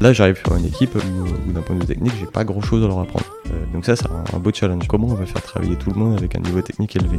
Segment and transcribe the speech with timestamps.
[0.00, 2.82] Là, j'arrive sur une équipe où, d'un point de vue technique, j'ai pas grand chose
[2.82, 3.26] à leur apprendre.
[3.48, 4.88] Euh, donc ça, c'est un, beau challenge.
[4.88, 7.18] Comment on va faire travailler tout le monde avec un niveau technique élevé?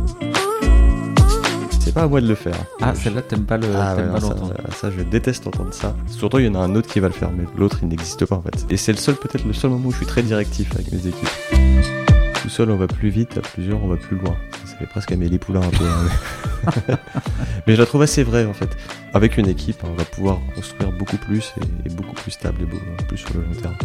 [1.80, 2.56] C'est pas à moi de le faire.
[2.82, 4.36] Ah, celle-là, t'aimes pas le Ah ouais, pas ça,
[4.72, 5.96] ça, je déteste entendre ça.
[6.08, 8.26] Surtout, il y en a un autre qui va le faire, mais l'autre, il n'existe
[8.26, 8.66] pas en fait.
[8.70, 11.06] Et c'est le seul, peut-être le seul moment où je suis très directif avec mes
[11.06, 11.51] équipes.
[12.52, 14.36] Seul, on va plus vite, à plusieurs, on va plus loin.
[14.66, 15.86] Ça fait presque Amélie Poulain un peu.
[15.86, 16.98] hein.
[17.66, 18.68] mais je la trouve assez vraie en fait.
[19.14, 21.54] Avec une équipe, on va pouvoir construire beaucoup plus
[21.86, 23.76] et, beaucoup plus stable et beaucoup plus sur le long terme.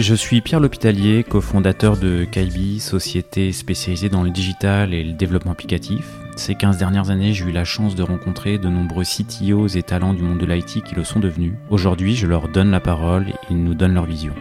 [0.00, 5.52] Je suis Pierre L'Hôpitalier, cofondateur de Kaibi, société spécialisée dans le digital et le développement
[5.52, 6.04] applicatif.
[6.34, 10.14] Ces 15 dernières années, j'ai eu la chance de rencontrer de nombreux CTOs et talents
[10.14, 11.52] du monde de l'IT qui le sont devenus.
[11.70, 14.34] Aujourd'hui, je leur donne la parole et ils nous donnent leur vision.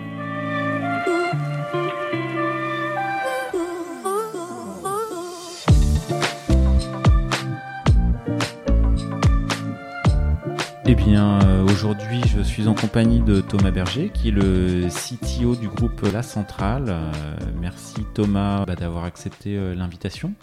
[10.89, 15.55] Eh bien, euh, aujourd'hui, je suis en compagnie de Thomas Berger, qui est le CTO
[15.55, 16.85] du groupe La Centrale.
[16.87, 17.11] Euh,
[17.59, 20.33] merci Thomas bah, d'avoir accepté euh, l'invitation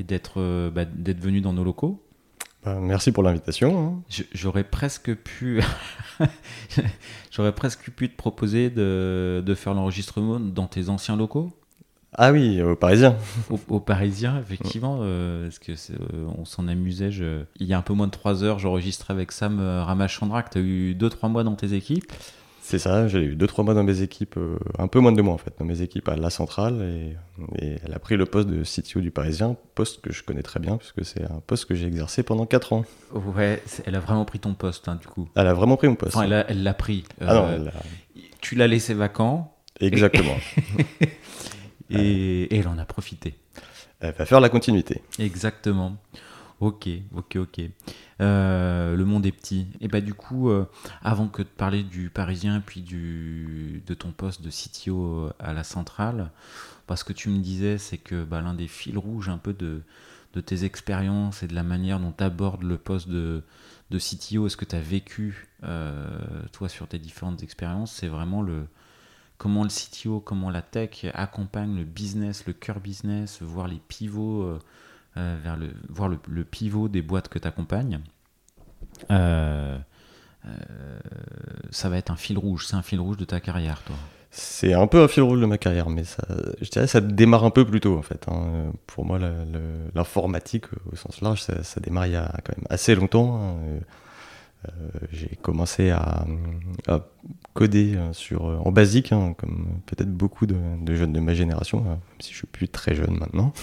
[0.00, 2.02] et d'être bah, d'être venu dans nos locaux.
[2.64, 4.02] Bah, merci pour l'invitation.
[4.08, 4.24] hein.
[4.32, 5.62] J'aurais presque pu,
[7.30, 11.52] j'aurais presque pu te proposer de, de faire l'enregistrement dans tes anciens locaux,
[12.16, 13.16] Ah oui, aux Parisiens.
[13.50, 17.10] au, au Parisien, effectivement, euh, parce que euh, on s'en amusait.
[17.10, 17.42] Je...
[17.58, 20.50] Il y a un peu moins de 3 heures, j'enregistrais avec Sam euh, Ramachandra, que
[20.50, 22.12] tu as eu 2-3 mois dans tes équipes.
[22.66, 25.22] C'est ça, j'ai eu 2-3 mois dans mes équipes, euh, un peu moins de deux
[25.22, 26.80] mois en fait, dans mes équipes à La Centrale,
[27.60, 30.40] et, et elle a pris le poste de CTO du Parisien, poste que je connais
[30.42, 32.84] très bien, puisque c'est un poste que j'ai exercé pendant 4 ans.
[33.12, 35.28] Ouais, elle a vraiment pris ton poste, hein, du coup.
[35.34, 36.16] Elle a vraiment pris mon poste.
[36.16, 37.04] Enfin, elle l'a pris.
[37.20, 40.36] Ah non, elle a- Tu l'as laissé vacant exactement.
[41.90, 43.36] et, et elle en a profité.
[44.00, 45.02] elle va faire la continuité.
[45.18, 45.96] Exactement.
[46.60, 47.60] Ok, ok, ok.
[48.20, 49.66] Euh, le monde est petit.
[49.80, 50.66] Et bah du coup, euh,
[51.02, 55.64] avant que de parler du Parisien puis du, de ton poste de CTO à la
[55.64, 56.30] centrale,
[56.86, 59.82] parce que tu me disais, c'est que bah, l'un des fils rouges un peu de,
[60.34, 63.42] de tes expériences et de la manière dont tu abordes le poste de,
[63.90, 66.06] de CTO, ce que tu as vécu, euh,
[66.52, 68.66] toi, sur tes différentes expériences, c'est vraiment le
[69.44, 74.42] comment le CTO, comment la tech accompagne le business, le cœur business, voir les pivots,
[74.42, 74.58] euh,
[75.18, 78.00] euh, vers le, voir le, pivot des boîtes que tu accompagnes.
[79.10, 79.76] Euh,
[81.70, 83.96] ça va être un fil rouge, c'est un fil rouge de ta carrière, toi.
[84.30, 86.26] C'est un peu un fil rouge de ma carrière, mais ça,
[86.62, 88.26] je dirais ça démarre un peu plus tôt en fait.
[88.28, 88.72] hein.
[88.86, 89.18] Pour moi,
[89.94, 93.36] l'informatique au sens large, ça, ça démarre il y a quand même assez longtemps.
[93.42, 93.80] hein.
[94.68, 96.26] Euh, J'ai commencé à,
[96.88, 97.00] à
[97.52, 101.34] coder euh, sur, euh, en basique, hein, comme peut-être beaucoup de, de jeunes de ma
[101.34, 103.52] génération, hein, même si je suis plus très jeune maintenant.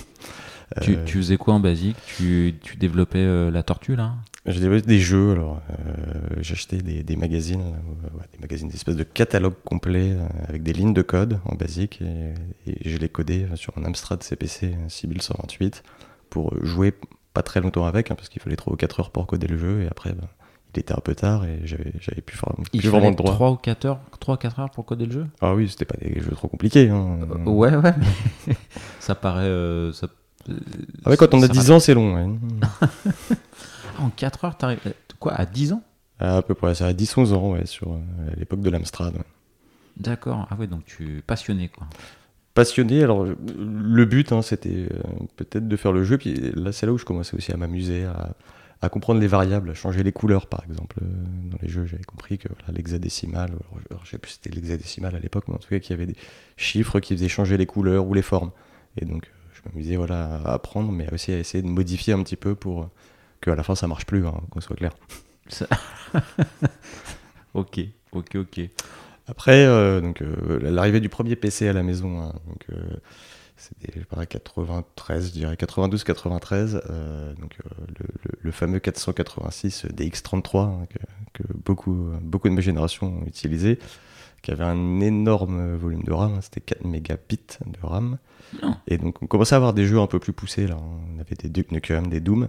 [0.81, 1.97] Tu, tu faisais quoi en basique?
[2.05, 4.13] Tu, tu développais la tortue, là?
[4.47, 8.75] J'ai développé des jeux, alors euh, j'achetais des, des magazines, euh, ouais, des magazines, des
[8.75, 12.33] espèces de catalogues complets euh, avec des lignes de code en basique et,
[12.65, 15.83] et je les codais sur un Amstrad CPC 6128
[16.31, 16.95] pour jouer
[17.35, 19.57] pas très longtemps avec hein, parce qu'il fallait 3 ou 4 heures pour coder le
[19.59, 20.27] jeu et après ben,
[20.75, 23.33] il était un peu tard et j'avais j'avais plus, vraiment- plus vraiment le droit.
[23.33, 25.27] 3 ou 4 heures, 3 4 heures pour coder le jeu?
[25.41, 26.89] Ah oui, c'était pas des jeux trop compliqués.
[26.89, 27.19] Hein.
[27.23, 27.93] Euh, Ouais, ouais,
[28.47, 28.55] mais
[28.99, 29.43] ça paraît.
[29.45, 30.07] euh, ça,
[31.05, 32.15] Ah ouais, quand on a ça 10 ans, c'est long.
[32.15, 32.35] ouais.
[33.99, 34.79] En 4 heures, t'arrives.
[34.87, 35.83] euh, Quoi, à 10 ans?
[36.19, 37.97] Ah, à peu près, ça a 10-11 ans ouais, sur euh,
[38.37, 39.13] l'époque de l'Amstrad.
[39.13, 39.21] ouais.
[39.97, 40.47] D'accord.
[40.49, 41.85] Ah ouais, donc tu es passionné, quoi.
[42.53, 43.03] passionné.
[43.03, 44.97] Alors, le but, hein, c'était euh,
[45.35, 46.17] peut-être de faire le jeu.
[46.17, 48.29] Puis là, c'est là où je commençais aussi à m'amuser, à,
[48.81, 50.97] à comprendre les variables, à changer les couleurs, par exemple.
[51.01, 54.55] Dans les jeux, j'avais compris que voilà, l'hexadécimal, je- alors, je sais plus si c'était
[54.55, 56.15] l'hexadécimal à l'époque, mais en tout cas, qu'il y avait des
[56.57, 58.51] chiffres qui faisaient changer les couleurs ou les formes.
[58.97, 62.35] Et donc, je m'amusais voilà, à apprendre, mais aussi à essayer de modifier un petit
[62.35, 62.89] peu pour
[63.41, 64.93] qu'à la fin, ça marche plus, hein, qu'on soit clair.
[65.47, 65.67] Ça-
[67.53, 67.79] ok,
[68.11, 68.59] ok, ok.
[69.27, 72.97] Après, euh, donc, euh, l'arrivée du premier PC à la maison, hein, donc, euh,
[73.61, 77.69] c'était je sais pas, 93, je dirais 92-93, euh, donc euh,
[77.99, 83.25] le, le- le fameux 486 DX33 hein, que, que beaucoup, beaucoup de ma génération ont
[83.27, 83.79] utilisé,
[84.41, 88.17] qui avait un énorme volume de RAM, hein, c'était 4 mégabits de RAM.
[88.61, 88.75] Non.
[88.87, 90.77] Et donc on commençait à avoir des jeux un peu plus poussés là.
[90.77, 92.43] On avait des Duke Nukem, des Doom.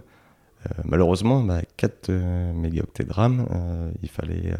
[0.65, 4.57] Euh, malheureusement, bah, 4 euh, mégaoctets de RAM, euh, il fallait euh,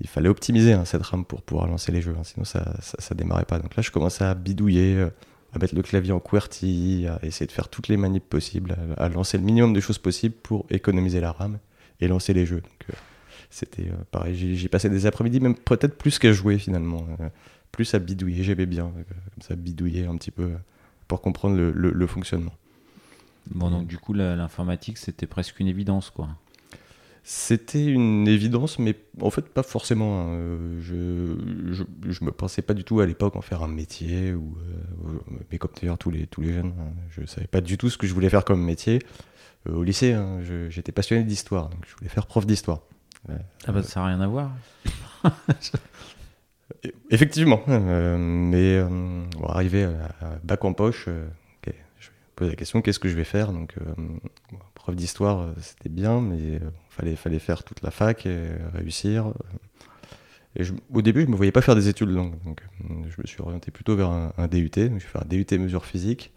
[0.00, 2.94] il fallait optimiser hein, cette RAM pour pouvoir lancer les jeux, hein, sinon ça, ça,
[3.00, 3.58] ça démarrait pas.
[3.58, 5.10] Donc là, je commençais à bidouiller, euh,
[5.58, 9.38] mettre le clavier en QWERTY, à essayer de faire toutes les manips possibles, à, lancer
[9.38, 11.58] le minimum de choses possibles pour économiser la RAM
[12.00, 12.60] et lancer les jeux.
[12.60, 12.94] Donc euh,
[13.50, 17.28] c'était euh, pareil, j'ai passé des après-midi, même peut-être plus qu'à jouer finalement, euh,
[17.72, 20.52] plus à bidouiller, j'aimais bien, comme ça bidouiller un petit peu,
[21.06, 22.52] pour comprendre le, le- fonctionnement.
[23.50, 26.28] Bon, donc du coup, l'informatique, c'était presque une évidence, quoi.
[27.30, 30.22] C'était une évidence, mais en fait pas forcément.
[30.22, 30.28] hein.
[30.30, 34.32] Euh, Je, je, je me pensais pas du tout à l'époque en faire un métier,
[34.32, 34.56] ou,
[35.04, 35.18] euh,
[35.52, 37.98] mais comme d'ailleurs tous les, tous les jeunes, hein, je savais pas du tout ce
[37.98, 39.00] que je voulais faire comme métier.
[39.68, 40.38] Euh, au lycée, hein,
[40.70, 42.80] j'étais passionné d'histoire, donc je voulais faire prof d'histoire.
[43.66, 44.50] Ah bah, ça n'a rien à voir.
[47.10, 48.82] Effectivement, euh, mais
[49.38, 53.16] bon, arrivé à, à bac en poche, je me pose la question qu'est-ce que je
[53.16, 53.52] vais faire?
[53.52, 53.74] Donc,
[54.88, 59.32] euh, d'histoire, euh, c'était bien, mais il fallait, fallait faire toute la fac et réussir.
[60.56, 63.20] Et je- au début, je me voyais pas faire des études longues, donc euh, je
[63.20, 64.70] me suis orienté plutôt vers un, un DUT.
[64.70, 66.32] Donc, je vais faire un DUT mesures physiques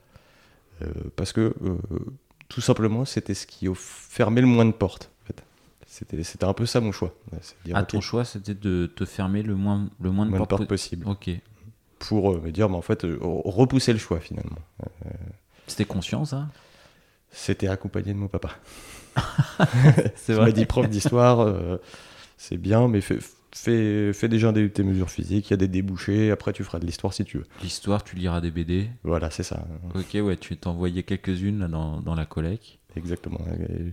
[0.82, 1.78] euh, parce que euh,
[2.50, 5.10] tout simplement, c'était ce qui fermait le moins de portes.
[5.24, 5.44] en fait.
[5.88, 7.14] C'était, un peu ça mon choix.
[7.66, 10.40] Dire, Ah, ok, ton choix, c'était de te fermer le moins, le moins de moins
[10.40, 11.30] de portes portes po- possible Ok.
[12.00, 14.58] pour euh, me dire, bah, en fait, euh, repousser le choix finalement.
[15.68, 16.48] C'était conscient, ça?
[17.32, 18.50] C'était accompagné de mon papa.
[20.16, 21.78] C'est Il m'a dit prof d'histoire, euh,
[22.38, 23.20] c'est bien, mais fais,
[23.54, 26.80] fais, fais déjà un DUT mesures physiques, il y a des débouchés, après tu feras
[26.80, 27.46] de l'histoire si tu veux.
[27.62, 28.90] L'histoire, tu liras des BD.
[29.04, 32.80] Voilà, c'est ça, Ok, ouais, tu t'envoyais quelques-unes dans, dans la collecte.
[32.96, 33.40] exactement.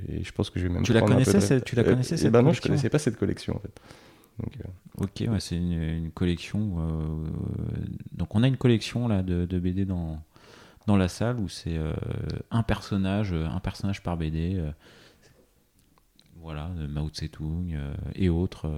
[0.08, 1.90] Et, et je pense que je vais même Tu la connaissais, de- tu la Euh,
[1.90, 3.80] connaissais, eh cette ben non, je connaissais pas cette collection en fait.
[4.40, 6.76] Donc, euh, Ok, ouais, c'est une, une collection.
[6.78, 7.28] euh,
[8.12, 10.22] donc on a une collection là de, de BD dans,
[10.88, 11.92] dans la salle où c'est euh,
[12.50, 14.56] un personnage, euh, un personnage par BD.
[14.56, 14.72] euh,
[16.40, 17.76] voilà, de Mao Tse-tung
[18.14, 18.70] et autres.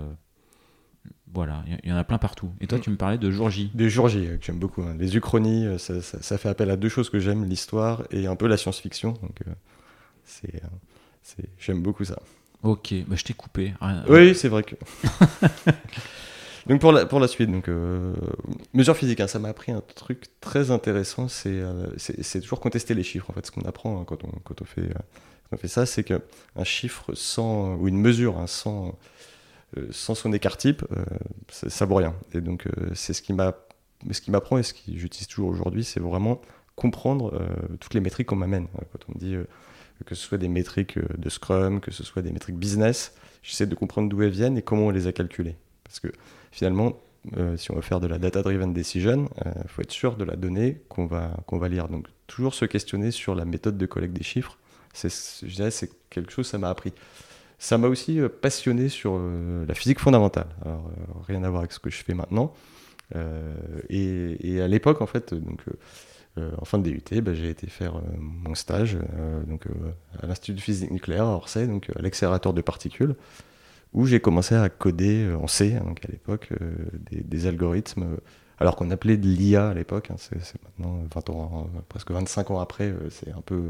[1.32, 2.50] voilà, il y, en a plein partout.
[2.60, 2.80] Et toi, Mm.
[2.80, 3.70] tu me parlais de jour J.
[3.74, 4.82] Des jour J, que j'aime beaucoup.
[4.82, 4.96] hein.
[4.98, 8.34] Les uchronies, ça, ça- ça fait appel à deux choses que j'aime, l'histoire et un
[8.34, 9.12] peu la science-fiction.
[9.22, 9.40] Donc,
[10.24, 10.68] c'est, euh,
[11.22, 12.18] c'est- j'aime beaucoup ça.
[12.64, 13.72] Ok, bah, je t'ai coupé.
[13.80, 14.74] Rien- Oui, c'est vrai que.
[16.66, 18.14] donc pour la, suite, donc euh,
[18.74, 21.86] mesure physique, hein, ça m'a appris un truc très intéressant, c'est euh,
[22.40, 23.30] toujours contester les chiffres.
[23.30, 24.94] En fait, ce qu'on apprend hein, quand, on, quand on fait euh,
[25.52, 26.20] on fait ça, c'est que
[26.56, 28.98] un chiffre sans ou une mesure hein, sans
[29.76, 30.84] euh, sans son écart type,
[31.48, 32.14] ça, ça vaut rien.
[32.34, 36.40] Et donc c'est ce qui m'apprend et ce que j'utilise toujours aujourd'hui, c'est vraiment
[36.76, 37.40] comprendre
[37.78, 38.66] toutes les métriques qu'on m'amène.
[38.92, 39.36] Quand on me dit
[40.06, 43.74] que ce soit des métriques de Scrum, que ce soit des métriques business, j'essaie de
[43.74, 45.56] comprendre d'où elles viennent et comment on les a calculées.
[45.84, 46.08] Parce que
[46.50, 47.00] finalement,
[47.36, 50.36] euh, si on veut faire de la data-driven decision, il faut être sûr de la
[50.36, 51.88] donnée qu'on va, qu'on va lire.
[51.88, 54.58] Donc toujours se questionner sur la méthode de collecte des chiffres,
[54.92, 56.92] c'est, quelque chose que ça m'a appris.
[57.58, 60.46] Ça m'a aussi euh, passionné sur euh, la physique fondamentale.
[60.64, 62.54] Alors, euh, rien à voir avec ce que je fais maintenant.
[63.14, 63.54] Euh,
[63.88, 65.72] et, à l'époque, en fait, donc, euh,
[66.38, 69.72] euh, en fin de DUT, bah, j'ai été faire euh, mon stage euh, donc, euh,
[70.22, 73.14] à l'Institut de physique nucléaire à Orsay, donc à l'accélérateur de particules,
[73.92, 76.70] où j'ai commencé à coder euh, en C, hein, donc à l'époque, euh,
[77.10, 78.16] des, algorithmes, euh,
[78.58, 82.50] alors qu'on appelait de l'IA à l'époque, hein, c'est maintenant 20 ans, euh, presque 25
[82.50, 83.62] ans après, c'est un peu,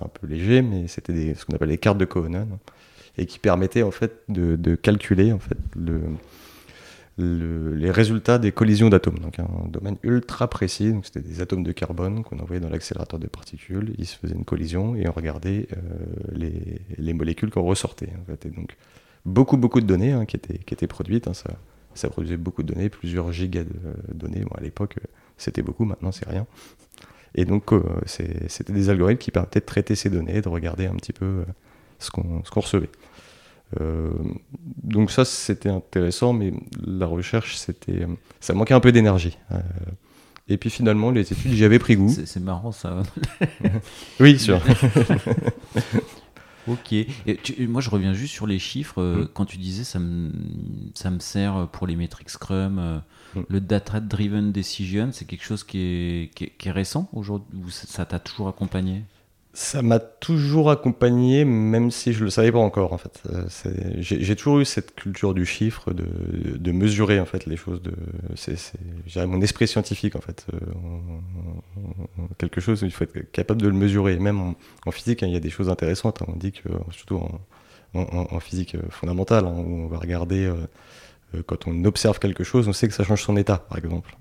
[0.00, 2.48] un peu léger, mais c'était ce qu'on appelle les cartes de Cohen, hein,
[3.18, 6.00] et qui permettaient en fait de, calculer en fait le,
[7.18, 9.18] le- les résultats des collisions d'atomes.
[9.20, 10.92] Donc un domaine ultra précis.
[11.02, 13.94] C'était des atomes de carbone qu'on envoyait dans l'accélérateur de particules.
[13.98, 15.66] Ils se faisaient une collision et on regardait
[16.32, 18.10] les, les molécules qu'on ressortait.
[19.26, 21.28] Beaucoup beaucoup de données hein, qui, étaient, qui étaient produites.
[21.28, 21.34] hein.
[21.34, 21.50] ça,
[21.94, 24.40] ça produisait beaucoup de données, plusieurs gigas de euh, données.
[24.40, 25.06] Bon, à l'époque euh,
[25.36, 26.46] c'était beaucoup, maintenant c'est rien.
[27.34, 30.94] Et donc euh, c'était des algorithmes qui permettaient de traiter ces données, de regarder un
[30.94, 31.44] petit peu
[31.98, 32.88] ce qu'on qu'on recevait.
[33.80, 34.10] Euh,
[34.82, 36.52] donc ça c'était intéressant, mais
[36.86, 38.06] la recherche c'était,
[38.40, 39.36] ça manquait un peu d'énergie.
[39.52, 39.58] Euh,
[40.48, 42.14] et puis finalement les études j'y avais pris goût.
[42.24, 43.02] C'est marrant ça.
[44.20, 44.62] Oui, sûr.
[46.68, 46.92] Ok.
[46.92, 47.08] Et
[47.42, 49.00] tu- moi, je reviens juste sur les chiffres.
[49.00, 49.28] euh, Mm.
[49.34, 50.32] Quand tu disais ça me,
[50.94, 52.98] ça me sert pour les métriques Scrum, euh,
[53.34, 53.40] Mm.
[53.48, 57.70] le data-driven decision, c'est quelque chose qui est, qui est, qui est récent aujourd'hui ou
[57.70, 59.02] ça t'a toujours accompagné?
[59.56, 63.22] Ça m'a toujours accompagné, même si je le savais pas encore en fait.
[63.32, 63.46] Euh,
[64.00, 67.80] J'ai toujours eu cette culture du chiffre, de, mesurer en fait les choses.
[69.16, 70.46] Mon esprit scientifique en fait.
[70.52, 70.58] Euh,
[72.36, 74.18] quelque chose, il faut être capable de le mesurer.
[74.18, 76.20] Même en, physique, hein, il y a des choses intéressantes.
[76.20, 76.26] hein.
[76.28, 77.22] On dit que surtout
[77.94, 80.52] en, physique euh, fondamentale, hein, où on va regarder
[81.46, 84.14] quand on observe quelque chose, on sait que ça change son état, par exemple.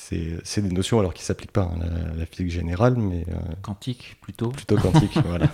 [0.00, 3.34] C'est des notions alors qui s'appliquent pas à la, à la physique générale, mais euh,
[3.62, 5.50] Quantique plutôt plutôt quantique, voilà.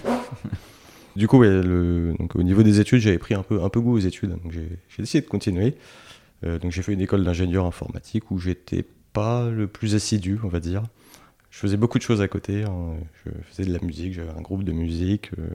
[1.17, 3.81] Du coup, ouais, le, donc, au niveau des études, j'avais pris un peu, un peu
[3.81, 5.75] goût aux études, donc j'ai décidé de continuer.
[6.45, 10.49] Euh, donc j'ai fait une école d'ingénieur informatique où j'étais pas le plus assidu, on
[10.49, 10.83] va dire.
[11.51, 12.65] Je faisais beaucoup de choses à côté.
[12.65, 12.97] hein.
[13.25, 15.31] Je faisais de la musique, j'avais un groupe de musique.
[15.39, 15.47] euh,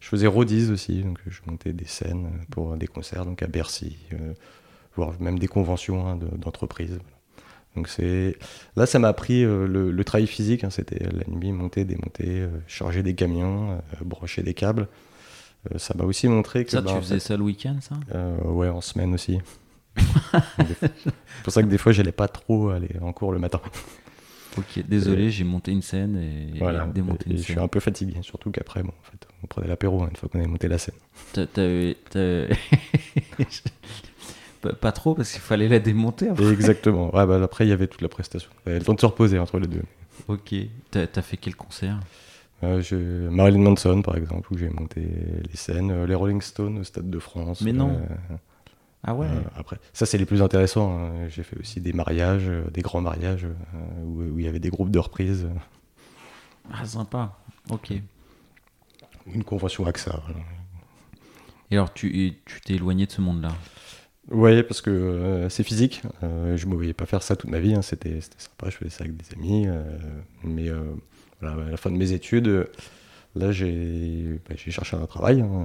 [0.00, 3.96] je faisais rodise aussi, donc je montais des scènes pour des concerts, donc à Bercy,
[4.12, 4.34] euh,
[4.96, 6.98] voire même des conventions hein, de- d'entreprises.
[7.76, 8.36] Donc c'est
[8.76, 10.64] là, ça m'a appris euh, le, travail physique.
[10.64, 10.70] Hein.
[10.70, 14.88] C'était la nuit, monter, démonter, euh, charger des camions, euh, brancher des câbles.
[15.76, 16.70] ça m'a aussi montré que.
[16.70, 17.96] Ça, tu bah, faisais ça le week-end, ça?
[18.44, 19.38] Ouais, en semaine aussi.
[19.96, 21.12] c'est
[21.44, 23.60] pour ça que des fois, j'allais pas trop aller en cours le matin.
[24.58, 27.46] Ok, désolé, j'ai monté une scène et, voilà, démonté une scène.
[27.46, 30.16] Je suis un peu fatigué, surtout qu'après, bon, en fait, on prenait l'apéro hein, une
[30.16, 30.94] fois qu'on avait monté la scène.
[34.72, 36.28] pas trop parce qu'il fallait la démonter.
[36.28, 36.46] Après.
[36.48, 37.14] Exactement.
[37.14, 38.50] Ouais, bah, après, il y avait toute la prestation.
[38.64, 39.82] Il y avait le temps de se reposer entre les deux.
[40.28, 40.54] Ok.
[40.90, 42.00] T'as as fait quel concert?
[42.64, 45.90] Euh, Marilyn Manson, par exemple, où j'ai monté les scènes.
[45.90, 47.60] Euh, les Rolling Stones au Stade de France.
[47.60, 47.90] Mais non.
[47.90, 48.36] Euh,
[49.04, 49.28] ah ouais.
[49.56, 50.98] après, ça c'est les plus intéressants.
[50.98, 51.28] Hein.
[51.28, 53.46] J'ai fait aussi des mariages, des grands mariages
[54.04, 55.46] où, il y avait des groupes de reprises.
[56.72, 57.38] Ah sympa.
[57.70, 57.92] Ok.
[59.32, 60.20] Une convention AXA.
[61.70, 63.52] Et alors tu t'es éloigné de ce monde-là?
[64.30, 66.02] Ouais, parce que euh, c'est physique.
[66.22, 67.74] Euh, je ne me voyais pas faire ça toute ma vie.
[67.74, 67.82] Hein.
[67.82, 69.66] C'était sympa, je faisais ça avec des amis.
[69.68, 69.82] Euh,
[70.42, 70.68] mais
[71.40, 72.66] voilà, à la fin de mes études,
[73.36, 75.64] là, j'ai bah, cherché un travail, hein,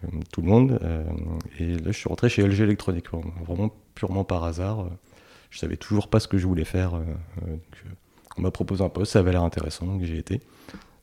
[0.00, 0.78] comme, tout le monde.
[1.58, 3.06] et là, je suis rentré chez LG Electronics,
[3.44, 4.88] vraiment purement par hasard.
[5.50, 6.92] Je savais toujours pas ce que je voulais faire.
[8.36, 10.40] on m'a proposé un poste, ça avait l'air intéressant, donc j'ai été.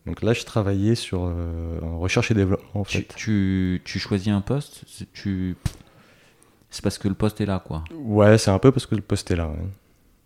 [0.06, 2.80] Donc là, je travaillais sur en recherche et développement.
[2.80, 3.12] En fait.
[3.16, 4.84] tu, tu, choisis un poste?
[5.12, 5.56] Tu
[6.76, 7.84] c'est parce que le poste est là, quoi.
[7.94, 9.50] Ouais, c'est un peu parce que le poste est là.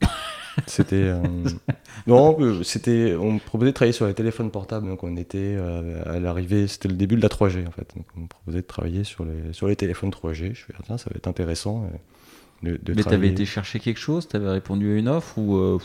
[0.66, 0.96] c'était.
[0.96, 1.22] Euh,
[2.08, 3.14] non, euh, c'était.
[3.14, 6.66] On me proposait de travailler sur les téléphones portables, donc on était euh, à l'arrivée.
[6.66, 7.88] C'était le début de la 3G, en fait.
[7.96, 10.54] Donc on me proposait de travailler sur les, sur les téléphones 3G.
[10.54, 11.88] Je fais, ah, tiens, ça va être intéressant.
[12.64, 14.26] De, de Mais t'avais été chercher quelque chose?
[14.26, 15.78] T'avais répondu à une offre ou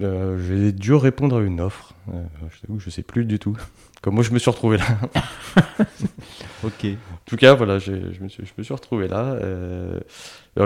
[0.00, 1.94] J'ai dû répondre à une offre.
[2.08, 3.56] je, je sais plus du tout.
[4.02, 4.86] Comme moi, je me suis retrouvé là.
[6.64, 6.84] ok.
[6.86, 9.34] En tout cas, voilà, je me, suis, je me suis retrouvé là.
[9.34, 10.00] Euh,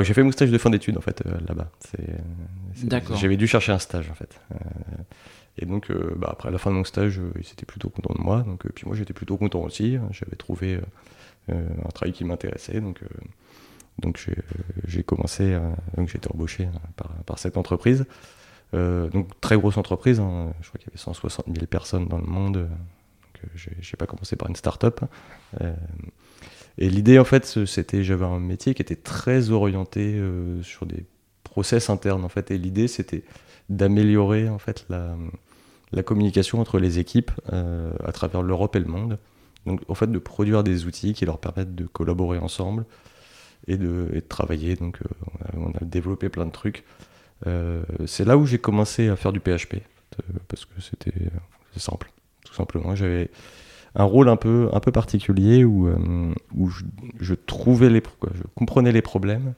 [0.02, 1.68] j'ai fait mon stage de fin d'études, en fait, euh, là-bas.
[2.84, 3.16] D'accord.
[3.16, 4.40] J'avais dû chercher un stage, en fait.
[4.52, 4.56] Euh,
[5.58, 8.42] et donc, bah, après la fin de mon stage, ils étaient plutôt contents de moi.
[8.42, 9.98] Donc, puis moi, j'étais plutôt content aussi.
[10.10, 10.78] J'avais trouvé
[11.48, 12.80] un travail qui m'intéressait.
[12.80, 13.00] Donc,
[14.00, 14.24] donc
[14.86, 15.56] j'ai commencé,
[15.96, 18.04] donc j'ai été embauché par, par, cette entreprise.
[18.72, 20.18] Donc, très grosse entreprise.
[20.18, 20.52] Hein.
[20.60, 22.68] je crois qu'il y avait 160 000 personnes dans le monde
[23.54, 25.00] je n'ai pas commencé par une start-up.
[25.60, 25.74] Euh,
[26.78, 31.04] et l'idée, en fait, c'était, j'avais un métier qui était très orienté euh, sur des
[31.44, 32.50] process internes, en fait.
[32.50, 33.22] Et l'idée, c'était
[33.68, 35.16] d'améliorer, en fait, la,
[36.02, 39.18] communication entre les équipes euh, à travers l'Europe et le monde.
[39.64, 42.84] Donc, en fait, de produire des outils qui leur permettent de collaborer ensemble
[43.68, 44.74] et de, travailler.
[44.74, 44.98] Donc,
[45.56, 46.84] on, a, développé plein de trucs.
[48.06, 49.76] C'est là où j'ai commencé à faire du PHP,
[50.48, 51.30] parce que c'était
[51.76, 52.10] simple
[52.44, 52.94] tout simplement.
[52.94, 53.30] J'avais
[53.94, 56.70] un rôle un peu, un peu particulier où, euh, où
[57.20, 58.02] je, trouvais les,
[58.34, 59.54] je comprenais les problèmes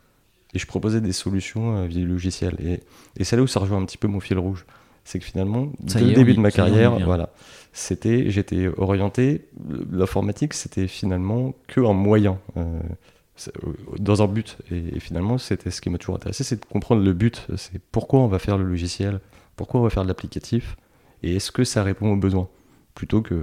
[0.55, 2.57] et je proposais des solutions euh, via le logiciel.
[2.61, 2.81] Et,
[3.19, 4.65] et c'est là où ça rejoint un petit peu mon fil rouge.
[5.05, 7.31] C'est que finalement, dès le début de ma carrière, voilà,
[7.73, 9.47] c'était, j'étais orienté,
[9.93, 12.41] l'informatique, c'était finalement que un moyen.
[12.57, 12.81] Euh,
[13.99, 14.59] dans un but.
[14.71, 17.47] Et, finalement, c'était ce qui m'a toujours intéressé, c'est de comprendre le but.
[17.57, 19.21] C'est pourquoi on va faire le logiciel,
[19.57, 20.77] pourquoi on va faire de l'applicatif,
[21.23, 22.49] et est-ce que ça répond aux besoins?
[22.95, 23.43] Plutôt que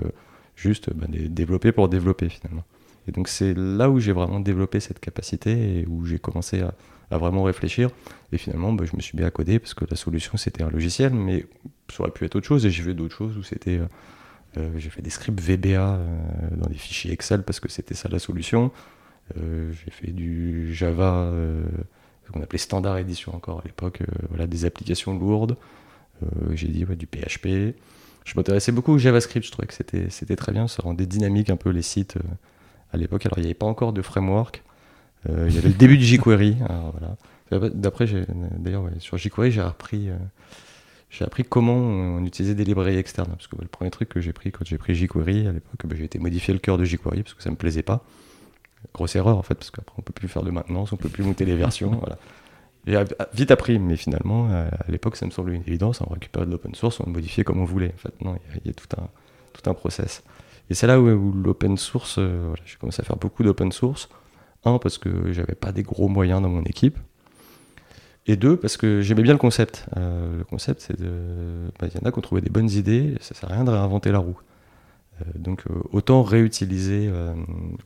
[0.56, 2.64] juste bah, développer pour développer finalement.
[3.08, 6.74] Et donc c'est là où j'ai vraiment développé cette capacité et où j'ai commencé à,
[7.18, 7.92] vraiment réfléchir.
[8.32, 11.14] Et finalement, bah, je me suis à coder parce que la solution c'était un logiciel,
[11.14, 11.46] mais
[11.92, 12.66] ça aurait pu être autre chose.
[12.66, 13.78] Et j'ai fait d'autres choses où c'était.
[13.78, 13.86] Euh,
[14.58, 16.06] euh, j'ai fait des scripts VBA euh,
[16.58, 18.72] dans des fichiers Excel parce que c'était ça la solution.
[19.36, 21.32] J'ai fait du Java,
[22.26, 25.58] ce qu'on appelait standard édition encore à l'époque, voilà, des applications lourdes.
[26.54, 27.76] j'ai dit du PHP
[28.26, 31.50] je m'intéressais beaucoup au JavaScript, je trouvais que c'était, c'était très bien, ça rendait dynamique
[31.50, 32.22] un peu les sites euh,
[32.94, 33.26] à l'époque.
[33.26, 34.64] Alors il n'y avait pas encore de framework,
[35.30, 36.58] euh, il y avait le début de jQuery.
[37.50, 37.70] voilà.
[37.70, 38.08] D'après,
[38.58, 40.16] d'ailleurs, sur jQuery, j'ai appris, euh,
[41.10, 43.30] j'ai appris comment on utilisait des librairies externes.
[43.30, 45.96] Parce que le premier truc que j'ai pris quand j'ai pris jQuery à l'époque, bah,
[45.98, 48.04] j'ai été modifier le cœur de jQuery parce que ça me plaisait pas.
[48.94, 51.24] Grosse erreur en fait, parce qu'après on peut plus faire de maintenance, on peut plus
[51.24, 51.92] monter les versions.
[52.00, 52.18] voilà.
[52.86, 53.02] J'ai
[53.34, 56.02] vite appris, mais finalement, euh, à l'époque, ça me semblait une évidence.
[56.02, 57.94] On récupérait de l'open source, on le modifiait comme on voulait.
[57.96, 59.08] En fait, non, il y, a tout un,
[59.54, 60.24] tout un process.
[60.70, 64.10] Et c'est là où, l'open source, euh, voilà, j'ai commencé à faire beaucoup d'open source.
[64.66, 66.98] Un, parce que j'avais pas des gros moyens dans mon équipe.
[68.26, 69.86] Et deux, parce que j'aimais bien le concept.
[69.98, 71.70] Euh, le concept, c'est de.
[71.80, 73.64] Bah, il y en a qui ont trouvé des bonnes idées, ça sert à rien
[73.64, 74.40] de réinventer la roue.
[75.36, 77.12] Donc, autant réutiliser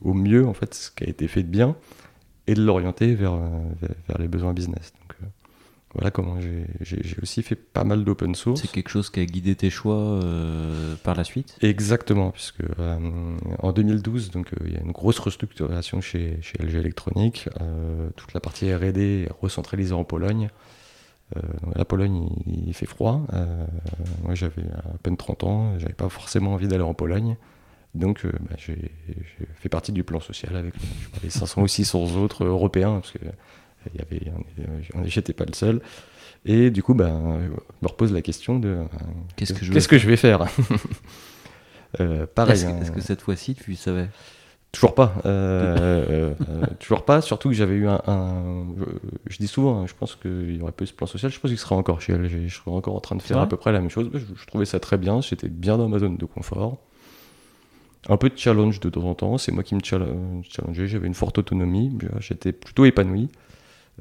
[0.02, 1.76] au mieux, en fait, ce qui a été fait de bien
[2.48, 3.48] et de l'orienter vers, euh,
[4.08, 4.92] vers, les besoins business.
[5.02, 5.26] Donc, euh,
[5.94, 6.38] voilà comment
[6.80, 8.62] j'ai aussi fait pas mal d'open source.
[8.62, 11.56] C'est quelque chose qui a guidé tes choix euh, par la suite?
[11.62, 12.62] Exactement, puisque
[13.58, 17.48] en 2012, donc il y a une grosse restructuration chez, chez LG Electronics.
[18.16, 20.50] toute la partie R&D est recentralisée en Pologne.
[21.36, 21.40] Euh,
[21.74, 23.22] la Pologne, il, fait froid.
[23.32, 23.66] Euh,
[24.22, 27.36] moi, j'avais à peine 30 ans, j'avais pas forcément envie d'aller en Pologne.
[27.94, 28.92] Donc, euh, bah, j'ai
[29.56, 30.74] fait partie du plan social avec
[31.22, 33.18] les 500 ou 600 autres Européens, parce que
[33.94, 34.32] y avait,
[35.04, 35.80] j'étais pas le seul.
[36.44, 37.48] Et du coup, bah, je
[37.82, 38.84] me repose la question de
[39.36, 40.46] qu'est-ce que, je, que je vais faire?
[42.34, 42.62] Pareil.
[42.62, 44.08] Est-ce, est-ce que cette fois-ci, tu savais?
[44.72, 45.14] Toujours pas.
[45.24, 47.22] Euh, euh, toujours pas.
[47.22, 48.66] Surtout que j'avais eu un,
[49.26, 51.32] je, dis souvent, hein, je pense qu'il y aurait peu ce plan social.
[51.32, 52.28] Je pense qu'il serait encore chez elle.
[52.28, 54.10] Je serais encore en train de faire à peu près la même chose.
[54.12, 55.22] Je, trouvais ça très bien.
[55.22, 56.78] J'étais bien dans ma zone de confort.
[58.08, 59.38] Un peu de challenge de temps en temps.
[59.38, 60.86] C'est moi qui me challengeais.
[60.86, 61.96] J'avais une forte autonomie.
[62.20, 63.30] J'étais plutôt épanoui.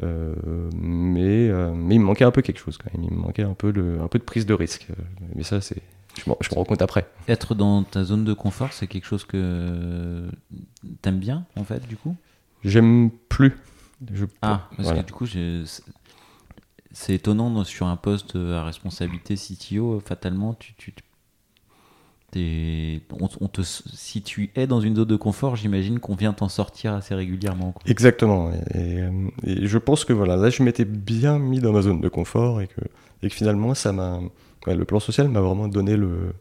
[0.03, 0.35] Euh,
[0.75, 3.09] mais, mais il me manquait un peu quelque chose quand même.
[3.09, 3.69] Il me manquait un peu,
[4.01, 4.87] un peu de prise de risque.
[5.33, 5.81] Mais ça, c'est
[6.21, 7.07] je, me rends compte après.
[7.27, 10.29] Être dans ta zone de confort, c'est quelque chose que
[11.01, 12.15] t'aimes bien, en fait, du coup?
[12.63, 13.55] J'aime plus.
[14.41, 15.25] Ah, parce que du coup,
[16.91, 20.93] c'est étonnant sur un poste à responsabilité CTO, fatalement, tu, tu
[23.39, 26.93] on, te, si tu es dans une zone de confort, j'imagine qu'on vient t'en sortir
[26.93, 27.73] assez régulièrement.
[27.85, 28.51] Exactement.
[28.73, 29.03] Et,
[29.45, 32.67] je pense que voilà, là, je m'étais bien mis dans ma zone de confort et
[32.67, 32.81] que,
[33.23, 34.19] et que finalement, ça m'a
[34.65, 36.33] le plan social m'a vraiment donné le,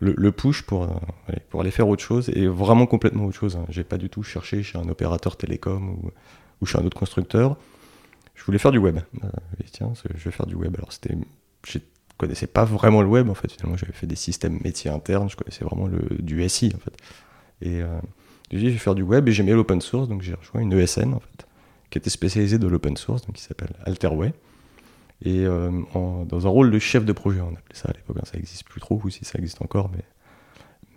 [0.00, 3.56] le, push pour, euh, pour aller faire autre chose et vraiment complètement autre chose.
[3.56, 3.64] Hein.
[3.68, 6.10] J'ai pas du tout cherché chez un opérateur télécom ou,
[6.60, 7.56] ou, chez un autre constructeur.
[8.34, 8.98] Je voulais faire du web.
[9.22, 9.28] Euh,
[9.72, 10.74] tiens, je vais faire du web.
[10.76, 11.16] Alors c'était,
[11.66, 11.78] je
[12.18, 13.50] connaissais pas vraiment le web en fait.
[13.50, 15.30] Finalement, j'avais fait des systèmes métiers internes.
[15.30, 16.96] Je connaissais vraiment le, du SI en fait.
[17.62, 17.98] Et euh,
[18.50, 21.14] dit, je vais faire du web et j'aimais l'open source, donc j'ai rejoint une ESN
[21.14, 21.46] en fait,
[21.90, 24.32] qui était spécialisée dans l'open source, donc qui s'appelle Alterway
[25.22, 25.70] et euh,
[26.26, 28.16] dans un rôle de chef de projet, on appelait ça à l'époque.
[28.20, 28.26] Hein.
[28.26, 30.02] Ça n'existe plus trop, ou si ça existe encore, mais,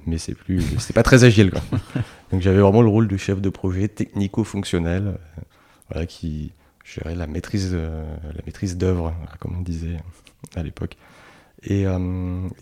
[0.06, 1.52] mais c'est plus, c'est pas très agile.
[1.52, 1.62] Quoi.
[2.32, 5.42] Donc j'avais vraiment le rôle de chef de projet technico-fonctionnel, euh,
[5.90, 6.52] voilà, qui
[6.84, 9.98] gérait la maîtrise, euh, la maîtrise d'œuvre, comme on disait
[10.56, 10.98] à l'époque.
[11.64, 11.86] Et,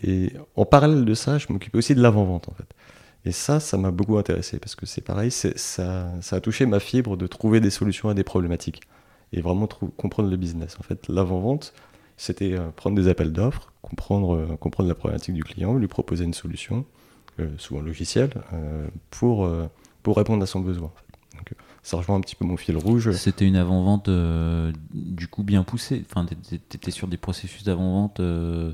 [0.02, 2.66] et, en parallèle de ça, je m'occupais aussi de l'avant-vente en fait.
[3.26, 6.80] Et ça, ça m'a beaucoup intéressé parce que c'est pareil, ça, ça a touché ma
[6.80, 8.80] fibre de trouver des solutions à des problématiques
[9.32, 10.76] et vraiment comprendre le business.
[10.78, 11.72] En fait, l'avant-vente,
[12.16, 16.24] c'était euh, prendre des appels d'offres, comprendre, euh, comprendre la problématique du client, lui proposer
[16.24, 16.84] une solution,
[17.40, 18.30] euh, souvent logiciel,
[19.10, 19.48] pour,
[20.02, 20.90] pour répondre à son besoin.
[21.82, 23.12] Ça rejoint un petit peu mon fil rouge.
[23.12, 24.10] C'était une avant-vente
[24.92, 26.04] du coup bien poussée.
[26.10, 28.72] Enfin, tu étais sur des processus d'avant-vente euh,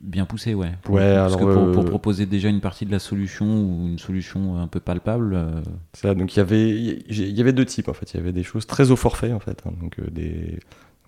[0.00, 0.72] bien poussé, ouais.
[0.82, 3.88] Pour, ouais parce que pour, pour, euh, proposer déjà une partie de la solution ou
[3.88, 5.34] une solution un peu palpable.
[5.34, 5.60] Euh,
[5.94, 8.12] ça, donc il y avait, il y avait deux types en fait.
[8.12, 9.62] Il y avait des choses très au forfait en fait.
[9.66, 9.72] Hein.
[9.80, 10.58] donc des,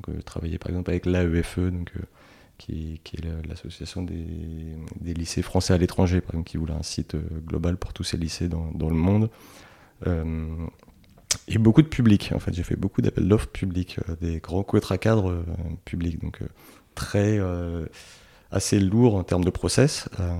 [0.06, 1.92] donc, travailler par exemple avec l'AEFE, donc
[2.58, 4.26] qui, qui, est l'association des,
[5.00, 8.18] des, lycées français à l'étranger, par exemple, qui voulait un site global pour tous ces
[8.18, 9.30] lycées dans, dans le monde.
[10.06, 12.32] et beaucoup de publics.
[12.34, 15.42] En fait, j'ai fait beaucoup d'appels d'offres publics, des grands contrats cadres
[15.84, 16.40] publics, donc
[16.94, 17.38] très
[18.50, 20.08] assez lourd en termes de process.
[20.18, 20.32] Euh,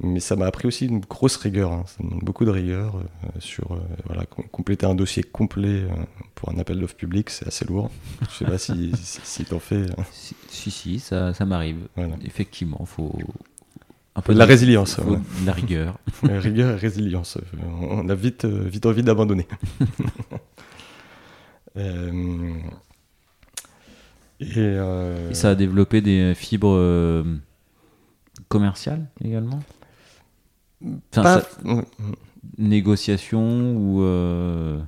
[0.00, 1.72] mais ça m'a appris aussi une grosse rigueur.
[1.72, 1.84] Hein.
[1.86, 5.84] Ça demande beaucoup de rigueur euh, sur euh, voilà, compléter un dossier complet
[6.34, 7.90] pour un appel d'offres public, c'est assez lourd.
[8.28, 9.86] Je sais pas si, si, t'en fais.
[10.10, 11.88] Si, si, ça, ça m'arrive.
[12.24, 13.16] Effectivement, faut
[14.16, 15.00] un peu de la résilience.
[15.44, 15.98] la rigueur.
[16.22, 17.38] rigueur et résilience.
[17.80, 19.46] On a vite, vite envie d'abandonner.
[21.76, 22.52] Euh,
[24.40, 24.76] Et,
[25.32, 27.22] ça a développé des fibres euh,
[28.48, 29.60] commerciales également
[32.58, 34.02] Négociation ou.
[34.02, 34.78] Euh,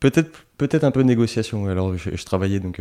[0.00, 1.66] peut-être peut-être un peu de négociation.
[1.66, 2.80] Alors, je, travaillais donc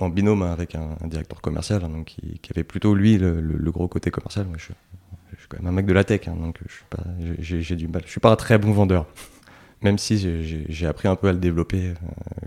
[0.00, 4.10] en, binôme avec un, directeur commercial, hein, donc qui, avait plutôt lui le, gros côté
[4.10, 4.46] commercial.
[4.46, 7.04] Moi, je, suis quand même un mec de la tech, hein, donc je suis pas,
[7.38, 8.02] j'ai, du mal.
[8.04, 9.06] Je suis pas un très bon vendeur,
[9.80, 10.18] même si
[10.68, 11.94] j'ai, appris un peu à le développer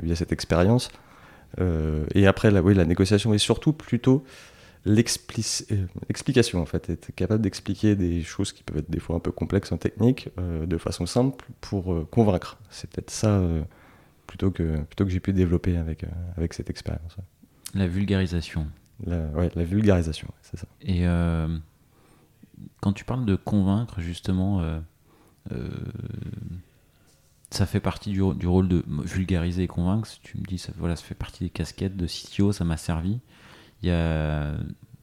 [0.04, 0.92] via cette expérience.
[1.60, 4.24] Euh, et après, la, oui, la négociation est surtout plutôt
[4.86, 9.20] l'explication euh, en fait, être capable d'expliquer des choses qui peuvent être des fois un
[9.20, 12.58] peu complexes en technique euh, de façon simple pour convaincre.
[12.70, 13.42] C'est peut-être ça
[14.28, 16.06] plutôt que plutôt que j'ai pu développer avec
[16.38, 17.18] avec cette expérience.
[17.74, 18.68] La vulgarisation.
[19.06, 20.68] La, ouais, la vulgarisation, c'est ça.
[20.82, 21.06] Et
[22.80, 24.64] quand tu parles de convaincre justement
[27.52, 30.08] ça fait partie du, rôle de vulgariser et convaincre.
[30.24, 33.20] Tu me dis, ça, voilà, ça fait partie des casquettes de CTO, ça m'a servi.
[33.84, 34.54] Il y a,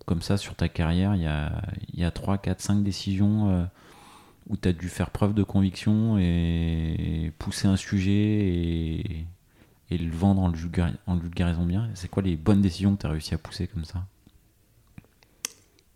[0.06, 3.50] comme ça, sur ta carrière, il y a, il y a 3, 4, 5 décisions
[3.50, 3.64] euh,
[4.48, 9.26] où tu as dû faire preuve de conviction et pousser un sujet et,
[9.90, 11.28] le vendre en le,
[11.66, 11.90] bien.
[11.94, 14.06] C'est quoi les bonnes décisions que tu as réussi à pousser comme ça?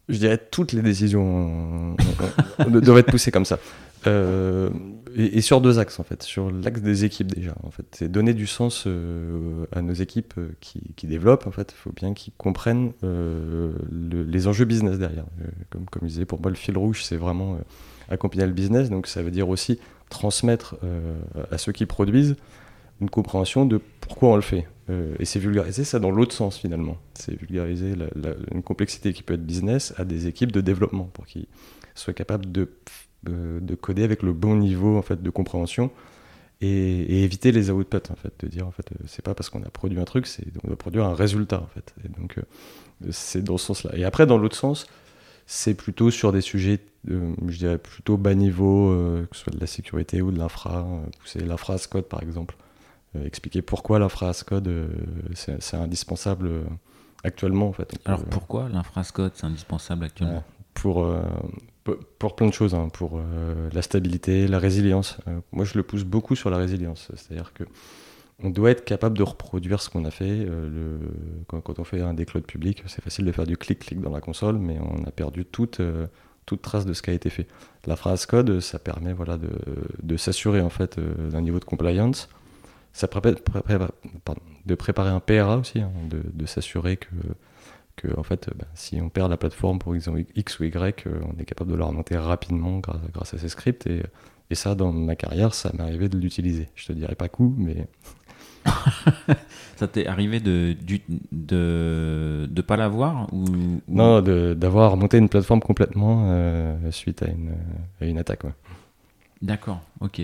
[0.09, 1.97] Je dirais toutes les décisions
[2.69, 3.59] devraient être poussées comme ça.
[4.07, 4.71] Euh,
[5.15, 7.55] et, sur deux axes en fait, sur l'axe des équipes déjà.
[7.63, 11.47] En fait, c'est donner du sens euh, à nos équipes euh, qui, développent.
[11.47, 15.25] En fait, il faut bien qu'ils comprennent les enjeux business derrière.
[15.71, 17.59] comme comme je disais, pour moi, le fil rouge, c'est vraiment
[18.09, 18.89] accompagner le business.
[18.89, 20.77] Donc, ça veut dire aussi transmettre
[21.51, 22.37] à ceux qui produisent
[23.01, 24.67] une compréhension de pourquoi on le fait.
[25.19, 26.97] et c'est vulgariser ça dans l'autre sens finalement.
[27.15, 27.95] C'est vulgariser
[28.53, 31.47] une complexité qui peut être business à des équipes de développement pour qu'ils
[31.95, 32.71] soient capables de
[33.25, 35.91] de, coder avec le bon niveau en fait de compréhension
[36.61, 39.63] et, éviter les outputs en fait de dire en fait euh, c'est pas parce qu'on
[39.63, 41.95] a produit un truc c'est on doit produire un résultat en fait.
[42.05, 42.43] Et donc euh,
[43.11, 44.87] c'est dans ce sens là et après dans l'autre sens
[45.47, 49.61] c'est plutôt sur des sujets je dirais plutôt bas niveau euh, que ce soit de
[49.61, 50.87] la sécurité ou de l'infra
[51.21, 52.57] pousser l'infra code par exemple.
[53.27, 54.71] Expliquer pourquoi l'infra code
[55.35, 56.51] c'est indispensable
[57.25, 57.93] actuellement en fait.
[58.07, 60.45] Alors pourquoi l'infra code c'est indispensable actuellement?
[60.75, 61.07] Pour
[62.19, 65.19] pour plein de choses, hein, pour euh, la stabilité, la résilience.
[65.27, 67.11] Euh, moi, je le pousse beaucoup sur la résilience.
[67.15, 67.65] C'est-à-dire que
[68.45, 70.25] on doit être capable de reproduire ce qu'on a fait.
[70.31, 70.99] Euh,
[71.49, 74.59] quand, on fait un décloud public, c'est facile de faire du clic-clic dans la console,
[74.59, 75.81] mais on a perdu toute,
[76.47, 77.47] toute trace de ce qui a été fait.
[77.87, 79.51] La phrase code, ça permet voilà, de,
[80.03, 82.29] de s'assurer en fait d'un niveau de compliance.
[82.93, 87.09] Ça permet de préparer un PRA aussi, hein, de s'assurer que
[88.03, 90.09] que en fait, bah, si on perd la plateforme pour X
[90.61, 93.87] ou Y, euh, on est capable de la remonter rapidement grâce, à ces scripts.
[93.87, 94.03] Et,
[94.51, 96.69] et, ça, dans ma carrière, ça m'est arrivé de l'utiliser.
[96.75, 97.87] Je te dirais pas coup, mais.
[99.77, 100.77] ça t'est arrivé de
[101.33, 103.45] de de pas l'avoir ou,
[103.89, 107.57] Non, d'avoir monté une plateforme complètement euh, suite à une,
[108.01, 108.43] à une attaque.
[109.41, 110.23] D'accord, ok.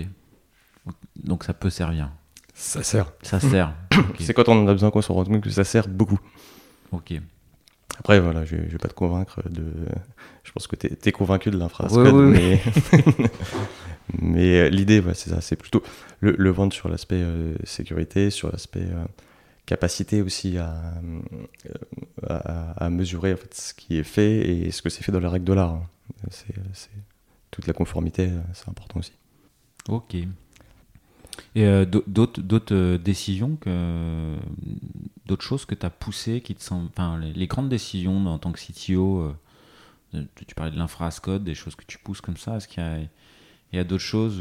[1.21, 2.09] Donc ça peut servir.
[2.53, 3.11] Ça sert.
[3.21, 3.73] Ça sert.
[4.19, 6.19] C'est quand on a besoin qu'on se rende compte que ça sert beaucoup.
[6.91, 7.13] Ok.
[7.99, 9.65] Après, voilà, je ne vais pas te convaincre de.
[10.43, 12.61] Je pense que tu es, convaincu de l'infrastructure, mais,
[14.21, 15.41] mais euh, l'idée, c'est ça.
[15.41, 15.83] C'est plutôt
[16.21, 19.05] le, vendre sur l'aspect euh, sécurité, sur l'aspect euh,
[19.65, 20.93] capacité aussi à,
[22.25, 25.27] à, mesurer en fait, ce qui est fait et ce que c'est fait dans les
[25.27, 25.73] règles de l'art.
[25.73, 25.83] Hein.
[26.31, 26.55] C'est,
[27.51, 29.13] toute la conformité, c'est important aussi.
[29.89, 30.15] Ok.
[31.55, 33.57] Et euh, d'autres, euh, décisions,
[35.25, 38.51] d'autres choses que tu as poussées, qui te sont, enfin, les, grandes décisions en tant
[38.51, 39.33] que CTO,
[40.13, 42.83] euh, tu parlais de l'infra code, des choses que tu pousses comme ça, est-ce qu'il
[43.73, 44.39] y a, a d'autres choses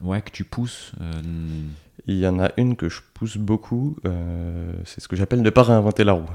[0.00, 0.92] ouais, que tu pousses
[2.06, 3.96] Il y en a une que je pousse beaucoup,
[4.84, 6.28] c'est ce que j'appelle ne pas réinventer la roue.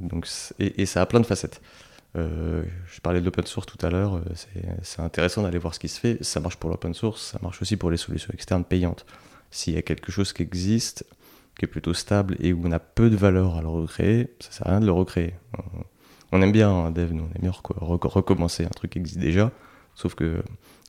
[0.00, 1.60] donc, et, ça a plein de facettes.
[2.14, 4.22] Euh, je parlais de l'open source tout à l'heure, euh,
[4.82, 6.22] c'est intéressant d'aller voir ce qui se fait.
[6.22, 9.06] Ça marche pour l'open source, ça marche aussi pour les solutions externes payantes.
[9.50, 11.04] S'il y a quelque chose qui existe,
[11.58, 14.50] qui est plutôt stable et où on a peu de valeur à le recréer, ça
[14.52, 15.34] sert à rien de le recréer.
[16.32, 19.50] On aime bien un dev, nous, on aime bien recommencer un truc qui existe déjà,
[19.94, 20.42] sauf que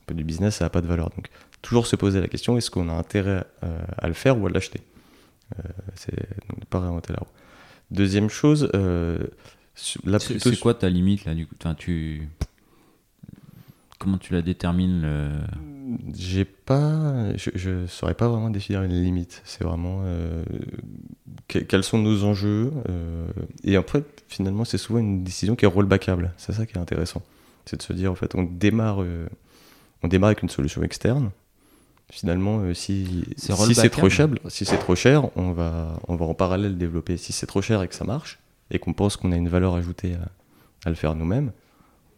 [0.06, 1.10] peu du business, ça n'a pas de valeur.
[1.10, 1.28] Donc
[1.62, 4.50] toujours se poser la question, est-ce qu'on a intérêt euh, à le faire ou à
[4.50, 4.80] l'acheter?
[5.94, 6.16] C'est
[6.56, 7.30] ne pas réinventer la roue.
[7.90, 8.70] Deuxième chose,
[9.74, 11.54] c'est quoi ta limite là du coup?
[11.76, 12.28] Tu...
[13.98, 15.06] Comment tu la détermines
[16.14, 19.42] J'ai pas, je, ne saurais pas vraiment définir une limite.
[19.44, 20.44] C'est vraiment euh,
[21.46, 22.72] quels sont nos enjeux.
[22.88, 23.26] Euh,
[23.62, 26.32] et en fait, finalement, c'est souvent une décision qui est rollbackable.
[26.36, 27.22] C'est ça qui est intéressant.
[27.66, 29.26] C'est de se dire en fait, on démarre, euh,
[30.02, 31.30] on démarre avec une solution externe.
[32.10, 36.34] Finalement, si, si c'est trop cher, si c'est trop cher, on va, on va en
[36.34, 37.16] parallèle développer.
[37.16, 38.38] Si c'est trop cher et que ça marche,
[38.70, 40.14] et qu'on pense qu'on a une valeur ajoutée
[40.84, 41.52] à, le faire nous-mêmes,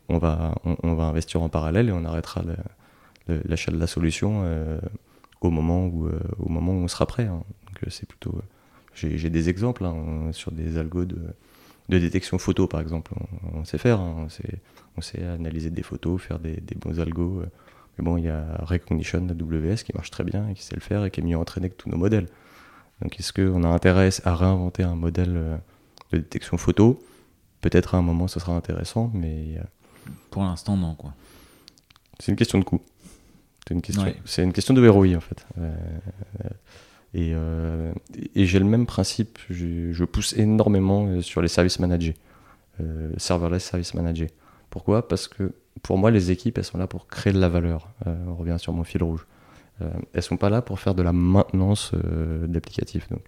[0.08, 2.42] on va, on, va investir en parallèle et on arrêtera
[3.28, 4.78] l'achat de la solution euh,
[5.40, 7.26] au, moment où, euh, au moment où on sera prêt.
[7.26, 7.42] Hein.
[7.84, 8.40] Euh, c'est plutôt.
[8.94, 11.18] J'ai des exemples hein, sur des algos de,
[11.90, 13.12] de, détection photo par exemple.
[13.52, 14.28] On, sait faire, hein.
[14.96, 17.42] on, sait, analyser des photos, faire des, bons algos.
[17.98, 20.80] Mais bon, il y a Recognition AWS qui marche très bien et qui sait le
[20.80, 22.26] faire et qui est mieux entraîné que tous nos modèles.
[23.02, 25.60] Donc est-ce qu'on a intérêt à réinventer un modèle
[26.18, 27.02] de détection photo.
[27.60, 29.56] Peut-être à un moment ce sera intéressant, mais.
[29.58, 31.14] Euh, Pour l'instant, non, quoi.
[32.18, 32.80] C'est une question de coût.
[33.66, 35.44] C'est une, question, c'est une question de ROI, en fait.
[35.58, 35.74] Euh,
[37.14, 37.92] et, euh,
[38.34, 42.14] et j'ai le même principe, je, pousse énormément sur les services managés,
[43.16, 44.30] serverless service managés.
[44.70, 45.08] Pourquoi?
[45.08, 45.52] Parce que
[45.82, 47.88] pour moi, les équipes, elles sont là pour créer de la valeur.
[48.06, 49.26] on revient sur mon fil rouge.
[50.12, 51.92] elles sont pas là pour faire de la maintenance
[52.46, 53.08] d'applicatifs.
[53.10, 53.22] Donc,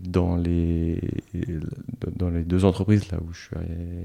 [0.00, 1.00] dans les,
[2.16, 3.56] dans les deux entreprises là où, je suis,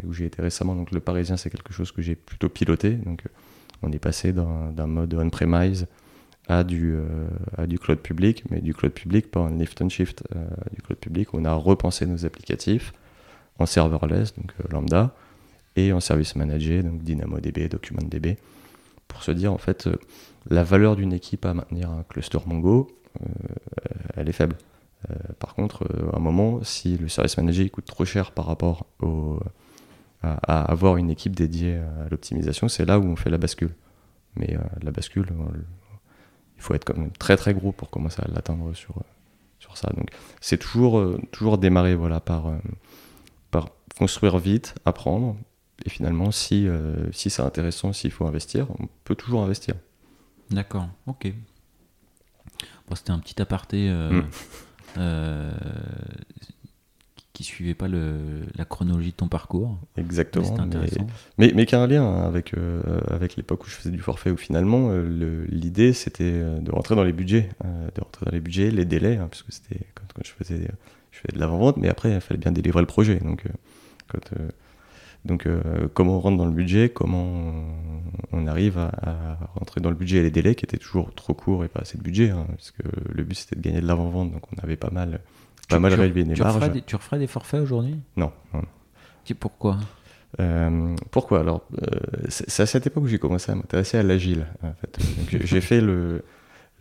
[0.08, 0.76] où j'ai été récemment.
[0.76, 2.92] Donc le Parisien, c'est quelque chose que j'ai plutôt piloté.
[2.92, 3.24] Donc
[3.84, 5.88] on est passé d'un mode on-premise
[6.48, 7.28] à du, euh,
[7.58, 10.82] à du cloud public, mais du cloud public, pas un lift and shift, euh, du
[10.82, 11.34] cloud public.
[11.34, 12.94] On a repensé nos applicatifs
[13.60, 15.16] en serverless, donc euh, lambda,
[15.76, 18.38] et en service manager, donc DynamoDB, DocumentDB,
[19.08, 19.90] pour se dire en fait
[20.50, 22.92] la valeur d'une équipe à maintenir un cluster Mongo,
[24.16, 24.56] elle est faible.
[25.40, 29.40] Par contre, à un moment, si le service manager coûte trop cher par rapport au,
[30.22, 33.76] à, avoir une équipe dédiée à l'optimisation, c'est là où on fait la bascule.
[34.36, 35.28] Mais la bascule,
[36.58, 38.96] il faut être quand même très très gros pour commencer à l'atteindre sur,
[39.60, 39.92] sur ça.
[39.96, 40.10] Donc
[40.42, 42.52] c'est toujours, toujours démarrer voilà, par,
[43.52, 45.36] par construire vite, apprendre,
[45.86, 49.76] et finalement, si, euh, si c'est intéressant, s'il faut investir, on peut toujours investir.
[50.50, 51.34] D'accord, ok.
[52.88, 54.30] Bon, C'était un petit aparté euh, mm.
[54.98, 55.52] Euh,
[57.34, 59.78] qui suivait pas le, la chronologie de ton parcours.
[59.98, 60.56] Exactement.
[61.38, 62.54] Mais, mais, qui a un lien avec,
[63.10, 64.92] avec l'époque où je faisais du forfait, où finalement,
[65.50, 69.28] l'idée c'était de rentrer dans les budgets, de rentrer dans les budgets, les délais, hein,
[69.30, 70.68] parce que c'était quand, je, faisais,
[71.12, 73.16] je faisais de l'avant-vente, mais après, il fallait bien délivrer le projet.
[73.16, 73.46] Donc,
[74.10, 74.30] quand
[75.26, 77.54] donc euh, comment on rentre dans le budget, comment
[78.32, 81.64] on, arrive à, rentrer dans le budget et les délais qui étaient toujours trop courts
[81.64, 84.32] et pas assez de budget, hein, parce que le but c'était de gagner de l'avant-vente,
[84.34, 85.22] donc on avait pas mal,
[85.70, 86.56] pas mal réduit les tu marges.
[86.56, 87.96] Referais des, tu referais des forfaits aujourd'hui?
[88.18, 88.32] Non.
[89.40, 89.78] Pourquoi?
[90.42, 91.40] Euh, pourquoi?
[91.40, 94.48] Alors, euh, c'est à cette époque où j'ai commencé à m'intéresser à l'agile.
[94.62, 95.00] En fait.
[95.30, 96.24] j'ai fait le,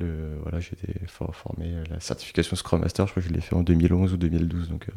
[0.00, 3.06] le voilà, j'ai été formé la certification Scrum Master.
[3.06, 4.88] Je crois que je l'ai fait en 2011 ou 2012, donc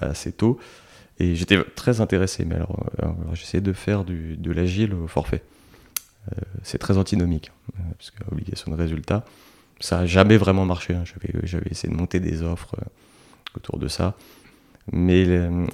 [0.00, 0.58] assez tôt.
[1.22, 5.44] Et j'étais très intéressé, mais alors, euh, j'essayais de faire de l'agile au forfait.
[6.32, 9.24] Euh, c'est très antinomique, hein, parce que obligation de résultat,
[9.78, 10.94] ça n'a jamais vraiment marché.
[10.94, 11.04] Hein.
[11.44, 12.84] J'avais essayé de monter des offres euh,
[13.56, 14.16] autour de ça.
[14.90, 15.24] Mais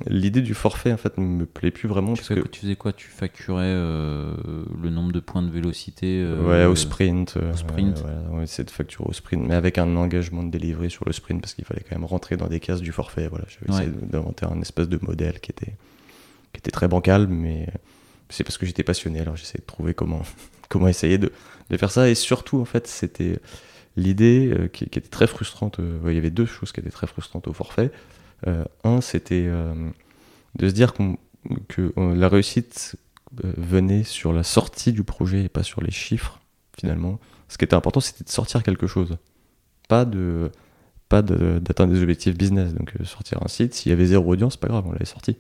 [0.07, 2.13] l'idée du forfait, en fait, ne me plaît plus vraiment.
[2.13, 2.47] Tu, parce que...
[2.47, 2.93] tu faisais quoi?
[2.93, 4.35] Tu facturais euh,
[4.83, 7.39] le nombre de points de vélocité euh, Ouais, au sprint.
[7.39, 8.05] Au sprint.
[8.31, 11.41] on essayait de facturer au sprint, mais avec un engagement de délivrer sur le sprint,
[11.41, 13.29] parce qu'il fallait quand même rentrer dans des cases du forfait.
[13.29, 15.75] Voilà, J'avais essayé d'inventer un espèce de modèle qui était,
[16.53, 17.67] qui était très bancal, mais
[18.29, 20.21] c'est parce que j'étais passionné, alors j'essayais de trouver comment,
[20.69, 21.33] comment essayer de,
[21.71, 22.11] de faire ça.
[22.11, 23.39] Et surtout, en fait, c'était
[23.97, 25.81] l'idée euh, qui, qui, était très frustrante.
[26.07, 27.91] il y avait deux choses qui étaient très frustrantes au forfait.
[28.47, 29.75] Euh, un, c'était euh,
[30.57, 30.93] de se dire
[31.69, 32.97] que la réussite
[33.45, 36.41] euh, venait sur la sortie du projet et pas sur les chiffres,
[36.77, 37.19] finalement.
[37.49, 39.17] Ce qui était important, c'était de sortir quelque chose.
[39.89, 40.51] Pas de
[41.09, 42.75] pas d'atteindre des objectifs business.
[42.75, 45.39] Donc sortir un site, s'il y avait zéro audience, pas grave, on l'avait sorti.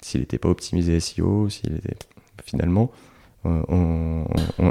[0.00, 1.96] S'il n'était pas optimisé SEO, s'il était
[2.44, 2.92] finalement,
[3.42, 4.24] on,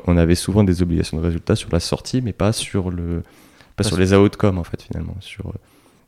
[0.07, 3.23] avait souvent des obligations de résultats sur la sortie, mais pas sur le
[3.75, 5.17] pas sur les outcomes en fait finalement.
[5.19, 5.53] Sur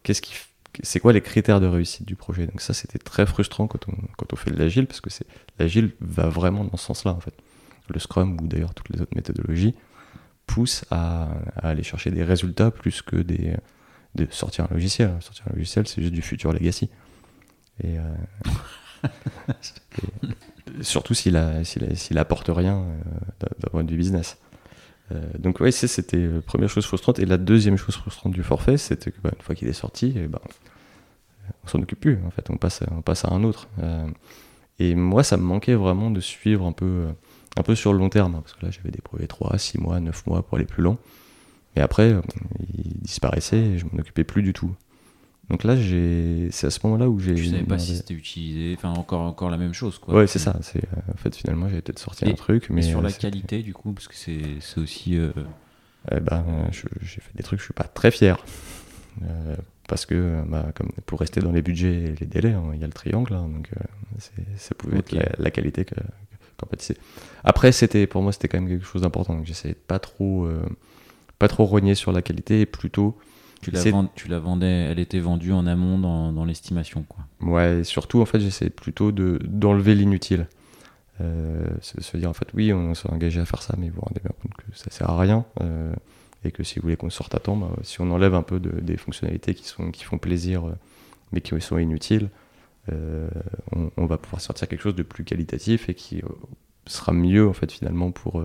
[0.04, 0.36] qu'est-ce qui
[0.84, 2.48] c'est quoi les critères de réussite du projet?
[2.48, 5.26] Donc ça, c'était très frustrant quand on, quand on fait de l'agile, parce que c'est
[5.60, 7.34] l'agile va vraiment dans ce sens-là, en fait.
[7.90, 9.76] Le Scrum, ou d'ailleurs toutes les autres méthodologies,
[10.48, 13.56] poussent à, aller chercher des résultats plus que des,
[14.16, 15.12] de sortir un logiciel.
[15.20, 16.90] Sortir un logiciel, c'est juste du futur legacy.
[17.84, 19.10] Et, euh,
[20.82, 23.02] surtout s'il s'il apporte rien euh,
[23.60, 24.38] d'un point de vue business.
[25.12, 27.20] Euh, donc ouais, c'était la première chose frustrante.
[27.20, 30.28] Et la deuxième chose frustrante du forfait, c'était qu'une bah, fois qu'il est sorti, eh
[30.28, 30.40] ben,
[31.64, 32.20] on s'en occupe plus.
[32.26, 33.68] En fait, on passe, on passe à un autre.
[33.80, 34.08] Euh,
[34.80, 37.12] et moi, ça me manquait vraiment de suivre un peu, euh,
[37.58, 39.80] un peu sur le long terme, hein, parce que là, j'avais des projets 3, 6
[39.80, 40.98] mois, 9 mois pour aller plus long.
[41.76, 42.16] Mais après,
[42.74, 44.76] il disparaissait et je m'en occupais plus du tout.
[45.52, 47.36] Donc là, c'est à ce moment-là où j'ai.
[47.36, 50.16] Je savais pas si c'était utilisé, enfin encore, encore la même chose quoi.
[50.16, 50.56] Ouais, c'est ça.
[50.62, 50.82] C'est
[51.14, 52.82] en fait finalement j'ai peut-être sorti un truc, mais.
[52.82, 55.18] sur la qualité du coup, parce que c'est aussi.
[55.18, 55.32] Euh...
[56.12, 58.38] Eh ben, j'ai fait des trucs, je suis pas très fier.
[59.24, 59.56] Euh,
[59.88, 62.84] parce que bah, comme pour rester dans les budgets et les délais, hein, il y
[62.84, 63.84] a le triangle, hein, donc euh,
[64.58, 66.98] ça pouvait être la, qualité qu'en pâtissait.
[67.44, 70.46] Après, c'était pour moi c'était quand même quelque chose d'important, donc j'essayais de pas trop,
[70.46, 70.64] euh,
[71.40, 73.18] pas trop rogner sur la qualité et plutôt
[73.62, 73.82] tu la,
[74.16, 77.26] tu la vendais, elle était vendue en amont dans, dans l'estimation, quoi.
[77.42, 80.48] Ouais, et surtout, en fait, j'essayais plutôt de, d'enlever l'inutile.
[81.22, 84.02] Euh, se dire, en fait, oui, on s'est engagé à faire ça, mais vous vous
[84.02, 85.46] rendez bien compte que ça sert à rien.
[85.62, 85.94] Euh,
[86.44, 88.60] et que si vous voulez qu'on sorte à temps, bah, si on enlève un peu
[88.60, 90.74] de, des fonctionnalités qui, sont, qui font plaisir, euh,
[91.32, 92.30] mais qui sont inutiles,
[92.92, 93.30] euh,
[93.76, 96.24] on, on, va pouvoir sortir quelque chose de plus qualitatif et qui
[96.88, 98.44] sera mieux, en fait, finalement, pour,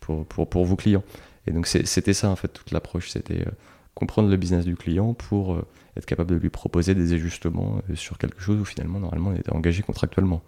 [0.00, 1.04] pour, pour, pour vos clients.
[1.46, 3.10] Et donc, c'était ça, en fait, toute l'approche.
[3.10, 3.44] C'était
[3.94, 7.94] comprendre le business du client pour euh, être capable de lui proposer des ajustements euh,
[7.94, 10.42] sur quelque chose où finalement normalement on était engagé contractuellement.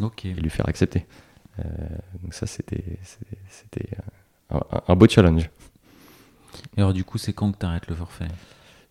[0.00, 0.24] Ok.
[0.24, 1.06] Et lui faire accepter.
[1.58, 1.62] Euh,
[2.22, 2.98] donc ça c'était
[3.48, 3.88] c'était
[4.50, 5.50] un, beau challenge.
[6.76, 8.28] Et alors du coup c'est quand que tu arrêtes le forfait?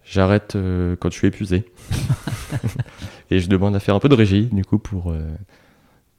[0.03, 1.65] J'arrête quand je suis épuisé.
[3.31, 5.13] et je demande à faire un peu de régie du coup pour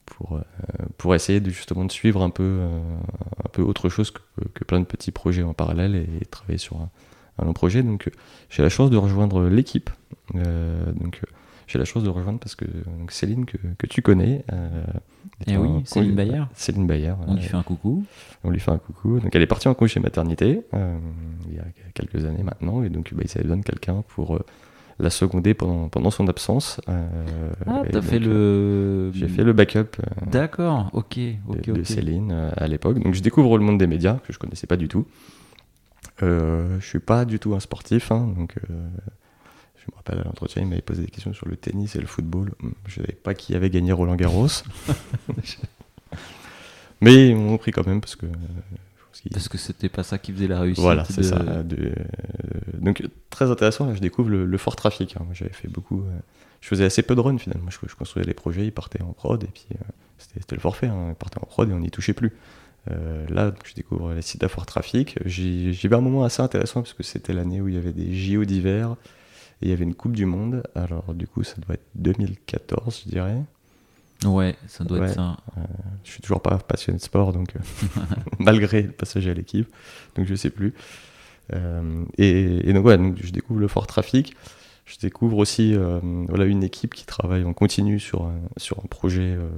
[0.06, 0.40] pour,
[0.98, 2.60] pour essayer de, justement de suivre un peu,
[3.44, 4.20] un peu autre chose que,
[4.54, 6.88] que, plein de petits projets en parallèle et, travailler sur un,
[7.38, 7.82] un long projet.
[7.82, 8.10] Donc
[8.48, 9.90] j'ai la chance de rejoindre l'équipe.
[10.34, 11.20] Euh, donc
[11.66, 14.44] j'ai la chance de rejoindre parce que donc, Céline, que, que tu connais.
[14.52, 14.84] euh,
[15.48, 16.42] Eh oui, Céline Bayer.
[16.54, 17.14] Céline Bayer.
[17.26, 18.04] On lui euh, fait un coucou.
[18.44, 19.18] on lui fait un coucou.
[19.18, 20.96] Donc elle est partie en congé maternité euh,
[21.48, 21.64] il y a
[21.94, 22.82] quelques années maintenant.
[22.84, 24.46] Et donc bah, il avait besoin de quelqu'un pour euh,
[24.98, 26.80] la seconder pendant, pendant son absence.
[26.88, 27.06] euh,
[27.66, 29.12] Ah, t'as fait euh, le.
[29.12, 31.86] J'ai fait le backup euh, D'accord, ok, de, ok, de ok.
[31.86, 32.98] Céline euh, à l'époque.
[33.00, 35.06] Donc je découvre le monde des médias que je connaissais pas du tout.
[36.22, 38.88] Euh, je suis pas du tout un sportif, hein, donc euh,
[39.76, 42.06] je me rappelle à l'entretien, il m'avait posé des questions sur le tennis et le
[42.06, 42.52] football.
[42.62, 44.48] Hum, Je savais pas qui avait gagné Roland Garros.
[47.02, 48.24] Mais ils m'ont pris quand même parce que.
[49.32, 50.82] Parce que c'était pas ça qui faisait la réussite.
[50.82, 51.38] voilà, c'est de- ça.
[51.62, 51.92] de- euh,
[52.80, 55.16] donc très intéressant, là, je découvre le, le fort trafic.
[55.16, 55.22] hein.
[55.24, 56.00] Moi, J'avais fait beaucoup.
[56.02, 56.18] euh,
[56.60, 57.70] je faisais assez peu de runs finalement.
[57.70, 59.84] Je, je construisais des projets, ils partaient en prod et puis euh,
[60.18, 60.86] c'était le forfait.
[60.88, 61.08] hein.
[61.10, 62.32] Ils partaient en prod et on n'y touchait plus.
[62.90, 65.18] Euh, là, je découvre les sites à fort trafic.
[65.24, 68.14] Vais à un moment assez intéressant parce que c'était l'année où il y avait des
[68.14, 68.94] JO d'hiver
[69.60, 70.62] et il y avait une Coupe du Monde.
[70.74, 73.36] Alors du coup, ça doit être 2014, je dirais.
[74.24, 75.08] Ouais, ça doit Ouais.
[75.08, 75.36] être ça.
[76.04, 78.00] Je suis toujours pas passionné de sport, donc euh,
[78.38, 79.68] malgré le passage à l'équipe,
[80.16, 80.72] donc je sais plus.
[81.52, 84.34] Euh, et, et donc ouais, donc je découvre le fort trafic.
[84.84, 85.98] Je découvre aussi euh,
[86.28, 89.48] voilà une équipe qui travaille en continu sur un, sur un projet euh,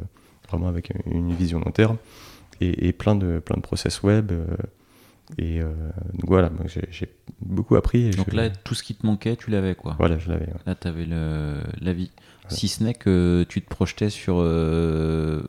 [0.49, 1.99] vraiment avec une vision long terme
[2.61, 4.33] et, et plein de plein de process web.
[4.33, 4.47] euh,
[5.37, 5.69] et euh,
[6.15, 7.09] donc voilà, j'ai j'ai
[7.43, 8.07] beaucoup appris.
[8.07, 9.95] Et Donc je- là, tout ce qui te manquait, tu l'avais quoi.
[9.99, 10.47] voilà, je l'avais.
[10.47, 10.61] ouais.
[10.67, 12.11] Là, tu avais le, la vie.
[12.49, 15.43] Si ce n'est que tu te projetais sur euh,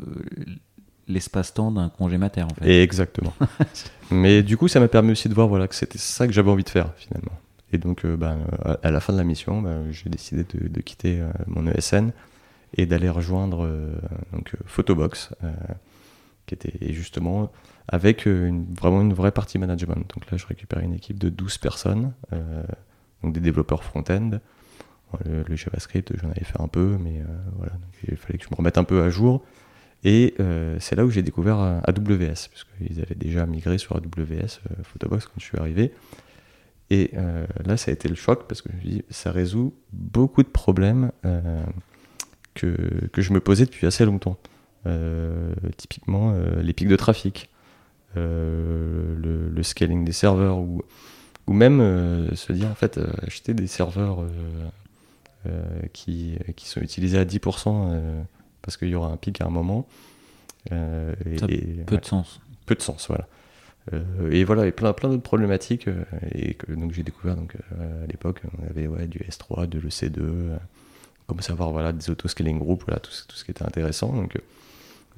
[1.07, 2.67] l'espace-temps d'un congé mater, en fait.
[2.69, 3.33] Et exactement.
[4.12, 6.51] Mais du coup, ça m'a permis aussi de voir voilà, que c'était ça que j'avais
[6.51, 7.38] envie de faire finalement.
[7.71, 10.67] Et donc, euh, ben, à à la fin de la mission, ben, j'ai décidé de,
[10.67, 12.12] de quitter euh, mon ESN
[12.75, 13.93] et d'aller rejoindre euh,
[14.33, 15.51] donc, euh, Photobox, euh,
[16.45, 17.51] qui était justement
[17.88, 19.95] avec euh, une, vraiment une vraie partie management.
[20.13, 22.63] Donc là, je récupérais une équipe de 12 personnes, euh,
[23.23, 24.39] donc des développeurs front-end.
[25.26, 27.26] Le, JavaScript, j'en avais fait un peu, mais euh,
[27.58, 27.74] voilà,
[28.08, 29.43] il fallait que je me remette un peu à jour.
[30.04, 33.95] Et euh, c'est là où j'ai découvert euh, AWS, parce qu'ils avaient déjà migré sur
[33.95, 35.91] AWS Photobox quand je suis arrivé.
[36.91, 37.12] Et
[37.65, 40.41] là, ça a été le choc, parce que je me suis dit, ça résout beaucoup
[40.41, 41.12] de problèmes
[42.56, 44.39] que, que je me posais depuis assez longtemps.
[45.78, 47.52] Typiquement, les pics de trafic,
[48.15, 50.82] le, scaling des serveurs, ou,
[51.45, 54.26] ou même se dire, en fait, acheter des serveurs
[55.93, 57.91] qui, qui sont utilisés à 10%.
[57.93, 58.21] euh,
[58.62, 59.88] parce qu'il y aura un pic à un moment.
[60.71, 62.41] Euh, et, Ça et- Peu ouais, de sens.
[62.65, 63.28] peu de sens, voilà.
[63.93, 65.88] Euh, et voilà, et plein, plein d'autres problématiques.
[65.88, 69.65] euh, et que donc j'ai découvert donc, euh, à l'époque, on avait ouais, du S3,
[69.67, 70.58] de l'EC2, euh,
[71.28, 73.63] on commençait à avoir voilà, des auto-scaling group, voilà, tout, ce- tout ce qui était
[73.63, 74.12] intéressant.
[74.13, 74.39] Donc euh,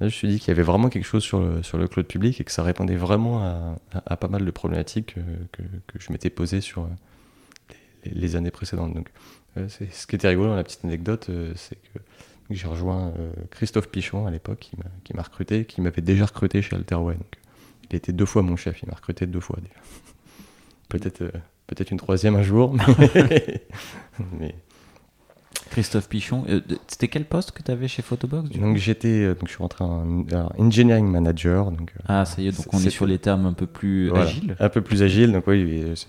[0.00, 2.06] je me suis dit qu'il y avait vraiment quelque chose sur le, sur le cloud
[2.06, 5.62] public et que ça répondait vraiment à, à- à pas mal de problématiques euh, que,
[5.62, 6.86] que je m'étais posé sur euh,
[8.04, 8.94] les, les années précédentes.
[8.94, 9.18] Donc, euh,
[9.68, 11.98] c'est- ce qui était rigolo dans la petite anecdote, euh, c'est que
[12.50, 16.76] j'ai rejoint euh, Christophe Pichon à l'époque, qui m'a- recruté, qui m'avait déjà recruté chez
[16.76, 17.16] Alterway.
[17.90, 19.74] Il était deux fois mon chef, il m'a recruté deux fois déjà.
[20.88, 21.30] Peut-être euh,
[21.66, 22.74] peut-être une troisième un jour,
[24.38, 24.54] mais-
[25.72, 29.34] Christophe Pichon, euh, c'était quel poste que tu avais chez Photobox du donc j'étais euh,
[29.34, 32.66] donc je suis rentré en alors, engineering manager, donc euh, Ah, ça y est, donc
[32.72, 34.26] on est sur les termes un peu plus Voilà.
[34.26, 34.56] agiles.
[34.60, 35.32] un peu plus agile.
[35.32, 35.60] Donc oui,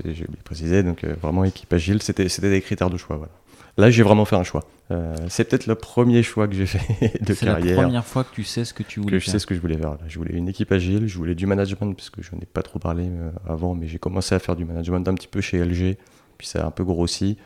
[0.04, 0.84] j'ai oublié de préciser.
[0.84, 3.15] Donc vraiment équipe agile, c'était des critères de choix.
[3.17, 3.32] Voilà.
[3.76, 4.63] Là, j'ai vraiment fait un choix.
[4.91, 7.82] Euh, c'est peut-être le premier choix que j'ai fait de C'est la carrière.
[7.82, 9.32] première fois que tu sais ce que tu voulais que je faire.
[9.32, 9.91] sais ce que je voulais faire.
[9.91, 9.97] là.
[10.08, 12.78] Je voulais une équipe agile, je voulais du management, parce que je n'ai pas trop
[12.78, 13.10] parlé
[13.47, 15.97] avant, mais j'ai commencé à faire du management un petit peu chez LG,
[16.38, 17.38] puis ça a un peu grossi.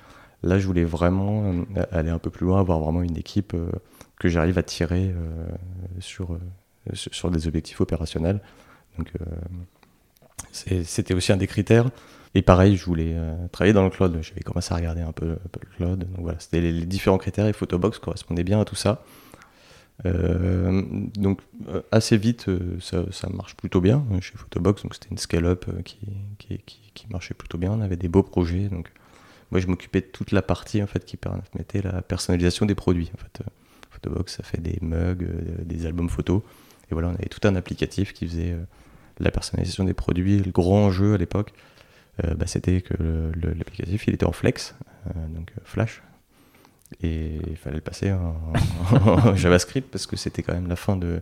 [0.44, 3.72] Là, je voulais vraiment euh, aller un peu plus loin, avoir vraiment une équipe euh,
[4.20, 5.48] que j'arrive à tirer euh,
[6.00, 6.38] sur,
[6.94, 8.42] sur des objectifs opérationnels.
[8.98, 9.12] Donc,
[10.52, 11.90] c'était aussi un des critères.
[12.34, 13.16] Et pareil, je voulais
[13.52, 14.18] travailler dans le cloud.
[14.22, 16.00] J'avais commencé à regarder un peu, le cloud.
[16.00, 19.04] Donc voilà, c'était les, différents critères et Photobox correspondaient bien à tout ça.
[20.04, 21.42] Donc
[21.92, 22.48] assez vite,
[22.80, 24.82] ça, marche plutôt bien chez Photobox.
[24.82, 26.00] Donc c'était une scale-up qui,
[26.40, 27.72] qui marchait plutôt bien.
[27.72, 28.70] On avait des beaux projets.
[28.70, 28.92] Donc
[29.52, 33.12] moi, je m'occupais de toute la partie en fait qui permettait la personnalisation des produits.
[33.14, 33.50] En fait, Euh,
[33.92, 36.42] Photobox, ça fait des mugs, euh, des albums photos.
[36.92, 38.64] Et voilà, on avait tout un applicatif qui faisait euh,
[39.20, 40.40] la personnalisation des produits.
[40.44, 41.52] Le gros enjeu à l'époque,
[42.24, 42.94] euh, bah, c'était que
[43.58, 44.76] l'applicatif il était en flex,
[45.08, 46.04] euh, donc Flash,
[47.02, 48.36] et il fallait le passer en,
[49.06, 51.22] en JavaScript parce que c'était quand même la fin de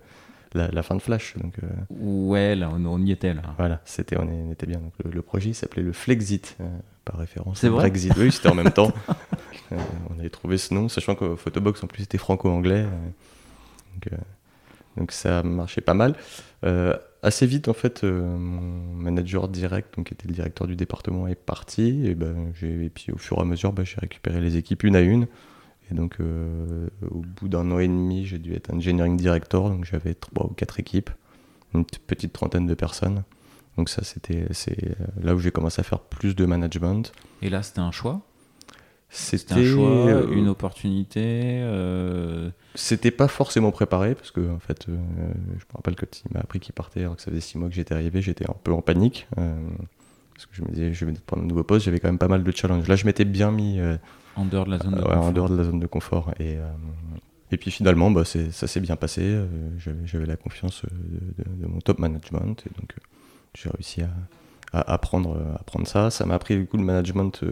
[0.54, 1.36] la, la fin de Flash.
[1.38, 3.42] Donc euh, Ouais, là, on, on y était là.
[3.58, 4.80] voilà, c'était on, était bien.
[4.80, 6.66] Donc, le, le projet s'appelait le Flexit euh,
[7.06, 7.60] par référence.
[7.60, 8.14] C'est au vrai Brexit.
[8.18, 8.92] Oui, c'était en même temps.
[9.72, 9.78] Euh,
[10.10, 12.86] on avait trouvé ce nom, sachant que Photobox en plus était franco-anglais.
[12.86, 13.10] euh,
[13.94, 14.18] donc, euh,
[14.98, 16.16] donc ça marchait pas mal.
[17.24, 21.34] Assez vite, en fait, mon manager direct, donc, qui était le directeur du département, est
[21.34, 22.06] parti.
[22.06, 24.96] Et, ben, et puis au fur et à mesure, ben, j'ai récupéré les équipes une
[24.96, 25.28] à une.
[25.92, 29.70] Et donc, euh, au bout d'un an et demi, j'ai dû être engineering director.
[29.70, 31.10] Donc, j'avais trois ou quatre équipes,
[31.74, 33.24] une petite trentaine de personnes.
[33.78, 37.12] Donc, ça, c'était c'est là où j'ai commencé à faire plus de management.
[37.42, 38.22] Et là, c'était un choix?
[39.10, 41.22] C'était un choix, euh, une opportunité.
[41.24, 42.50] Euh...
[42.76, 44.98] C'était pas forcément préparé parce que en fait, euh,
[45.58, 47.70] je me rappelle que il m'a appris qu'il partait alors que ça faisait six mois
[47.70, 49.56] que j'étais arrivé, j'étais un peu en panique euh,
[50.34, 52.28] parce que je me disais je vais prendre un nouveau poste, j'avais quand même pas
[52.28, 52.88] mal de challenges.
[52.88, 53.80] Là, je m'étais bien mis
[54.36, 55.24] en dehors de la zone de confort.
[55.24, 56.58] en dehors de la zone de confort et
[57.52, 59.40] et puis finalement, bah, ça s'est bien passé.
[60.06, 62.96] J'avais la confiance de, mon top management et donc
[63.56, 66.10] j'ai réussi à, apprendre, apprendre ça.
[66.10, 67.44] Ça m'a appris du coup le management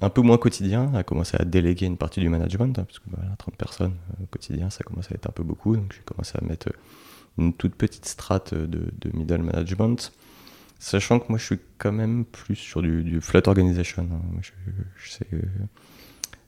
[0.00, 3.04] un peu moins quotidien, à commencer à déléguer une partie du management, hein, parce que
[3.38, 6.36] 30 personnes au euh, quotidien, ça commence à être un peu beaucoup, donc j'ai commencé
[6.40, 6.68] à mettre
[7.38, 10.12] une toute petite strate de, middle management,
[10.78, 14.08] sachant que moi je suis quand même plus sur du, flat organization.
[14.12, 14.40] Hein.
[14.96, 15.26] Je, sais,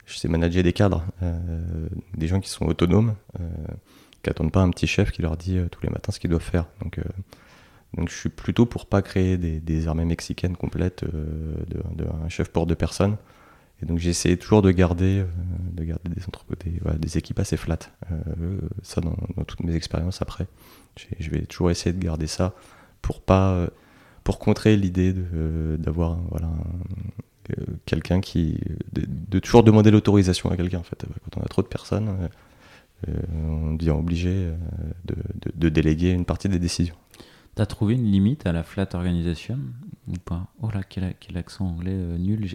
[0.07, 3.49] je sais manager des cadres, euh, des gens qui sont autonomes, euh,
[4.23, 6.43] qui n'attendent pas un petit chef qui leur dit tous les matins ce qu'ils doivent
[6.43, 6.67] faire.
[6.83, 7.01] Donc,
[7.95, 11.05] donc je suis plutôt pour pas créer des, armées mexicaines complètes
[11.97, 13.17] d'un chef pour deux personnes.
[13.83, 15.27] Et donc j'ai essayé toujours de garder, euh,
[15.73, 17.79] de garder des, des équipes assez flat.
[18.11, 20.47] Euh, ça dans, toutes mes expériences après.
[21.19, 22.55] Je vais toujours essayer de garder ça
[23.03, 23.69] pour pas euh,
[24.25, 25.13] pour contrer l'idée
[25.79, 26.51] d'avoir voilà,
[27.85, 28.59] quelqu'un qui.
[28.93, 31.05] De, toujours demander l'autorisation à quelqu'un en fait.
[31.25, 32.29] Quand on a trop de personnes,
[33.07, 34.51] on devient obligé
[35.05, 36.97] de, déléguer une partie des décisions.
[37.57, 39.59] T'as trouvé une limite à la flat organisation
[40.09, 40.47] ou pas?
[40.61, 42.51] Oh là, quel, accent anglais euh, nul.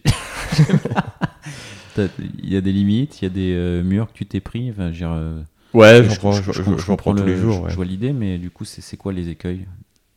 [1.97, 4.70] Il y a des limites, il y a des euh, murs que tu t'es pris.
[4.70, 5.41] Enfin, euh,
[5.74, 7.68] ouais, j'en prends, je, prends tous les jours.
[7.68, 9.68] Je, vois l'idée, mais du coup, c'est quoi les écueils?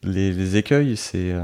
[0.05, 1.35] Les, écueils, c'est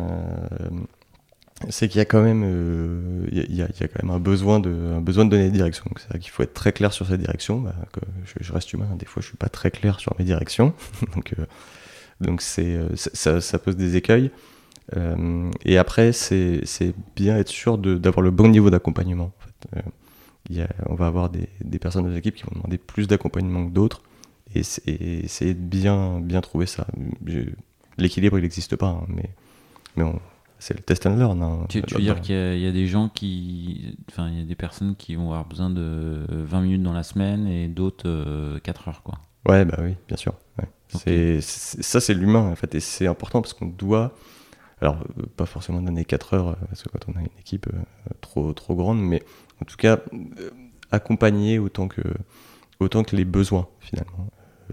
[1.69, 5.01] c'est qu'il y a quand même il y, a, quand même un besoin de un
[5.01, 5.91] besoin de donner des directions.
[5.97, 7.59] C'est qu'il faut être très clair sur cette direction.
[7.59, 8.01] Bah, que
[8.41, 10.75] je, reste humain, des fois, je suis pas très clair sur mes directions.
[11.17, 11.35] Donc
[12.21, 14.31] donc euh, c'est, ça, pose des écueils.
[14.97, 16.63] Euh, et après, c'est,
[17.17, 19.33] bien être sûr d'avoir le bon niveau d'accompagnement.
[19.77, 24.03] Euh, on va avoir des, personnes de l'équipe qui vont demander plus d'accompagnement que d'autres.
[24.55, 26.87] Et, c'est de bien, bien trouver ça.
[27.99, 29.31] L'équilibre, il n'existe pas, hein, mais,
[29.97, 30.05] mais
[30.59, 31.43] c'est le test and learn.
[31.43, 33.97] Hein, tu, veux dire qu'il y, a des gens qui.
[34.11, 37.05] Enfin, il y a des personnes qui vont avoir besoin de 20 minutes dans la
[37.05, 39.21] semaine et d'autres 4 heures, quoi.
[39.49, 40.35] Ouais, bah oui, bien sûr.
[40.89, 44.13] C'est, ça, c'est l'humain, en fait, et c'est important parce qu'on doit,
[44.81, 47.69] alors, euh, pas forcément donner 4 heures, euh, parce que quand on a une équipe
[47.69, 47.79] euh,
[48.21, 49.23] trop, trop grande, mais
[49.63, 50.01] en tout cas,
[50.91, 52.03] accompagner autant que,
[52.81, 54.29] autant que les besoins, finalement.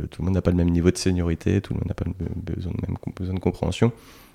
[0.10, 2.06] tout le monde n'a pas le même niveau de seniorité, tout le monde n'a pas
[2.36, 3.92] besoin de même besoin de compréhension.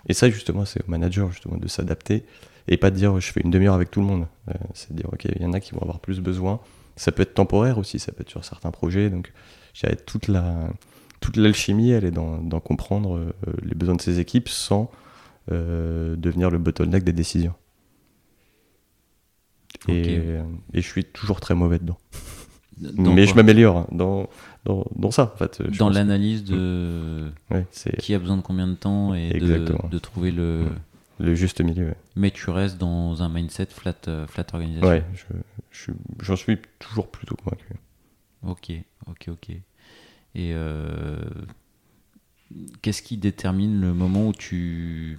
[0.08, 2.24] Et ça, justement, c'est au manager, justement, de s'adapter
[2.68, 4.26] et pas de dire je fais une demi-heure avec tout le monde.
[4.74, 6.60] c'est de dire, ok, il y en a qui vont avoir plus besoin.
[6.94, 9.32] Ça peut être temporaire aussi, ça peut être sur certains projets, donc
[10.06, 10.70] toute la
[11.22, 14.90] toute l'alchimie, elle est dans, comprendre euh, les besoins de ses équipes sans
[15.50, 17.54] euh, devenir le bottleneck des décisions.
[19.88, 20.18] Et,
[20.74, 21.98] je suis toujours très mauvais dedans.
[22.96, 24.28] Mais je m'améliore hein, dans,
[24.64, 25.62] dans, ça, en fait.
[25.78, 27.30] Dans l'analyse de
[27.98, 30.66] qui a besoin de combien de temps et de, trouver le...
[31.18, 31.94] le juste milieu.
[32.16, 34.88] Mais tu restes dans un mindset flat, euh, flat organisation.
[34.88, 35.04] Ouais,
[36.20, 37.66] j'en suis toujours plutôt convaincu.
[38.44, 38.72] Ok,
[39.06, 39.50] ok, ok.
[40.34, 41.18] Et euh,
[42.80, 45.18] qu'est-ce qui détermine le moment où tu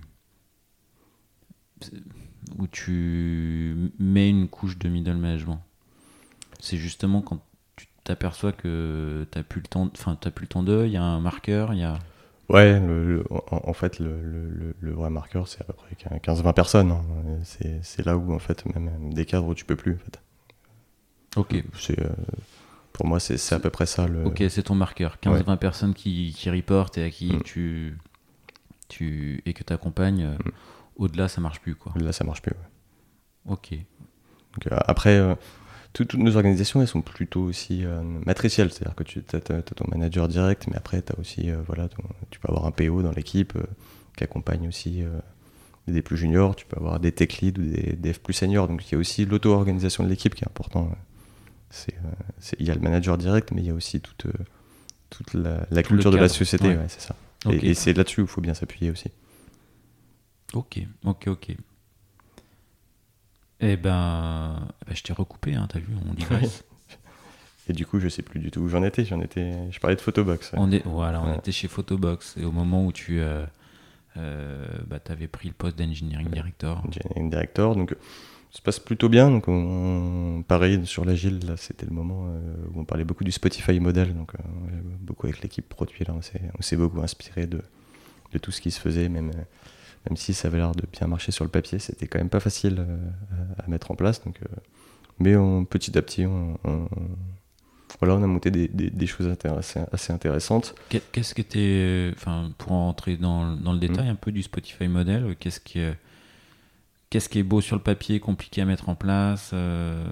[2.58, 5.62] où tu mets une couche de middle management?
[6.60, 7.44] C'est justement quand
[7.76, 10.98] tu t'aperçois que tu plus le temps, enfin t'as plus le temps d'eux, il y
[10.98, 12.00] a un marqueur, il y a.
[12.50, 12.80] Ouais,
[13.50, 16.92] en, fait, le, le, vrai marqueur, c'est à peu près 15-20 personnes.
[16.92, 17.02] Hein.
[17.44, 19.94] C'est là où, en fait, même des cadres où tu peux plus.
[19.94, 20.22] En fait.
[21.36, 21.64] Ok.
[21.80, 22.10] C'est euh,
[22.94, 24.08] pour moi, c'est à peu près ça.
[24.08, 24.26] Le...
[24.26, 25.18] Ok, c'est ton marqueur.
[25.22, 27.42] 15-20 personnes qui, qui reportent et à qui mm.
[27.44, 27.98] tu,
[28.88, 29.42] tu.
[29.46, 30.28] et que tu accompagnes.
[30.28, 30.52] Mm.
[30.98, 31.76] Au-delà, ça marche plus.
[31.76, 31.92] Quoi.
[31.96, 32.54] Au-delà, ça marche plus.
[33.48, 33.72] Ok.
[33.72, 35.34] Donc, euh, après, euh,
[35.94, 38.72] toutes nos organisations, elles sont plutôt aussi euh, matricielles.
[38.72, 41.90] C'est-à-dire que tu as, ton manager direct, mais après, as aussi, voilà,
[42.30, 43.58] tu peux avoir un PO dans l'équipe
[44.16, 45.04] qui accompagne aussi
[45.88, 46.56] des plus juniors.
[46.56, 48.68] Tu peux avoir des tech leads ou des devs plus seniors.
[48.68, 50.90] Donc, il y a aussi l'auto-organisation de l'équipe qui est important.
[50.92, 50.96] Euh,
[52.60, 54.34] il y a le manager direct, mais il y a aussi toute, euh,
[55.10, 56.78] toute la, culture de la société.
[56.88, 57.16] c'est ça.
[57.50, 59.12] Et, c'est là-dessus où il faut bien s'appuyer aussi.
[60.54, 61.56] Ok, ok, ok.
[63.60, 66.64] Eh ben, eh ben je t'ai recoupé, hein, t'as vu, on digresse.
[67.68, 69.04] et du coup, je sais plus du tout où j'en étais.
[69.04, 70.52] J'en étais, je parlais de Photobox.
[70.54, 73.46] On est, voilà, on était chez Photobox et au moment où tu, euh,
[74.88, 76.84] bah, avais pris le poste d'engineering director.
[76.86, 77.96] Engineering director, donc
[78.54, 79.30] se passe plutôt bien.
[79.30, 82.28] Donc on, pareil sur l'agile, là c'était le moment
[82.74, 84.14] où on parlait beaucoup du Spotify modèle.
[84.14, 84.34] Donc
[85.02, 87.62] beaucoup avec l'équipe produit là, on s'est beaucoup inspiré de,
[88.32, 89.32] de, tout ce qui se faisait, même
[90.10, 92.42] même si ça avait l'air de bien marcher sur le papier, c'était quand même pas
[92.42, 92.86] facile
[93.58, 94.24] à mettre en place.
[94.24, 94.40] Donc
[95.20, 95.34] mais
[95.70, 96.58] petit à petit, on,
[98.00, 99.34] voilà, on a monté des, choses
[99.92, 100.76] assez intéressantes.
[100.90, 104.12] Qu'est-ce qui était, enfin, pour entrer dans, dans le détail mm.
[104.12, 105.80] un peu du Spotify modèle, qu'est-ce qui,
[107.14, 110.04] qu'est-ce qui est beau sur le papier, compliqué à mettre en place euh,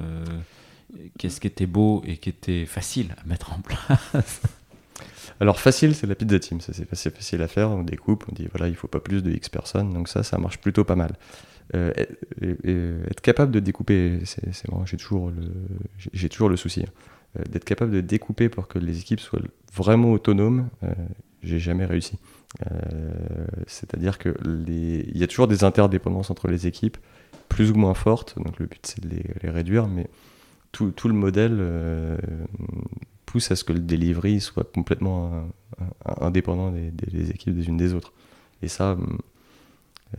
[1.18, 4.41] Qu'est-ce qui était beau et qui était facile à mettre en place?
[5.39, 8.47] Alors facile, c'est la pizza team, ça c'est facile, à faire, on découpe, on dit
[8.52, 11.14] voilà, il faut pas plus de X personnes, donc ça, ça marche plutôt pas mal.
[11.74, 11.91] Euh,
[13.10, 16.84] être capable de découper, c'est bon, j'ai toujours le, toujours le souci.
[16.84, 16.91] Hein.
[17.39, 19.39] Euh, d'être capable de découper pour que les équipes soient
[19.74, 20.70] vraiment autonomes,
[21.43, 22.17] j'ai jamais réussi.
[23.67, 24.35] C'est-à-dire que
[24.67, 26.97] il y a toujours des interdépendances entre les équipes,
[27.49, 28.35] plus ou moins fortes.
[28.37, 30.07] Donc le but c'est de les, réduire, mais
[30.71, 31.59] tout, tout le modèle
[33.25, 35.47] pousse à ce que le delivery soit complètement
[36.19, 38.11] indépendant des, des, équipes des unes des autres.
[38.61, 38.97] Et ça,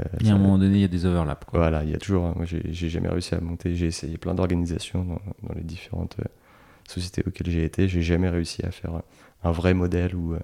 [0.00, 1.46] euh, et à un moment donné, il y a des overlaps.
[1.52, 2.34] Voilà, il y a toujours.
[2.36, 3.74] Moi, j'ai jamais réussi à monter.
[3.74, 6.24] J'ai essayé plein d'organisations dans, les différentes euh,
[6.88, 7.88] sociétés auxquelles j'ai été.
[7.88, 9.02] J'ai jamais réussi à faire
[9.44, 10.38] un vrai modèle où, euh,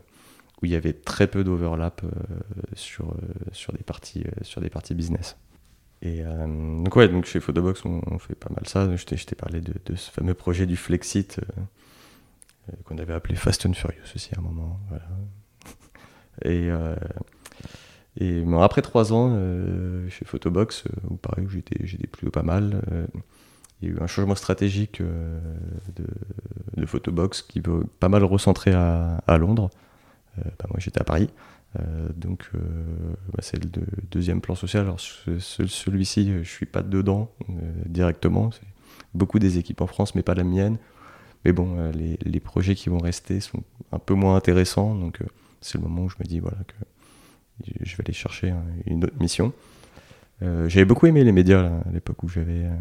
[0.61, 2.03] où il y avait très peu d'overlap
[2.75, 3.15] sur,
[3.53, 5.37] sur, des parties, sur des parties business.
[6.03, 8.95] Et donc, ouais, donc chez Photobox, on, fait pas mal ça.
[8.97, 11.41] Je t'ai parlé de, ce fameux projet du Flexit
[12.85, 14.81] qu'on avait appelé Fast and Furious aussi à un moment.
[16.45, 16.71] Et.
[18.21, 23.07] Et après trois ans euh, chez Photobox, euh, où pareil, j'étais, plutôt pas mal, euh,
[23.81, 26.05] il y a eu un changement stratégique de,
[26.77, 29.71] de, Photobox qui veut pas mal recentrer à, à Londres.
[30.69, 31.29] Moi j'étais à Paris.
[32.17, 33.71] donc bah, c'est le
[34.11, 34.85] deuxième plan social.
[34.85, 37.31] Alors celui-ci, je suis pas dedans
[37.87, 38.51] directement.
[39.15, 40.79] Beaucoup des équipes en France, mais pas la mienne.
[41.45, 43.63] Mais bon, les, projets qui vont rester sont
[43.93, 44.95] un peu moins intéressants.
[44.95, 45.21] Donc
[45.61, 46.75] c'est le moment où je me dis voilà que
[47.83, 48.53] je vais aller chercher
[48.87, 49.53] une autre mission.
[50.43, 52.77] Euh, j'avais beaucoup aimé les médias à l'époque où j'avais euh,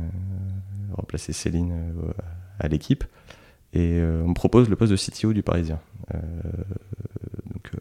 [0.93, 2.11] remplacé Céline euh,
[2.59, 3.03] à l'équipe.
[3.73, 5.79] Et on me propose le poste de CTO du Parisien.
[6.13, 7.71] donc,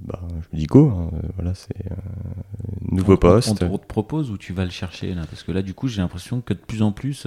[0.00, 3.48] bah, je me dis go, hein, voilà, c'est un nouveau poste.
[3.50, 5.22] On, te propose ou tu vas le chercher là?
[5.28, 7.26] Parce que là, du coup, j'ai l'impression que de plus en plus,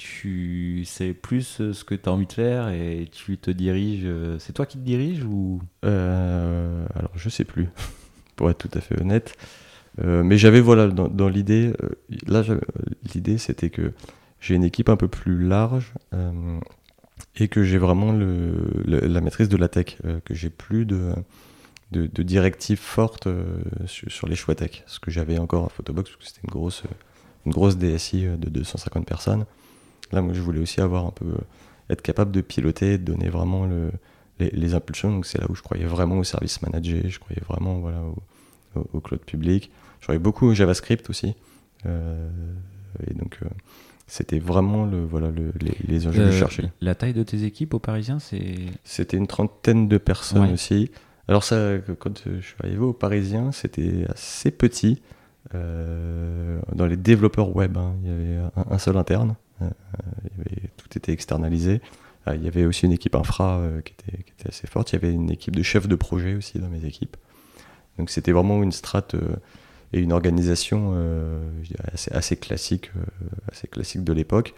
[0.00, 4.04] tu sais plus euh, ce que tu as envie de faire et tu te diriges.
[4.04, 5.60] Euh, c'est toi qui te diriges ou?
[5.84, 7.68] Euh, Alors, je sais plus,
[8.36, 9.36] pour être tout à fait honnête.
[9.98, 11.74] mais j'avais, voilà, dans, l'idée,
[12.26, 12.42] là,
[13.14, 13.92] l'idée c'était que
[14.40, 15.92] j'ai une équipe un peu plus large
[17.36, 21.14] et que j'ai vraiment la maîtrise de la tech, que j'ai plus de,
[21.92, 23.28] directives fortes
[23.86, 24.82] sur, les choix tech.
[24.86, 29.44] Ce que j'avais encore à Photobox, parce que c'était une grosse, DSI de 250 personnes.
[30.12, 31.38] Là, moi, je voulais aussi avoir un peu, euh,
[31.88, 33.90] être capable de piloter, de donner vraiment le,
[34.38, 35.10] les, impulsions.
[35.10, 37.82] Donc, c'est là où je croyais vraiment au service manager, je croyais vraiment
[38.92, 39.70] au, cloud public.
[40.00, 41.34] Je croyais beaucoup au JavaScript aussi.
[41.86, 42.28] Euh,
[43.06, 43.48] et donc, euh,
[44.10, 45.52] c'était vraiment le, voilà, le,
[45.86, 46.70] les, enjeux que je cherchais.
[46.80, 50.90] La taille de tes équipes aux Parisiens, c'est C'était une trentaine de personnes aussi.
[51.28, 55.00] Alors ça, quand je suis arrivé aux Parisiens, c'était assez petit.
[55.52, 57.94] dans les développeurs web, hein.
[58.02, 59.36] il y avait un seul interne.
[59.62, 59.68] Euh,
[60.76, 61.80] tout était externalisé.
[62.28, 64.92] Euh, il y avait aussi une équipe infra euh, qui était, qui, était, assez forte.
[64.92, 67.16] Il y avait une équipe de chefs de projet aussi dans mes équipes.
[67.98, 69.16] Donc c'était vraiment une strate
[69.92, 70.94] et une organisation
[71.92, 72.90] assez, assez, classique,
[73.50, 74.54] assez classique de l'époque.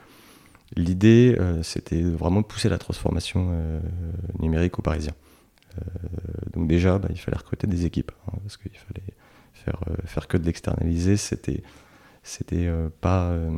[0.76, 3.50] L'idée, c'était vraiment de pousser la transformation
[4.40, 5.14] numérique aux Parisiens.
[6.52, 9.14] donc déjà, bah, il fallait recruter des équipes, hein, parce qu'il fallait
[9.54, 11.16] faire, faire que de l'externaliser.
[11.16, 11.62] C'était
[12.22, 13.50] c'était euh, pas, euh,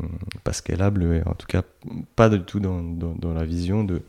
[0.42, 1.62] pas scalable, en tout cas
[2.16, 4.00] pas du tout dans, dans, la vision de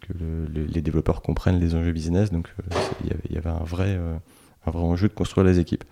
[0.00, 0.12] que
[0.48, 2.32] les développeurs comprennent les enjeux business.
[2.32, 2.76] Donc euh,
[3.28, 3.96] il y avait un vrai,
[4.66, 5.84] un vrai enjeu de construire les équipes.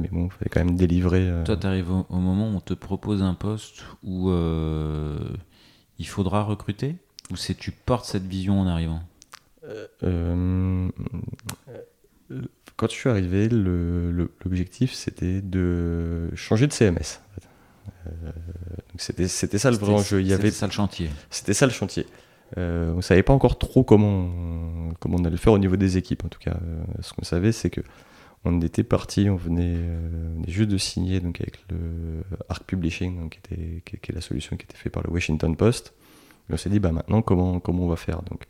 [0.00, 1.30] Mais bon, il fallait quand même délivrer.
[1.44, 6.96] Toi, tu arrives au, moment où on te propose un poste où il faudra recruter
[7.30, 9.02] Ou c'est tu portes cette vision en arrivant?
[12.76, 17.20] Quand je suis arrivé, l'objectif c'était de changer de CMS.
[18.06, 18.10] Euh,
[18.96, 20.18] c'était c'était ça le vrai enjeu.
[20.32, 21.10] Avait ça le chantier.
[21.30, 22.06] C'était ça le chantier.
[22.58, 25.96] Euh, on savait pas encore trop comment on, comment on allait faire au niveau des
[25.96, 26.24] équipes.
[26.24, 27.80] En tout cas, euh, ce qu'on savait, c'est que
[28.44, 33.38] on était parti, on venait, euh, juste de signer donc avec le Arc Publishing, qui,
[33.38, 35.94] était, est la solution qui était faite par le Washington Post.
[36.50, 38.22] On s'est dit, bah maintenant, comment, comment on va faire?
[38.22, 38.44] Donc,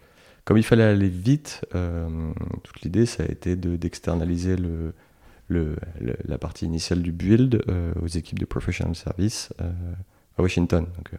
[0.44, 4.94] comme il fallait aller vite, toute l'idée, ça a été d'externaliser le,
[5.46, 5.76] le,
[6.24, 7.62] la partie initiale du build
[8.02, 9.52] aux équipes de professional service
[10.36, 10.86] à Washington.
[10.96, 11.10] Donc,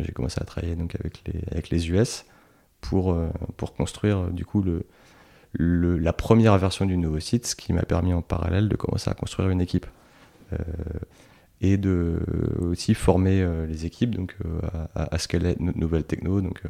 [0.00, 2.26] j'ai commencé à travailler donc avec les, avec les US
[2.80, 3.16] pour,
[3.56, 4.84] pour construire du coup le,
[5.52, 9.10] le, la première version du nouveau site, ce qui m'a permis en parallèle de commencer
[9.10, 9.86] à construire une équipe
[11.60, 12.18] et de
[12.60, 14.34] aussi former les équipes donc
[14.96, 16.62] à, à, scaler notre nouvelle techno donc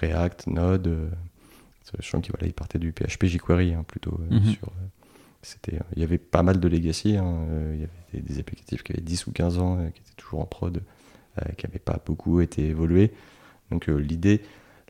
[0.00, 1.10] React, Node.
[1.98, 4.18] je sens qu'il voilà, il partait du PHP jQuery hein, plutôt.
[4.30, 4.44] Mhm.
[4.44, 4.72] sur,
[5.42, 7.16] c'était, il y avait pas mal de legacy.
[7.16, 10.40] Hein, il y avait des, applicatifs qui avaient 10 ou 15 ans, qui étaient toujours
[10.40, 10.82] en prod,
[11.56, 13.12] qui n'avaient pas beaucoup été évolués.
[13.70, 14.42] Donc l'idée,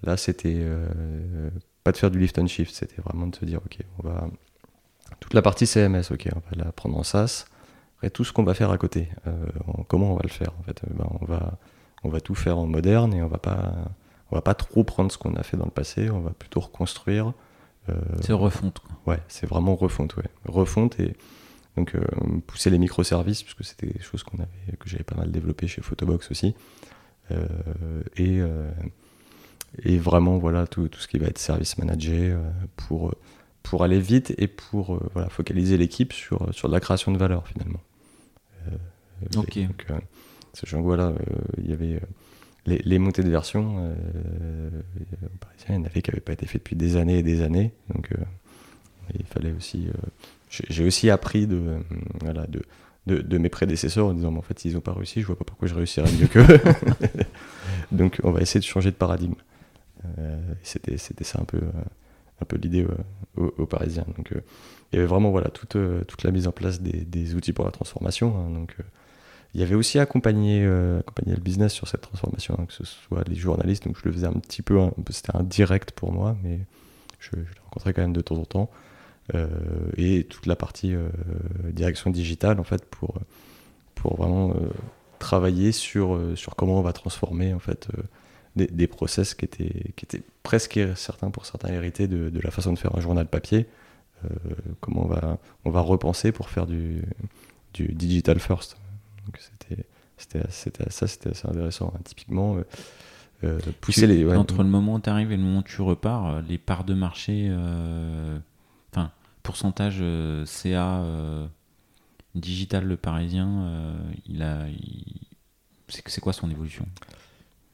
[0.02, 0.64] là, c'était
[1.85, 4.28] pas de faire du lift and shift, c'était vraiment de se dire, ok, on va
[5.18, 7.47] toute la partie CMS, ok, on va la prendre en SaaS.
[7.97, 9.09] Après, tout ce qu'on va faire à côté,
[9.89, 11.59] comment on va le faire En fait, ben, on va
[12.03, 13.74] on va tout faire en moderne et on va pas
[14.31, 16.61] on va pas trop prendre ce qu'on a fait dans le passé, on va plutôt
[16.61, 17.33] reconstruire.
[17.89, 18.78] Euh, c'est refonte.
[18.78, 19.14] Quoi.
[19.14, 20.28] Ouais, c'est vraiment refonte, ouais.
[20.47, 21.16] Refonte et
[21.76, 22.05] donc euh,
[22.47, 25.83] pousser les microservices, puisque c'était des choses qu'on avait, que j'avais pas mal développé chez
[25.83, 26.55] Photobox aussi.
[27.33, 27.47] Euh,
[28.16, 28.41] et,
[29.83, 32.41] et vraiment, voilà, tout, tout, ce qui va être service manager
[32.77, 33.14] pour,
[33.62, 37.47] pour aller vite et pour voilà, focaliser l'équipe sur, sur de la création de valeur
[37.47, 37.81] finalement.
[39.37, 39.59] ok.
[39.59, 39.87] Donc,
[40.53, 41.14] sachant que voilà,
[41.59, 42.01] il y avait
[42.66, 44.71] les, montées de version, euh,
[45.68, 47.73] il y en avait qui n'avaient pas été faites depuis des années et des années.
[47.95, 48.16] Donc euh,
[49.18, 49.89] il fallait aussi.
[49.89, 49.93] Euh,
[50.68, 51.79] j'ai aussi appris de,
[52.21, 52.62] voilà, de,
[53.07, 55.68] de, mes prédécesseurs en disant en fait, s'ils n'ont pas réussi, je vois pas pourquoi
[55.68, 56.45] je réussirais mieux qu'eux.
[57.93, 59.35] Donc on va essayer de changer de paradigme.
[60.62, 61.61] C'était ça un peu,
[62.40, 62.86] un peu l'idée
[63.36, 64.07] aux, Parisiens.
[64.16, 65.76] Donc il y avait vraiment voilà, toute,
[66.07, 68.36] toute la mise en place des, outils pour la transformation.
[68.36, 68.51] Hein.
[68.51, 68.76] donc
[69.55, 72.84] il y avait aussi accompagné, euh, accompagné le business sur cette transformation, hein, que ce
[72.84, 74.78] soit les journalistes, donc je le faisais un petit peu,
[75.11, 76.61] c'était un direct pour moi, mais
[77.18, 78.70] je, je, les rencontrais quand même de temps en temps.
[79.34, 79.48] Euh,
[79.96, 81.09] et toute la partie euh,
[81.64, 83.14] direction digitale, en fait, pour,
[83.96, 84.55] pour vraiment
[85.18, 87.88] travailler sur, sur comment on va transformer, en fait,
[88.57, 92.51] des, des, process qui étaient, qui étaient presque certains pour certains hérités de, de la
[92.51, 93.66] façon de faire un journal papier.
[94.80, 97.03] comment on va, on va repenser pour faire du,
[97.74, 98.76] du digital first.
[99.26, 99.84] Donc c'était,
[100.16, 101.92] c'était, ça, c'était assez intéressant.
[101.94, 102.01] Hein.
[102.05, 102.64] Typiquement, euh,
[103.44, 104.24] euh, pousser les.
[104.34, 106.84] Entre le moment où tu arrives et le moment où tu repars, euh, les parts
[106.84, 107.51] de marché,
[108.92, 109.11] enfin,
[109.42, 110.03] pourcentage
[110.46, 111.05] CA
[112.34, 113.96] digital le parisien,
[114.26, 114.66] il a.
[115.88, 116.86] C'est, c'est quoi son évolution?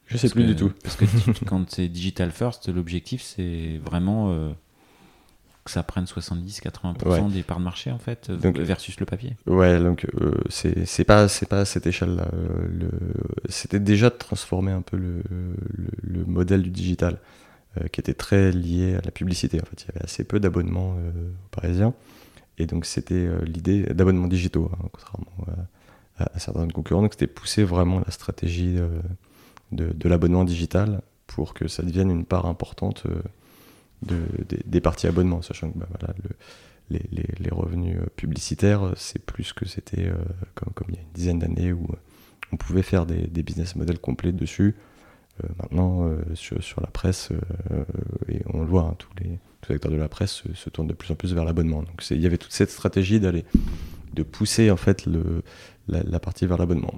[0.07, 0.71] Je sais plus du tout.
[0.83, 1.05] Parce que
[1.45, 4.53] quand c'est digital first, l'objectif c'est vraiment
[5.67, 9.35] que ça prenne 70-80% des parts de marché en fait versus le papier.
[9.45, 12.27] Ouais, donc euh, c'est pas c'est pas à cette échelle-là.
[12.33, 12.89] Euh,
[13.49, 15.21] c'était déjà de transformer un peu le,
[16.03, 17.19] le, modèle du digital
[17.77, 19.59] euh, qui était très lié à la publicité.
[19.61, 20.95] En fait, il y avait assez peu d'abonnements
[21.51, 21.93] parisiens
[22.57, 25.45] et donc c'était l'idée d'abonnements digitaux, hein, contrairement
[26.17, 27.01] à, certains concurrents.
[27.01, 28.77] Donc c'était pousser vraiment la stratégie
[29.71, 33.05] de, l'abonnement digital pour que ça devienne une part importante
[34.03, 34.23] de,
[34.65, 36.29] des, parties abonnements, sachant que bah, voilà, le,
[36.89, 40.15] les, revenus euh, publicitaires, c'est plus que c'était euh,
[40.55, 41.95] comme, comme, il y a une dizaine d'années où euh,
[42.51, 44.75] on pouvait faire des, business models complets dessus.
[45.59, 47.29] maintenant, sur, la presse,
[48.29, 50.93] et on le voit, hein, tous, les, tous acteurs de la presse se, tournent de
[50.93, 51.83] plus en plus vers l'abonnement.
[51.83, 53.43] Donc il y avait toute cette stratégie d'aller
[54.13, 55.43] de pousser en fait le,
[55.89, 56.93] la partie vers l'abonnement.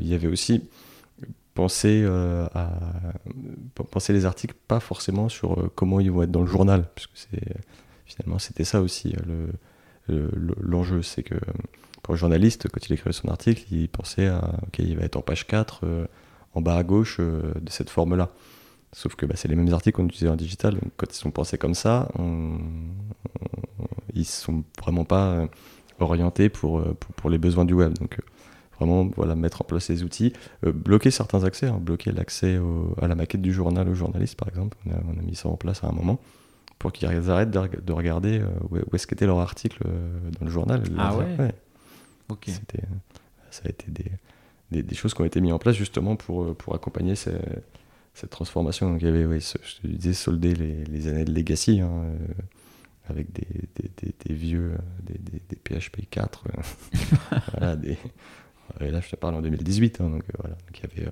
[0.00, 0.62] il y avait aussi
[1.58, 2.70] penser, euh, à,
[3.90, 7.10] penser les articles pas forcément sur euh, comment ils vont être dans le journal, puisque
[7.16, 7.42] c'est
[8.06, 9.12] finalement c'était ça aussi
[10.08, 10.30] euh,
[10.60, 11.34] l'enjeu, c'est que
[12.04, 15.16] pour le journaliste, quand il écrivait son article, il pensait à ok, il va être
[15.16, 15.80] en page 4,
[16.54, 18.30] en bas à gauche de cette forme-là.
[18.92, 21.32] Sauf que bah, c'est les mêmes articles qu'on utilisait en digital, donc quand ils sont
[21.32, 22.58] pensés comme ça, on,
[24.14, 25.48] ils sont vraiment pas
[25.98, 27.94] orientés pour, pour, pour, les besoins du web.
[27.98, 28.16] Donc
[28.78, 30.32] vraiment voilà, mettre en place les outils,
[30.64, 32.58] euh, bloquer certains accès, hein, bloquer l'accès
[33.00, 35.84] à la maquette du journal aux journalistes par exemple, on a, mis ça en place
[35.84, 36.20] à un moment
[36.78, 40.82] pour qu'ils arrêtent de, regarder euh, où, est-ce qu'était leur article euh, dans le journal.
[40.96, 41.54] Ah ouais,
[42.28, 42.48] Ok.
[43.50, 43.86] Ça a été
[44.70, 48.92] des, des, choses qui ont été mises en place justement pour, pour accompagner cette transformation.
[48.92, 51.80] Donc il y avait, je te disais, solder les, les années de legacy.
[51.80, 52.12] Hein,
[53.08, 56.44] avec des, des, des, vieux, des, PHP 4,
[57.52, 57.96] voilà, des,
[58.80, 60.00] et là, je te parle en 2018.
[60.00, 60.56] Hein, donc, euh, voilà.
[60.96, 61.02] Il,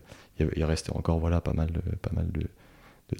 [0.40, 2.46] y avait, il restait encore voilà, pas mal de, pas mal de,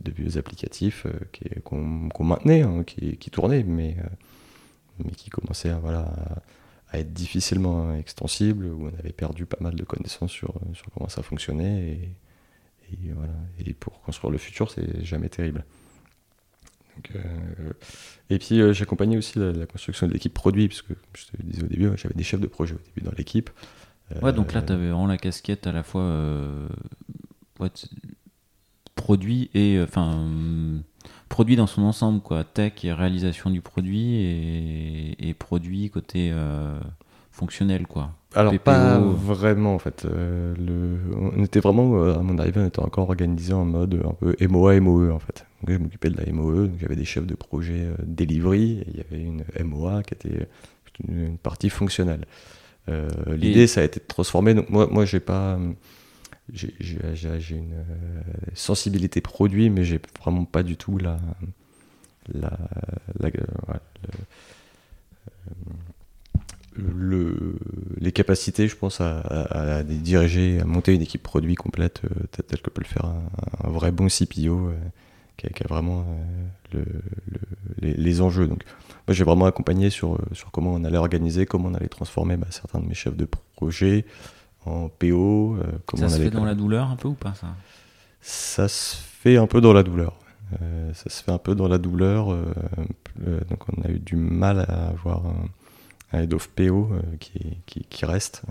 [0.03, 4.09] de, vieux applicatifs euh, qu'on maintenait, hein, qui, tournaient, mais, euh,
[5.05, 6.13] mais qui commençaient à, voilà,
[6.91, 11.09] à, être difficilement extensibles, où on avait perdu pas mal de connaissances sur, sur comment
[11.09, 11.93] ça fonctionnait.
[12.93, 13.33] Et, voilà.
[13.59, 15.65] et pour construire le futur, c'est jamais terrible.
[17.15, 17.73] Euh,
[18.31, 21.67] et puis euh, j'accompagnais aussi la, construction de l'équipe produit, puisque je te disais au
[21.67, 23.51] début, j'avais des chefs de projet au début dans l'équipe.
[24.23, 26.69] Ouais, donc là, tu avais vraiment la casquette à la fois euh,
[27.61, 27.69] ouais,
[28.95, 29.77] produit et.
[29.77, 30.13] euh, Enfin.
[30.17, 30.79] euh,
[31.29, 32.45] produit dans son ensemble, quoi.
[32.45, 36.79] Tech et réalisation du produit et, et produit côté euh,
[37.33, 38.11] fonctionnel, quoi.
[38.35, 38.63] Alors PPO.
[38.65, 40.05] pas vraiment en fait.
[40.05, 40.99] Euh, le...
[41.37, 44.79] On était vraiment, à mon arrivée, on était encore organisé en mode un peu MOA,
[44.81, 45.47] MOE en fait.
[45.63, 48.87] Donc je m'occupais de la MOE, donc j'avais des chefs de projet euh, delivery, et
[48.89, 50.49] il y avait une MOA qui était
[51.09, 52.25] une, une partie fonctionnelle.
[52.89, 55.55] Euh, L'idée ça a été de transformer, donc moi, moi j'ai pas...
[55.57, 55.73] euh,
[56.53, 58.23] J'ai une euh,
[58.55, 61.19] sensibilité produit, mais j'ai vraiment pas du tout la...
[62.33, 62.59] la,
[66.75, 67.59] le- le-
[68.01, 72.09] les capacités, je pense, à, à- à diriger, à monter une équipe produit complète, euh,
[72.33, 73.23] tel- tel que peut le faire un,
[73.65, 74.75] un vrai bon CPO, euh,
[75.37, 76.85] qui, a, qui a vraiment euh, le-
[77.31, 77.41] le-
[77.81, 78.47] les, les enjeux.
[78.47, 78.65] Donc,
[79.07, 82.37] moi, j'ai vraiment accompagné sur, euh, sur comment on allait organiser, comment on allait transformer
[82.37, 83.27] bah, certains de mes chefs de
[83.57, 84.05] projet
[84.65, 87.15] en PO, euh, comment Ça on se allait fait dans la douleur un peu ou
[87.15, 87.49] pas, ça?
[88.21, 90.19] Ça se fait un peu dans la douleur.
[90.63, 92.33] Euh, ça se fait un peu dans la douleur.
[92.33, 92.45] euh,
[93.27, 95.47] euh, donc on a eu du mal à avoir un,
[96.13, 98.43] un head of PO qui, qui, qui reste.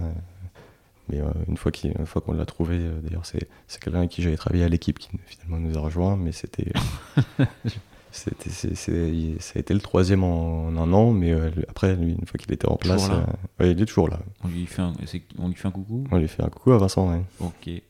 [1.09, 3.99] Mais euh, une fois qu'il- une fois qu'on l'a trouvé, euh, d'ailleurs c'est c'est quelqu'un
[3.99, 6.71] avec qui j'avais travaillé à l'équipe qui finalement nous a rejoint, mais c'était
[8.11, 11.49] c'était c'est- c'est- il- ça a été le troisième en, en un an, mais euh,
[11.67, 14.19] après lui une fois qu'il était en place, euh, ouais, il est toujours là.
[14.43, 16.05] on lui, fait un, c'est- on lui fait un coucou?
[16.11, 17.09] On lui fait un coucou à Vincent.
[17.11, 17.21] ouais.
[17.39, 17.67] Ok.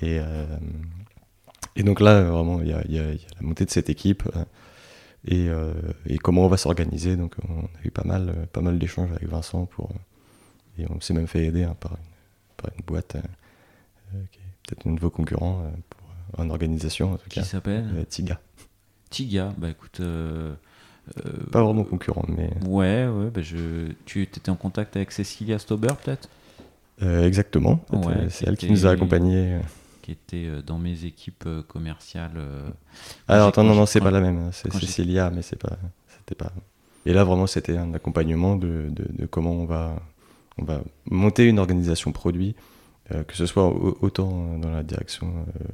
[0.00, 0.46] Et, euh,
[1.76, 3.88] et donc là, vraiment, il y a, y a- y a la montée de cette
[3.88, 4.24] équipe
[5.28, 5.48] et,
[6.06, 7.14] et comment on va s'organiser.
[7.16, 9.90] Donc, on a eu pas mal, pas mal d'échanges avec Vincent pour,
[10.78, 11.98] et on s'est même fait aider hein, par, une,
[12.62, 13.20] par une boîte euh,
[14.14, 17.40] euh, qui est peut-être un de vos concurrents euh, pour, en organisation, en tout Qui
[17.40, 18.40] cas, s'appelle euh, Tiga.
[19.10, 19.52] Tiga.
[19.58, 20.00] Bah écoute.
[21.50, 23.30] Pas vraiment concurrent, mais Ouais, ouais.
[23.30, 23.92] Bah je...
[24.06, 26.28] Tu étais en contact avec Cecilia Stauber, peut-être?
[27.02, 27.84] Euh, exactement.
[27.92, 29.58] Ouais, C'est elle qui nous a accompagnés.
[30.02, 32.32] Qui était dans mes équipes commerciales.
[32.36, 32.70] euh,
[33.28, 34.38] Alors attends, non, non, c'est pas la même.
[34.38, 34.50] hein.
[34.52, 35.76] C'est Cécilia, mais c'est pas,
[36.18, 36.52] c'était pas.
[37.04, 39.96] Et là, vraiment, c'était un accompagnement de, de- de comment on va,
[40.58, 42.54] on va monter une organisation produit,
[43.10, 45.64] euh, que ce soit au- autant dans la direction euh,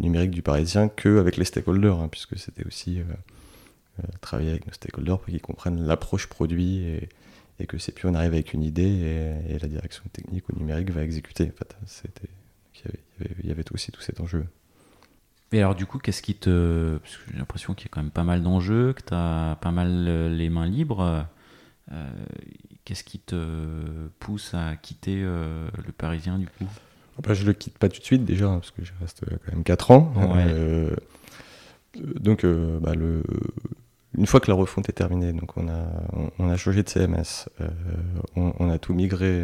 [0.00, 4.72] numérique du Parisien que avec les stakeholders, hein, puisque c'était aussi euh, travailler avec nos
[4.72, 7.08] stakeholders pour qu'ils comprennent l'approche produit et,
[7.68, 11.04] que c'est plus on arrive avec une idée et, la direction technique ou numérique va
[11.04, 11.44] exécuter.
[11.44, 12.28] En fait, c'était,
[13.40, 14.44] il y avait, aussi tout cet enjeu.
[15.52, 16.98] Et alors, du coup, qu'est-ce qui te.
[16.98, 19.56] Parce que j'ai l'impression qu'il y a quand même pas mal d'enjeux, que tu as
[19.60, 21.24] pas mal les mains libres.
[22.84, 26.66] Qu'est-ce qui te pousse à quitter euh, le Parisien, du coup?
[27.22, 29.52] Bah, je le quitte pas tout de suite déjà, hein, parce que je reste quand
[29.52, 30.12] même 4 ans.
[30.16, 30.44] Ouais.
[30.48, 30.96] Euh,
[31.96, 33.22] donc, euh, bah, le,
[34.16, 36.88] une fois que la refonte est terminée, donc on a, on, on a changé de
[36.88, 37.48] CMS,
[38.34, 39.42] on, on a tout migré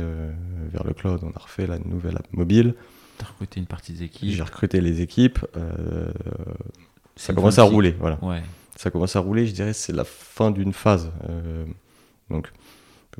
[0.73, 2.75] vers le cloud, on a refait la nouvelle app mobile,
[3.19, 4.31] Tu as recruté une partie des équipes.
[4.31, 5.39] j'ai recruté les équipes,
[7.17, 8.19] ça commence à rouler, voilà.
[8.25, 8.43] Ouais.
[8.77, 11.11] Ça commence à rouler, je dirais, c'est la fin d'une phase.
[12.31, 12.51] Donc,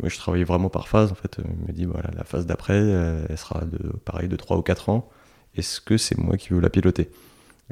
[0.01, 1.13] moi, je travaillais vraiment par phase.
[1.13, 4.37] En fait, je me dis, voilà, la phase d'après, euh, elle sera de, pareil de
[4.37, 5.09] 3 ou 4 ans.
[5.57, 7.11] Est-ce que c'est moi qui veux la piloter?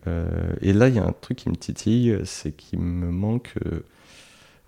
[0.07, 0.29] Euh,
[0.61, 3.81] Et là, il y a un truc qui me titille, c'est qu'il me manque euh,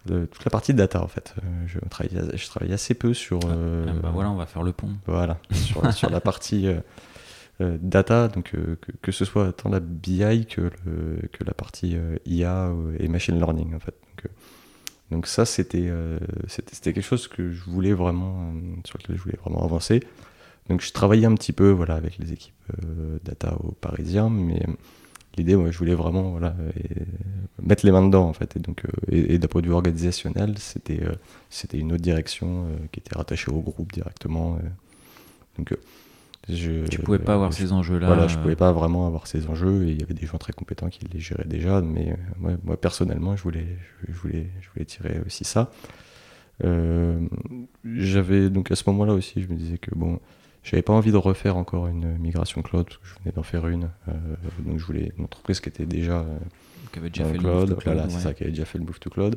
[0.09, 1.35] le- toute la partie data, en fait.
[1.39, 3.41] Euh, je, travaille, je travaille assez peu sur...
[3.47, 4.91] euh, Ah, bah voilà, on va faire le pont.
[5.07, 6.81] voilà, sur, sur la partie euh,
[7.61, 11.53] euh, data, donc euh, que, que ce soit tant la BI que, le- que la
[11.55, 13.95] partie euh, IA et machine learning en fait.
[15.11, 19.23] Donc, ça c'était euh, c'était quelque chose que je voulais vraiment euh, sur lequel je
[19.23, 20.03] voulais vraiment avancer.
[20.69, 22.55] Donc je travaillais un petit peu voilà avec les équipes
[22.85, 24.73] euh, data au Parisien, mais euh,
[25.39, 27.05] l'idée ouais, je voulais vraiment voilà et-
[27.63, 30.57] mettre les mains dedans en fait et donc et, et d'un point de vue organisationnel
[30.59, 31.01] c'était
[31.51, 34.59] c'était une autre direction qui était rattachée au groupe directement.
[35.59, 35.75] donc,
[36.49, 38.07] je, Tu pouvais pas avoir je- ces enjeux-là.
[38.07, 40.53] Voilà, je pouvais pas vraiment avoir ces enjeux et il y avait des gens très
[40.53, 42.13] compétents qui les géraient déjà, mais
[42.45, 43.67] euh, moi, personnellement, je voulais,
[44.07, 45.71] je, je voulais, je voulais tirer aussi ça.
[46.65, 47.21] Euh,
[47.85, 50.19] j'avais donc à ce moment-là aussi, je me disais que bon,
[50.65, 53.69] j'avais pas envie de refaire encore une migration cloud parce que je venais d'en faire
[53.69, 54.13] une, euh,
[54.67, 56.39] donc je voulais une entreprise qui était déjà euh,
[56.93, 58.23] qui avait déjà fait le le move cloud, to cloud, voilà, c'est ouais.
[58.23, 59.37] ça, qui avait déjà fait le move to cloud,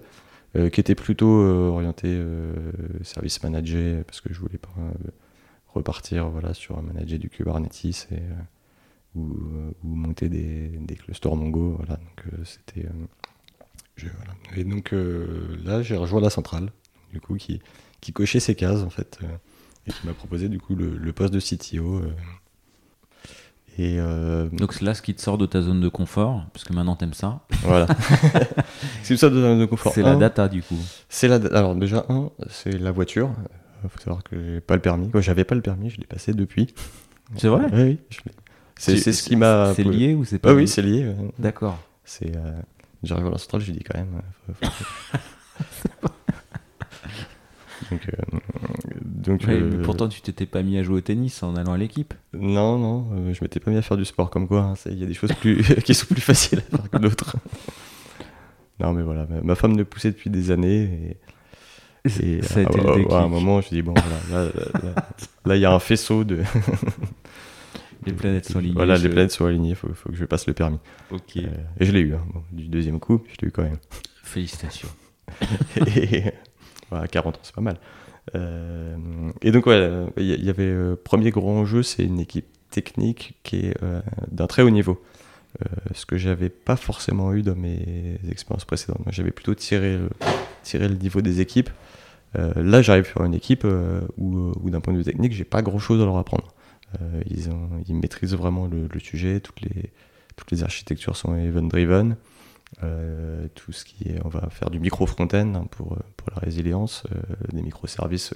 [0.55, 2.53] euh, qui était plutôt orienté euh,
[3.03, 4.73] service manager, parce que je voulais pas
[5.73, 8.19] repartir voilà, sur un manager du Kubernetes et, euh,
[9.15, 11.75] ou, euh, ou monter des, des clusters Mongo.
[11.77, 12.87] Voilà, donc euh, c'était.
[13.95, 14.33] je- voilà.
[14.55, 14.93] Et donc
[15.63, 16.71] là, j'ai rejoint la centrale,
[17.13, 17.61] du coup, qui,
[18.01, 19.19] qui cochait ces cases en fait,
[19.87, 22.01] et qui m'a proposé du coup le, le poste de CTO.
[23.77, 26.65] Et euh, Donc c'est là ce qui te sort de ta zone de confort, parce
[26.65, 27.39] que maintenant t'aimes ça.
[27.63, 27.87] voilà.
[29.03, 29.93] c'est ça de zone de confort.
[29.93, 30.77] C'est la data du coup.
[31.07, 31.35] C'est la.
[31.57, 33.33] Alors déjà un, c'est la voiture.
[33.83, 35.09] Il faut savoir que j'ai pas le permis.
[35.09, 36.73] Quoi, j'avais pas le permis, je l'ai passé depuis.
[37.37, 37.99] C'est vrai Oui, oui.
[38.09, 38.31] je l'ai-
[38.77, 39.73] C'est c'est ce qui m'a.
[39.75, 41.05] C'est lié ou c'est pas Ah oui, c'est lié.
[41.07, 41.15] ouais.
[41.39, 41.77] D'accord.
[42.03, 42.35] C'est.
[42.35, 42.51] Euh...
[43.03, 44.21] J'arrive à la centrale, je lui dis quand même.
[44.49, 44.69] euh, faut-
[46.01, 46.09] faut-
[47.91, 48.37] donc, euh,
[49.03, 51.77] donc Ouais, euh, pourtant tu t'étais pas mis à jouer au tennis en allant à
[51.77, 52.13] l'équipe.
[52.33, 54.61] non, non, euh, je m'étais pas mis à faire du sport comme quoi.
[54.61, 57.35] hein, Il y a des choses plus qui sont plus faciles à faire que d'autres.
[58.79, 60.83] non, mais voilà, ma, ma femme me poussait depuis des années.
[60.83, 61.17] Et,
[62.05, 63.93] et, Ça a été à, le à- un moment, je me dis bon,
[64.29, 64.49] voilà,
[65.45, 66.39] là, il y a un faisceau de.
[68.05, 68.73] Les planètes sont alignées.
[68.73, 69.69] Voilà, je- les planètes sont alignées.
[69.69, 70.79] Il faut, faut que je passe le permis.
[71.11, 71.37] Ok.
[71.37, 71.41] Euh,
[71.79, 72.15] et je l'ai eu.
[72.15, 72.25] hein.
[72.33, 73.77] Bon, du deuxième coup, je l'ai eu quand même.
[74.23, 74.89] Félicitations.
[75.85, 76.23] et
[76.89, 77.77] voilà, 40 ans, c'est pas mal.
[78.35, 78.97] Euh,
[79.43, 79.87] et donc, ouais,
[80.17, 84.01] il y, y avait euh, premier gros enjeu, c'est une équipe technique qui est euh,
[84.31, 84.99] d'un très haut niveau.
[85.59, 89.01] Euh, ce que j'avais pas forcément eu dans mes expériences précédentes.
[89.09, 91.69] J'avais plutôt tiré le, niveau des équipes.
[92.37, 95.61] Euh, là, j'arrive sur une équipe euh, où, d'un point de vue technique, j'ai pas
[95.61, 96.53] grand chose à leur apprendre.
[97.25, 102.17] Ils, maîtrisent vraiment le, sujet, toutes les, architectures sont event-driven.
[103.55, 105.97] Tout ce qui est, on va faire du micro front-end hein, pour,
[106.35, 107.03] la résilience,
[107.53, 108.33] des microservices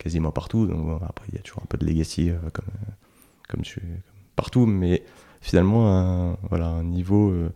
[0.00, 0.66] quasiment partout.
[0.66, 2.32] Donc après, il y a toujours un peu de legacy
[3.48, 3.62] comme
[4.34, 5.04] partout, mais
[5.46, 7.50] finalement, un, voilà, un, niveau, euh,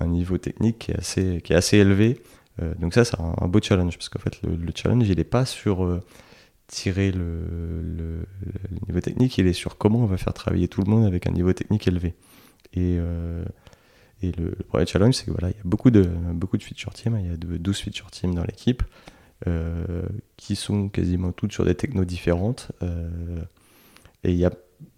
[0.00, 2.20] un, niveau technique qui est assez, qui est assez élevé.
[2.60, 5.22] Euh, donc ça, c'est un, beau challenge, parce qu'en fait, le, le challenge, il n'est
[5.24, 6.02] pas sur euh,
[6.66, 7.40] tirer le,
[7.82, 8.26] le-
[8.88, 11.30] niveau technique, il est sur comment on va faire travailler tout le monde avec un
[11.30, 12.14] niveau technique élevé.
[12.72, 12.96] Et,
[14.22, 16.02] et le, le premier challenge, c'est que voilà, il y a beaucoup de,
[16.32, 18.82] beaucoup de feature teams, il y a de- 12 feature teams dans l'équipe,
[20.36, 22.72] qui sont quasiment toutes sur des technos différentes.
[24.24, 24.50] et il y a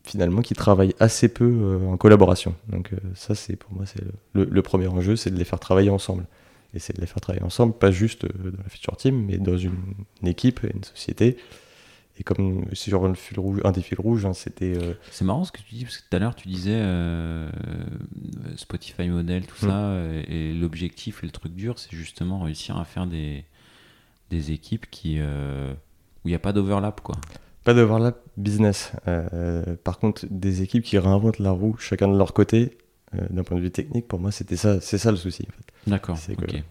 [0.07, 2.55] finalement qui travaillent assez peu euh, en collaboration.
[2.69, 4.13] Donc euh, ça, c'est pour moi, c'est le,
[4.45, 6.25] le- le premier enjeu, c'est de les faire travailler ensemble.
[6.75, 9.39] Et c'est de les faire travailler ensemble, pas juste euh, dans la feature team, mais
[9.39, 9.77] dans une,
[10.23, 11.37] une équipe, une société.
[12.19, 14.73] Et comme sur le fil rouge, un des fils rouges, hein, c'était
[15.11, 16.81] C'est marrant ce que tu dis, parce que tout à l'heure tu disais
[18.57, 19.69] Spotify model, tout Mm.
[19.69, 19.93] ça,
[20.29, 23.45] et l'objectif et le truc dur, c'est justement réussir à faire des,
[24.31, 27.01] des équipes qui, où il n'y a pas d'overlap.
[27.03, 27.17] quoi.
[27.67, 28.93] Pas d'overlap business.
[29.09, 32.79] Euh, par contre, des équipes qui réinventent la roue, chacun de leur côté,
[33.15, 35.47] euh, d'un point de vue technique, pour moi, c'était ça, c'est ça le souci.
[35.49, 35.91] En fait.
[35.91, 36.63] D'accord, C'est que- ok.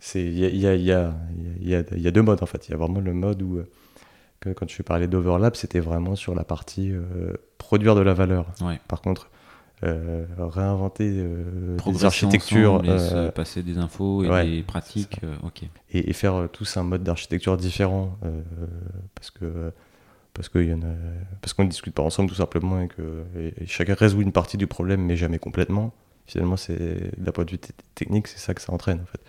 [0.00, 1.76] C'est, il y a, y, y,
[2.08, 2.66] y, deux modes en fait.
[2.66, 3.68] Il y a vraiment le mode où, euh,
[4.40, 8.46] que quand je parlais d'overlap, c'était vraiment sur la partie euh, produire de la valeur.
[8.62, 8.80] Ouais.
[8.88, 9.28] Par contre,
[9.84, 15.20] euh, réinventer euh, des architectures ensemble et se passer des infos et ouais, des pratiques.
[15.44, 15.64] ok.
[15.92, 18.16] et, et faire tous un mode d'architecture différent
[19.14, 19.72] parce que
[20.34, 20.94] parce qu'il y en a
[21.40, 24.32] parce qu'on ne discute pas ensemble tout simplement et que et- et chacun résout une
[24.32, 25.92] partie du problème mais jamais complètement.
[26.26, 27.58] Finalement c'est d'un point de vue
[27.94, 29.20] technique c'est ça que ça entraîne en fait.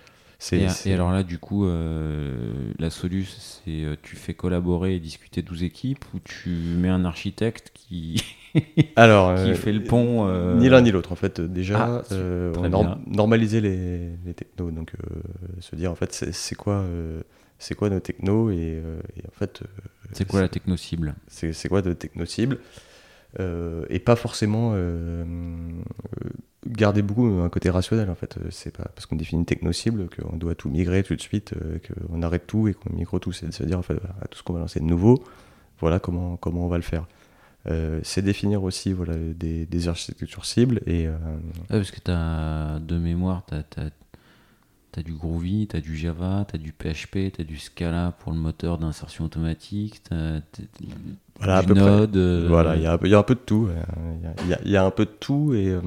[0.84, 5.40] Et, alors là, du coup, euh, la solution, c'est euh, tu fais collaborer et discuter
[5.40, 8.22] 12 équipes ou tu mets un architecte qui,
[8.96, 12.02] alors qui euh, fait le pont euh, ni l'un ni l'autre en fait déjà Ah,
[12.04, 12.16] très
[12.58, 12.98] on a nor- bien.
[13.06, 14.70] normalisé les, les technos.
[14.70, 14.92] Donc
[15.60, 16.84] se dire en fait c'est quoi
[17.64, 19.66] c'est quoi nos technos et, euh, et en fait euh,
[20.12, 21.14] C'est quoi la techno cible?
[21.28, 22.58] C'est quoi de techno cible?
[23.40, 24.74] Euh, et pas forcément
[26.66, 28.36] garder beaucoup un côté rationnel en fait.
[28.50, 31.54] C'est pas parce qu'on définit une techno cible qu'on doit tout migrer tout de suite
[31.86, 33.32] qu'on arrête tout et qu'on migre tout.
[33.32, 35.24] C'est de se dire en fait voilà, tout ce qu'on va lancer de nouveau
[35.80, 37.06] voilà comment comment on va le faire.
[37.66, 41.16] Euh, c'est définir aussi voilà des, des architectures cibles et euh,
[41.70, 43.90] Ah, Parce que t'as de mémoire, t'as as,
[45.02, 49.24] du Groovy, t'as du Java, t'as du PHP, t'as du Scala pour le moteur d'insertion
[49.24, 50.62] automatique, t'as t'as-
[51.40, 52.16] voilà à du près Node.
[52.16, 53.68] euh, Voilà, il y a, un peu- il y a un peu de tout.
[54.44, 55.80] Il y a, il y a un peu de tout et, euh,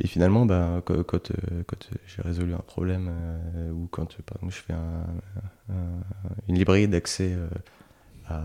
[0.00, 3.08] et finalement, ben, quand, quand, euh, quand j'ai résolu un problème
[3.56, 6.02] euh, ou quand, par exemple, je fais un- un-
[6.48, 7.46] une librairie d'accès euh,
[8.28, 8.42] à,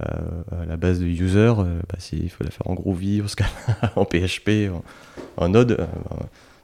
[0.00, 3.50] à- à la base de user, bah, s'il faut la faire en Groovy, en Scala,
[3.96, 4.82] en PHP, en,
[5.36, 5.86] en Node,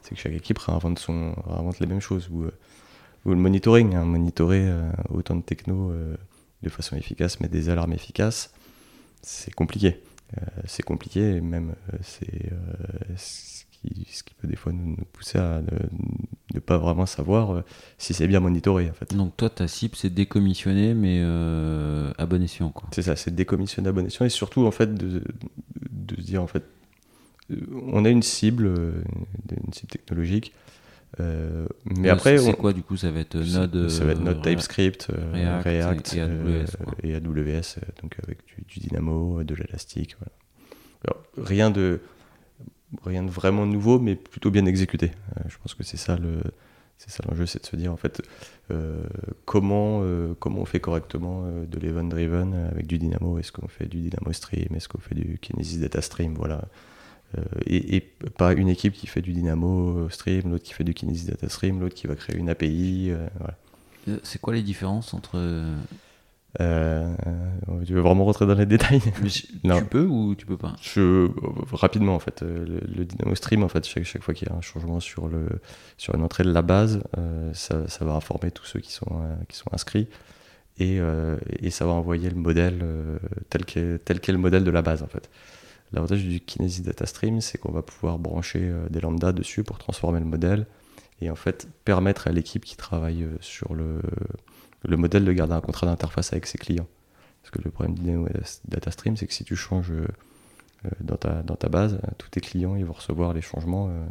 [0.03, 2.29] c'est que chaque équipe réinvente, son, réinvente les mêmes choses.
[2.31, 2.51] Ou, euh,
[3.25, 6.17] ou le monitoring, hein, monitorer euh, autant de techno euh,
[6.63, 8.53] de façon efficace, mettre des alarmes efficaces,
[9.23, 10.03] c'est compliqué.
[10.65, 12.51] C'est compliqué et même c'est
[13.19, 13.65] ce,
[14.25, 15.61] qui, peut des fois nous, pousser à
[16.55, 17.63] ne, pas vraiment savoir
[17.99, 19.15] si c'est bien monitoré en fait.
[19.15, 22.71] Donc toi, ta cible, c'est décommissionner, mais euh, à bon escient.
[22.71, 22.89] Quoi.
[22.93, 25.23] C'est ça, c'est décommissionner à bon escient et surtout en fait de,
[25.91, 26.65] de se dire en fait
[27.51, 28.93] on a une cible, euh,
[29.67, 30.53] une cible technologique,
[31.21, 33.89] euh, mais Euh, après c'est quoi du coup Ça va être Node.
[33.91, 35.33] ça va être Node euh, TypeScript, euh,
[35.63, 36.31] React React, et- AWS,
[36.81, 40.17] euh, et AWS, euh, donc avec du, du Dynamo, euh, de l'Elastic.
[40.19, 40.33] Voilà.
[41.05, 42.01] Alors, rien de
[43.05, 45.11] rien de vraiment nouveau, mais plutôt bien exécuté.
[45.37, 46.41] Euh, je pense que c'est ça le
[46.99, 48.23] c'est ça l'enjeu, c'est de se dire en fait
[48.71, 49.03] euh,
[49.45, 53.39] comment euh, comment on fait correctement euh, de l'event driven avec du Dynamo?
[53.39, 54.69] Est-ce qu'on fait du Dynamo Stream?
[54.77, 56.35] Est-ce qu'on fait du Kinesis Data Stream?
[56.35, 56.65] Voilà.
[57.39, 60.93] Euh, et, et pas une équipe qui fait du Dynamo Stream, l'autre qui fait du
[60.95, 63.09] Kinesis Data Stream, l'autre qui va créer une API.
[63.11, 63.55] euh, voilà.
[64.09, 65.33] Euh, C'est quoi les différences entre.
[65.37, 65.75] euh,
[66.61, 67.15] Euh,
[67.87, 69.01] tu veux vraiment rentrer dans les détails?
[69.23, 69.79] Mais je- Non.
[69.79, 70.75] Tu peux ou tu peux pas?
[70.83, 71.29] Je,
[71.73, 74.53] rapidement en fait, euh, le, le Dynamo Stream en fait, chaque, chaque fois qu'il y
[74.53, 75.47] a un changement sur le
[75.97, 79.07] sur une entrée de la base, euh, ça, ça va informer tous ceux qui sont
[79.11, 80.09] euh, qui sont inscrits
[80.79, 83.19] et, euh, et ça va envoyer le modèle euh,
[83.49, 85.31] tel qu'est tel qu'est le modèle de la base en fait.
[85.93, 89.79] L'avantage du Kinesis Data Stream, c'est qu'on va pouvoir brancher euh, des lambdas dessus pour
[89.79, 90.67] transformer le modèle
[91.21, 94.01] et en fait permettre à l'équipe qui travaille euh, sur le
[94.85, 96.87] le modèle de garder un contrat d'interface avec ses clients.
[97.43, 98.17] Parce que le problème du
[98.67, 100.07] Data Stream, c'est que si tu changes euh,
[101.01, 104.05] dans, ta, dans ta base, tous tes clients ils vont recevoir les changements euh,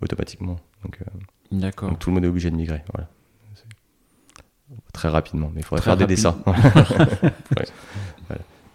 [0.00, 0.56] automatiquement.
[0.84, 2.82] Donc, euh, donc tout le monde est obligé de migrer.
[2.92, 3.08] Voilà.
[4.92, 6.36] Très rapidement, mais il faudrait Très faire des dessins.
[6.46, 7.66] Ouais.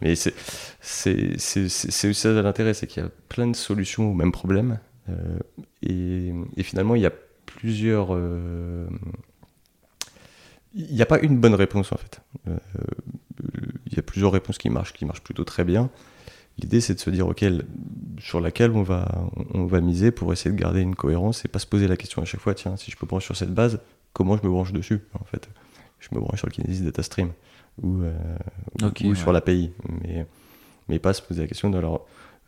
[0.02, 0.34] Mais c'est
[0.82, 4.80] aussi ça l'intérêt, c'est qu'il y a plein de solutions au même problème.
[5.10, 5.39] euh,
[5.84, 7.14] et, finalement, il y a
[7.45, 8.10] plusieurs.
[8.12, 8.88] euh,
[10.74, 12.22] il n'y a pas une bonne réponse en fait.
[12.47, 12.58] Euh,
[13.88, 15.89] il y a plusieurs réponses qui marchent, qui marchent plutôt très bien.
[16.60, 17.28] L'idée c'est de se dire
[18.20, 21.60] sur laquelle on va, on va miser pour essayer de garder une cohérence et pas
[21.60, 23.80] se poser la question à chaque fois tiens si je peux brancher sur cette base,
[24.14, 25.50] comment je me branche dessus en fait?
[26.00, 27.32] Je me branche sur le Kinesis Data Stream
[27.84, 28.14] ou, euh,
[28.82, 29.16] ou- Ok, ou ouais.
[29.16, 29.72] sur l'API,
[30.04, 30.26] mais,
[30.88, 32.06] mais pas se poser la question de alors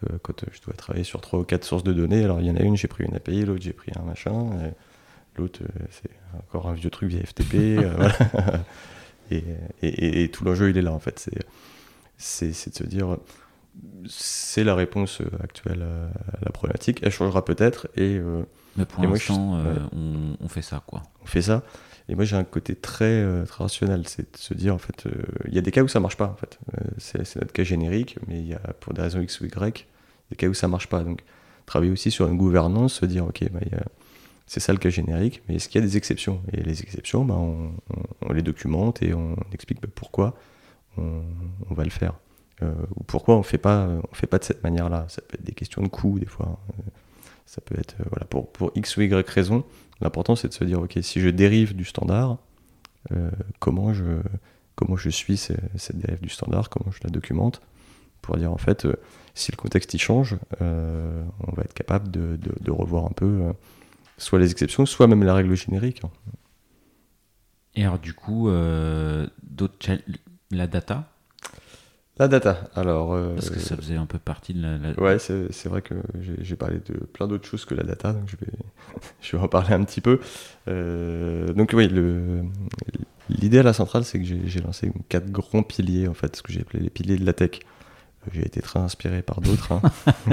[0.10, 2.48] euh, quand euh, je dois travailler sur trois ou quatre sources de données, alors il
[2.48, 4.48] y en a une j'ai pris une API, l'autre j'ai pris un machin.
[5.38, 5.62] L'autre,
[5.92, 6.10] c'est
[6.40, 7.54] encore un vieux truc via FTP.
[9.32, 9.38] et,
[9.82, 11.30] et- et- et tout l'enjeu, il est là, en fait.
[12.18, 13.18] C'est, de se dire,
[14.08, 17.00] c'est la réponse actuelle à la problématique.
[17.02, 18.20] Elle changera peut-être, et
[18.76, 19.80] Mais pour je- l'instant, euh, ouais.
[19.94, 21.02] on, on fait ça, quoi.
[21.24, 21.64] on fait ça.
[22.10, 24.08] Et moi, j'ai un côté très, euh, très rationnel.
[24.08, 25.12] C'est de se dire, en fait, euh,
[25.48, 26.60] il y a des cas où ça marche pas, en fait.
[26.74, 29.88] Euh, c'est, notre cas générique, mais il y a, pour des raisons X ou Y,
[30.30, 31.04] des cas où ça marche pas.
[31.04, 31.22] Donc,
[31.66, 33.60] travailler aussi sur une gouvernance, se dire, OK, bah,
[34.46, 36.42] c'est ça le cas générique, mais est-ce qu'il y a des exceptions?
[36.52, 40.36] Et les exceptions, bah, on, les documente et on explique bah, pourquoi
[40.98, 41.24] on,
[41.70, 42.16] va le faire.
[42.62, 45.06] Ou pourquoi on on fait pas de cette manière-là.
[45.08, 46.60] Ça peut être des questions de coût, des fois.
[46.70, 46.82] Euh,
[47.46, 49.64] ça peut être, voilà, pour, pour X ou Y raison.
[50.02, 52.38] L'important, c'est de se dire, OK, si je dérive du standard,
[53.12, 53.30] euh,
[53.60, 54.04] comment, je,
[54.76, 57.62] comment je suis ce- cette dérive du standard, comment je la documente,
[58.22, 58.96] pour dire, en fait, euh,
[59.36, 63.12] si le contexte y change, euh, on va être capable de, de- de revoir un
[63.16, 63.54] peu
[64.18, 66.02] soit les exceptions, soit même la règle générique.
[67.76, 69.28] Et alors, du coup, la
[70.68, 71.10] data,
[72.22, 73.14] La data, alors...
[73.14, 74.78] euh, parce que ça faisait un peu partie de la.
[74.78, 75.96] la- Ouais, c'est c'est vrai que
[76.40, 78.52] j'ai parlé de plein d'autres choses que la data, donc je vais,
[79.22, 80.20] je vais en parler un petit peu.
[80.68, 82.44] Euh, donc oui, le-
[83.30, 86.44] l'idée à la centrale, c'est que j'ai j'ai lancé quatre grands piliers, en fait, ce
[86.44, 87.60] que j'ai appelé les piliers de la tech.
[88.28, 89.72] Euh, J'ai été très inspiré par d'autres.
[89.72, 89.82] hein.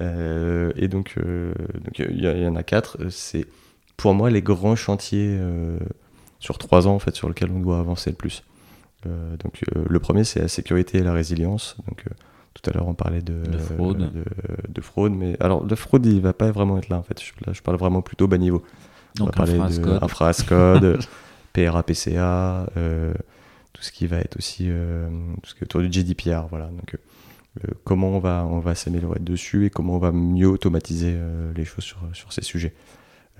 [0.00, 1.16] Euh, et donc,
[1.98, 2.96] il y, y en a quatre.
[3.10, 3.46] C'est
[3.96, 5.38] pour moi les grands chantiers
[6.40, 8.42] sur trois ans, en fait, sur lesquels on doit avancer le plus.
[9.06, 11.76] Euh, donc euh, le premier, c'est la sécurité et la résilience.
[11.88, 12.14] Donc euh,
[12.54, 13.98] tout à l'heure, on parlait de, De fraude.
[14.12, 14.24] de,
[14.68, 17.20] de fraude, mais alors de fraude, il va pas vraiment être là en fait.
[17.20, 18.62] Je- Là, je parle vraiment plutôt bas niveau.
[19.20, 19.98] on va parler de code.
[20.02, 20.98] infra as code,
[21.52, 22.66] PRA, PCA,
[23.72, 24.68] tout ce qui va être aussi
[25.42, 26.46] tout ce qui est autour du GDPR.
[26.50, 26.66] Voilà.
[26.66, 26.96] Donc
[27.84, 31.16] comment on va on va s'améliorer dessus et comment on va mieux automatiser
[31.56, 32.74] les choses sur sur ces sujets.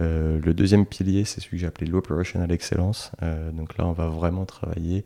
[0.00, 3.12] Le deuxième pilier, c'est celui que j'ai appelé l'operational excellence.
[3.52, 5.04] Donc là, on va vraiment travailler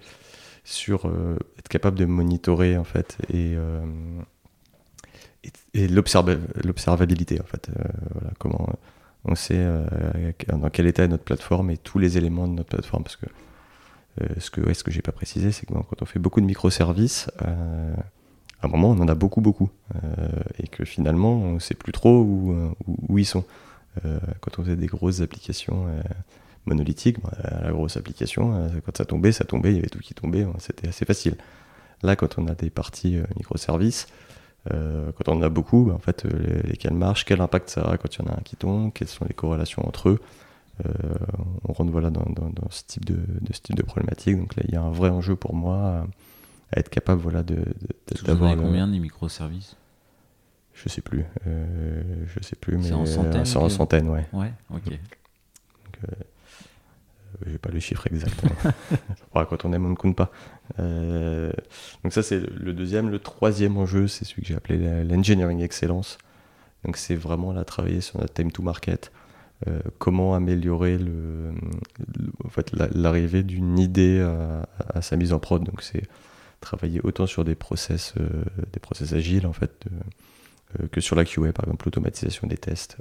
[0.67, 3.81] sur euh, être capable de monitorer en fait et, euh,
[5.45, 7.69] et, et l'observa- l'observabilité en fait.
[7.69, 8.69] Euh, voilà, comment
[9.25, 9.65] on sait
[10.49, 13.27] dans quel état est notre plateforme et tous les éléments de notre plateforme parce que
[14.39, 16.47] ce que, ouais, ce que j'ai pas précisé, c'est que quand on fait beaucoup de
[16.47, 17.51] microservices, à
[18.63, 19.71] un moment on en a beaucoup beaucoup
[20.59, 22.53] et que finalement on sait plus trop où,
[22.87, 23.45] où, où ils sont.
[24.05, 25.87] Quand on faisait des grosses applications
[26.67, 29.99] monolithiques, bah, la grosse application, euh, quand ça tombait, ça tombait, il y avait tout
[30.01, 31.37] qui tombait, hein, c'était assez facile.
[32.03, 34.07] Là, quand on a des parties euh, microservices,
[34.73, 37.83] euh, quand on en a beaucoup, bah, en fait, les- lesquels marchent, quel impact ça
[37.83, 40.21] a quand il y en a un qui tombe, quelles sont les corrélations entre eux.
[40.85, 40.91] Euh,
[41.67, 44.37] on rentre voilà, dans, dans- dans ce, type de, de ce type de problématique.
[44.37, 46.05] Donc là, il y a un vrai enjeu pour moi
[46.73, 49.77] à, être capable voilà, de, de- d'avoir le- combien des microservices?
[50.75, 51.25] Je sais plus.
[51.47, 54.27] euh, je sais plus, mais C'est en centaines, c'est en centaines, ouais.
[54.35, 54.85] Ouais, ok.
[54.91, 56.11] Donc,
[57.43, 58.43] euh, j'ai pas le chiffre exact.
[59.33, 60.31] quand on aime, on ne compte pas.
[60.79, 61.53] Euh,
[62.03, 63.11] donc ça, c'est le deuxième.
[63.11, 66.19] Le troisième enjeu, c'est celui que j'ai appelé l'engineering excellence.
[66.85, 69.13] Donc c'est vraiment là travailler sur notre time to market.
[69.67, 71.55] Euh, comment améliorer le,
[72.45, 75.65] en fait, l'arrivée d'une idée à, sa mise en prod.
[75.65, 76.03] Donc c'est
[76.61, 78.29] travailler autant sur des process, euh,
[78.73, 79.85] des process agiles en fait,
[80.91, 82.99] que sur la QA, par exemple l'automatisation des tests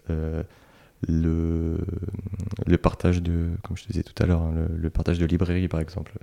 [1.07, 1.77] le,
[2.65, 5.79] le partage de, comme je disais tout à l'heure, hein, le, partage de librairies par
[5.79, 6.13] exemple.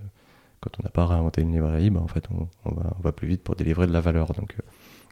[0.61, 3.27] Quand on n'a pas réinventé une librairie, bah, en fait on, va, on, va, plus
[3.27, 4.33] vite pour délivrer de la valeur.
[4.33, 4.63] Donc euh,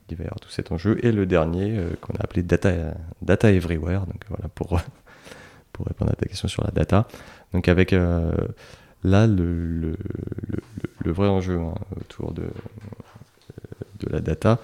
[0.09, 1.05] il va y avoir tout cet enjeu.
[1.05, 2.71] Et le dernier euh, qu'on a appelé data,
[3.23, 4.81] data everywhere, donc voilà pour,
[5.73, 7.09] pour répondre à ta question sur la data.
[7.53, 8.33] Donc avec euh,
[9.03, 9.97] là le, le,
[11.05, 12.45] le, vrai enjeu hein, autour de,
[14.01, 14.59] de la data,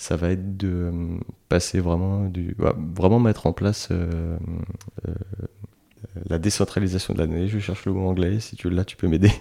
[0.00, 1.18] ça va être de euh,
[1.50, 2.56] passer vraiment du
[2.94, 4.38] vraiment mettre en place euh,
[5.06, 5.12] euh,
[6.26, 7.48] la décentralisation de la donnée.
[7.48, 9.30] Je cherche le mot anglais, si tu l'as, tu peux m'aider.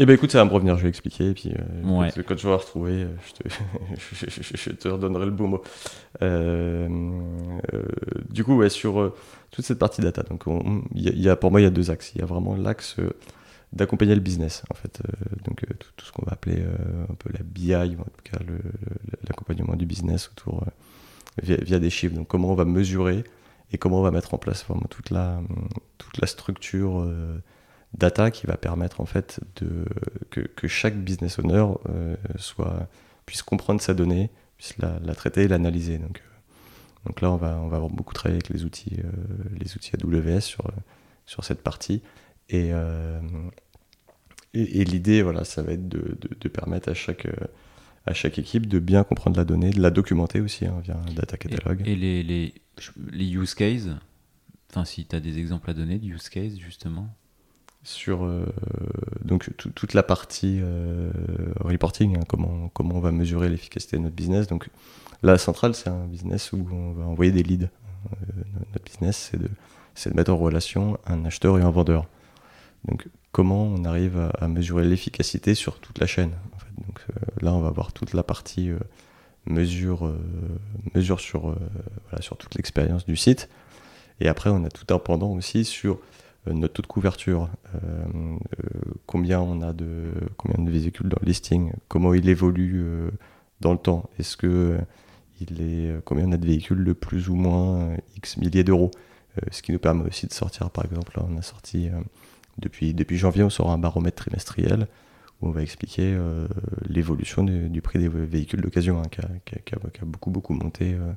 [0.00, 1.52] Eh ben écoute, ça va me revenir, je vais expliquer, et puis
[2.24, 3.48] quand je vais retrouver, je te,
[4.56, 5.60] je, te, redonnerai le beau mot.
[8.30, 9.12] du coup, ouais, sur
[9.50, 10.44] toute cette partie data, donc
[10.94, 12.12] il y, a, pour moi, il y a deux axes.
[12.14, 12.94] Il y a vraiment l'axe
[13.72, 15.00] d'accompagner le business, en fait.
[15.00, 18.22] Euh, donc euh, tout, ce qu'on va appeler euh, un peu la BI, en tout
[18.24, 18.38] cas
[19.26, 20.64] l'accompagnement du business autour
[21.42, 22.14] via, des chiffres.
[22.14, 23.24] Donc comment on va mesurer
[23.70, 25.40] et comment on va mettre en place vraiment toute la,
[25.98, 27.06] toute la structure
[27.94, 29.84] data qui va permettre en fait de,
[30.30, 31.66] que, que chaque business owner
[33.26, 35.98] puisse comprendre sa donnée, puisse la, la traiter et l'analyser.
[35.98, 36.22] Donc,
[37.04, 38.96] donc là, on va, on va avoir beaucoup travaillé avec les outils,
[39.56, 40.64] les outils AWS sur,
[41.26, 42.02] sur cette partie.
[42.52, 43.20] Euh,
[44.54, 47.28] et, et, l'idée, voilà, ça va être de, de, permettre à chaque,
[48.06, 51.12] à chaque équipe de bien comprendre la donnée, de la documenter aussi hein, via un
[51.12, 51.82] data catalogue.
[51.86, 52.54] Et, les, les,
[53.10, 53.88] les, use cases,
[54.70, 57.08] enfin, si tu as des exemples à donner de use cases, justement
[57.84, 58.44] sur euh,
[59.24, 61.10] donc toute la partie euh,
[61.60, 64.46] reporting, hein, comment, comment on va mesurer l'efficacité de notre business.
[64.46, 64.68] Donc
[65.22, 67.68] la centrale, c'est un business où on va envoyer des leads.
[68.72, 72.06] notre business, c'est de, de mettre en relation un acheteur et un vendeur.
[72.84, 76.32] Donc, comment on arrive à, mesurer l'efficacité sur toute la chaîne
[76.86, 78.78] Donc, euh, Là, on va voir toute la partie euh,
[79.46, 80.18] mesure, euh,
[80.94, 81.56] mesure sur,
[82.08, 83.48] voilà, sur toute l'expérience du site.
[84.20, 86.00] Et après, on a tout un pendant aussi sur
[86.46, 87.50] notre taux de couverture,
[89.06, 90.06] combien on a de
[90.38, 93.10] combien de véhicules dans le listing, comment il évolue
[93.60, 94.78] dans le temps, est-ce que
[95.40, 98.90] il est combien on a de véhicules de plus ou moins x milliers d'euros,
[99.50, 101.90] ce qui nous permet aussi de sortir par exemple là on a sorti
[102.58, 104.86] depuis, depuis janvier, on sort un baromètre trimestriel
[105.40, 106.48] où on va expliquer euh,
[106.88, 111.12] l'évolution du, prix des véhicules d'occasion, hein, qui, a, beaucoup, beaucoup monté euh,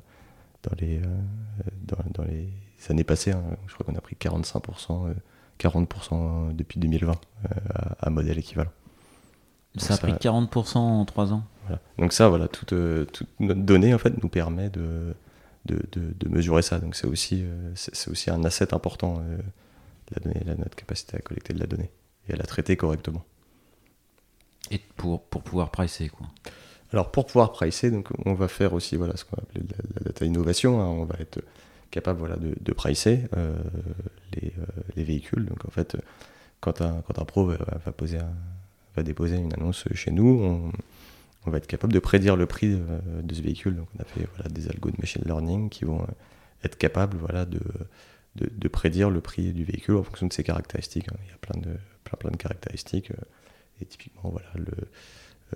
[0.62, 2.48] dans, les, euh, dans, les
[2.88, 3.32] années passées.
[3.32, 3.42] Hein.
[3.66, 5.12] Je crois qu'on a pris 45%,
[5.58, 7.14] 40% depuis 2020
[7.98, 8.70] à, modèle équivalent.
[9.76, 11.42] ça a pris 40% en 3 ans
[11.98, 12.74] Donc ça, voilà, toute,
[13.12, 15.14] toute, notre donnée en fait, nous permet de,
[15.66, 16.78] de, de, mesurer ça.
[16.78, 19.20] Donc c'est aussi, c'est aussi un asset important
[20.14, 21.90] la donnée, la, notre capacité à collecter de la donnée
[22.28, 23.24] et à la traiter correctement.
[24.70, 26.26] Et pour, pour pouvoir pricer, quoi.
[26.92, 29.64] Alors pour pouvoir pricer, donc on va faire aussi voilà, ce qu'on va appeler
[29.96, 30.80] la, data innovation.
[30.80, 30.86] Hein.
[30.86, 31.40] on va être
[31.90, 33.56] capable voilà, de, de pricer euh,
[34.34, 35.46] les, euh, les, véhicules.
[35.46, 35.96] Donc en fait,
[36.60, 37.56] quand un, quand un pro va,
[37.92, 38.18] poser
[38.94, 40.72] va déposer une annonce chez nous, on,
[41.46, 42.82] on, va être capable de prédire le prix de,
[43.22, 43.76] de ce véhicule.
[43.76, 46.06] Donc on a fait voilà, des algos de machine learning qui vont
[46.62, 47.60] être capables voilà, de,
[48.36, 51.08] de, prédire le prix du véhicule en fonction de ses caractéristiques.
[51.10, 51.16] Hein.
[51.24, 53.10] Il y a plein de, plein, plein de caractéristiques.
[53.10, 53.24] Euh,
[53.80, 54.72] et typiquement, voilà, le,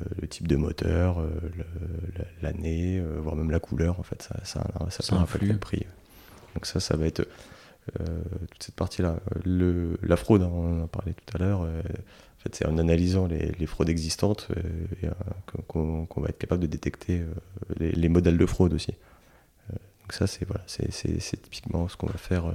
[0.00, 1.30] euh, le type de moteur, euh,
[2.42, 5.86] l'année, voire même la couleur, en fait, ça, ça, ça, ça peut le prix.
[6.54, 7.26] Donc ça, ça va être
[8.50, 9.20] toute cette partie-là.
[9.44, 13.52] La fraude, hein, on en parlait tout à l'heure, en fait, c'est en analysant les,
[13.52, 14.48] les fraudes existantes
[15.68, 17.22] qu'on va être capable de détecter
[17.78, 18.94] les, les, modèles de fraude aussi.
[20.06, 22.54] Donc ça, c'est voilà, typiquement ce qu'on va faire euh,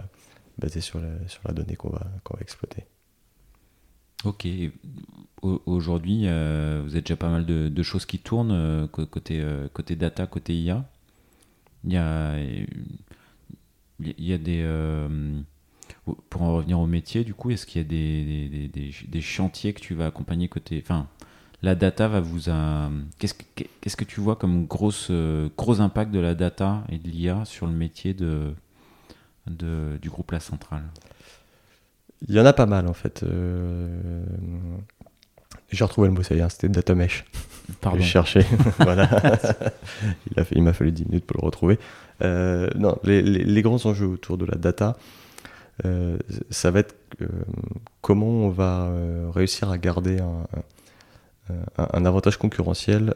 [0.57, 2.85] basé sur la, sur la donnée qu'on va, qu'on va exploiter.
[4.23, 4.47] Ok.
[5.41, 9.97] Aujourd'hui, euh, vous avez déjà pas mal de, de choses qui tournent euh, côté, côté
[9.97, 10.89] data, côté IA.
[11.83, 12.69] Il y a, il
[13.99, 14.63] y a des.
[16.29, 19.21] pour en revenir au métier, du coup, est-ce qu'il y a des, des, des, des,
[19.21, 20.81] chantiers que tu vas accompagner côté.
[20.81, 21.09] Enfin,
[21.63, 22.51] la data va vous...
[23.19, 23.43] Qu'est-ce que,
[23.81, 27.45] qu'est-ce que tu vois comme grosse, euh, gros impact de la data et de l'IA
[27.45, 28.53] sur le métier de,
[29.47, 30.83] de, du groupe La Centrale?
[32.27, 33.23] Il y en a pas mal en fait.
[33.23, 34.23] Euh...
[35.69, 37.25] J'ai retrouvé le mot, ça y est, c'était data mesh.
[37.79, 37.99] Pardon.
[37.99, 38.45] Je cherchais.
[38.79, 39.07] voilà.
[40.51, 41.79] il, m'a fallu 10 minutes pour le retrouver.
[42.21, 44.97] Euh, non, les, les, les, grands enjeux autour de la data,
[46.49, 46.95] ça va être
[48.01, 48.91] comment on va
[49.33, 50.45] réussir à garder un,
[51.77, 53.15] un, avantage concurrentiel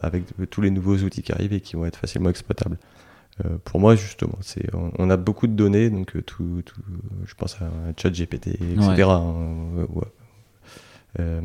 [0.00, 2.78] avec tous les nouveaux outils qui arrivent et qui vont être facilement exploitables.
[3.64, 6.62] pour moi, justement, c'est on, a beaucoup de données, donc tout,
[7.24, 9.06] je pense à ChatGPT, etc.
[11.20, 11.40] Euh,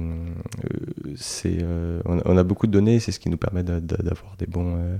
[1.16, 4.76] c'est, euh, on, a beaucoup de données, c'est ce qui nous permet d'avoir des bons,
[4.78, 4.98] euh,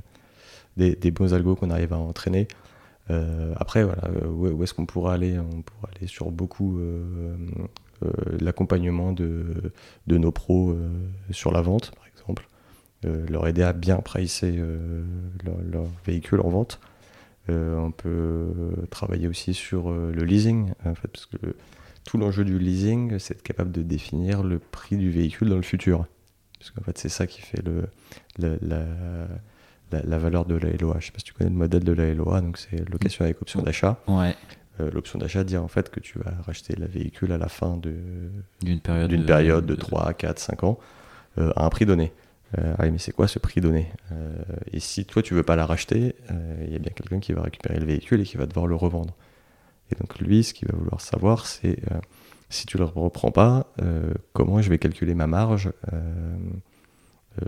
[0.78, 2.48] des, des, bons algos qu'on arrive à entraîner.
[3.56, 5.40] après, voilà, où, est-ce qu'on pourra aller?
[5.40, 6.80] On pourra aller sur beaucoup
[8.40, 9.72] l'accompagnement de,
[10.08, 10.76] de, nos pros
[11.32, 12.48] sur la vente, par exemple.
[13.04, 14.60] leur aider à bien pricer
[15.44, 16.80] leur, leur, véhicule en vente.
[17.48, 18.52] on peut
[18.90, 21.38] travailler aussi sur le leasing, en fait, parce que
[22.06, 25.62] tout l'enjeu du leasing, c'est être capable de définir le prix du véhicule dans le
[25.62, 26.08] futur.
[26.58, 27.86] Parce qu'en fait, c'est ça qui fait le,
[28.38, 28.88] la,
[29.92, 30.94] la, valeur de la LOA.
[30.94, 33.26] Je ne sais pas si tu connais le modèle de la LOA, donc c'est location
[33.26, 34.02] avec option d'achat.
[34.08, 34.36] Ouais.
[34.80, 37.78] Euh, l'option d'achat dit en fait que tu vas racheter le véhicule à la fin
[37.78, 40.80] d'une période, d'une période de, 3, 4, 5 ans
[41.38, 42.14] euh, à un prix donné.
[42.58, 43.92] Euh, ah mais c'est quoi ce prix donné?
[44.72, 46.16] Et si toi tu veux pas la racheter,
[46.66, 48.76] il y a bien quelqu'un qui va récupérer le véhicule et qui va devoir le
[48.76, 49.16] revendre.
[49.92, 51.80] Et donc lui, ce qu'il va vouloir savoir, c'est
[52.50, 53.72] si tu ne le reprends pas,
[54.34, 55.72] comment je vais calculer ma marge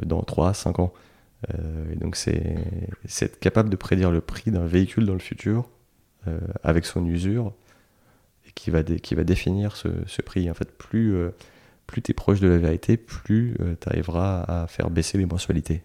[0.04, 0.94] dans 3 à 5 ans.
[1.92, 2.58] et donc c'est
[3.22, 5.68] être capable de prédire le prix d'un véhicule dans le futur
[6.64, 7.54] avec son usure
[8.48, 10.50] et qui va, qui va définir ce, ce, prix.
[10.50, 11.16] En fait, plus,
[11.88, 15.84] plus tu es proche de la vérité, plus tu arriveras à faire baisser les mensualités.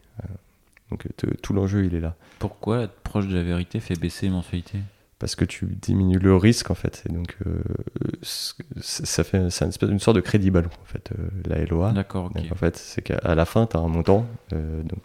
[0.91, 1.07] donc
[1.43, 2.17] tout l'enjeu, il est là.
[2.39, 4.81] Pourquoi être proche de la vérité fait baisser les mensualités
[5.19, 7.03] parce que tu diminues le risque en fait.
[7.09, 7.63] Et donc euh,
[8.23, 11.93] ça fait c'est une, une sorte de crédit ballon en fait euh, la LOA.
[11.93, 12.31] D'accord.
[12.51, 15.03] En fait, c'est qu'à la fin tu as un montant, euh, donc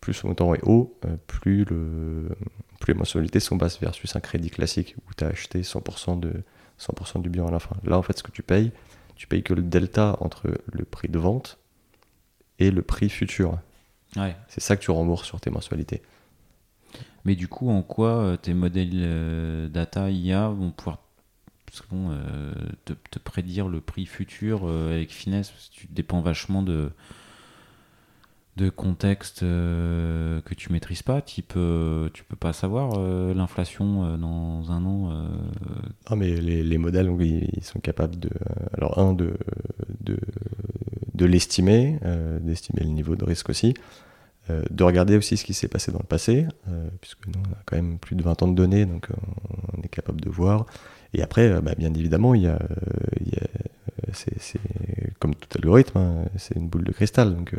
[0.00, 2.28] plus le montant est haut, plus le
[2.88, 6.42] les mensualités sont basses versus un crédit classique où tu as acheté 100% de
[6.80, 7.76] 100% du bien à la fin.
[7.84, 8.72] Là en fait ce que tu payes,
[9.16, 11.58] tu payes que le delta entre le prix de vente
[12.58, 13.58] et le prix futur.
[14.16, 14.36] Ouais.
[14.48, 16.02] C'est ça que tu rembourses sur tes mensualités.
[17.24, 20.98] Mais du coup, en quoi euh, tes modèles euh, data IA vont pouvoir
[21.92, 22.52] euh,
[22.84, 25.50] te, prédire le prix futur avec finesse?
[25.50, 26.92] Parce que Tu dépends vachement de,
[28.56, 31.20] de contextes que tu maîtrises pas.
[31.20, 31.54] Type,
[32.12, 32.98] tu peux pas savoir
[33.34, 35.28] l'inflation dans un an.
[36.06, 38.30] Ah, mais les, modèles, ils sont capables de.
[38.76, 39.36] alors, un, de,
[40.00, 40.18] de,
[41.14, 41.98] de l'estimer,
[42.40, 43.74] d'estimer le niveau de risque aussi.
[44.50, 47.52] Euh, de regarder aussi ce qui s'est passé dans le passé, euh, puisque nous, on
[47.52, 49.14] a quand même plus de 20 ans de données, donc euh,
[49.72, 50.66] on est capable de voir.
[51.14, 52.58] Et après, bah, bien évidemment, il y a,
[54.12, 54.60] c'est,
[55.18, 57.54] comme tout algorithme, hein, c'est une boule de cristal, donc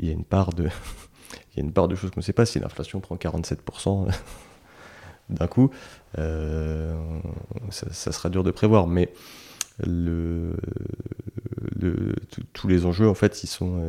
[0.00, 0.64] il y a une part de,
[1.52, 2.46] il y a une part de choses qu'on ne sait pas.
[2.46, 4.12] Si l'inflation prend 47%
[5.30, 5.70] d'un coup,
[6.16, 9.12] ça, ça, sera dur de prévoir, mais
[9.86, 10.56] le,
[12.52, 13.80] tous les enjeux, en fait, ils sont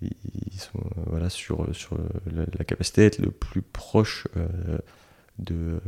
[0.00, 1.96] ils sont euh, voilà, sur, sur
[2.26, 4.78] la, capacité d'être le plus proche euh,
[5.50, 5.78] euh,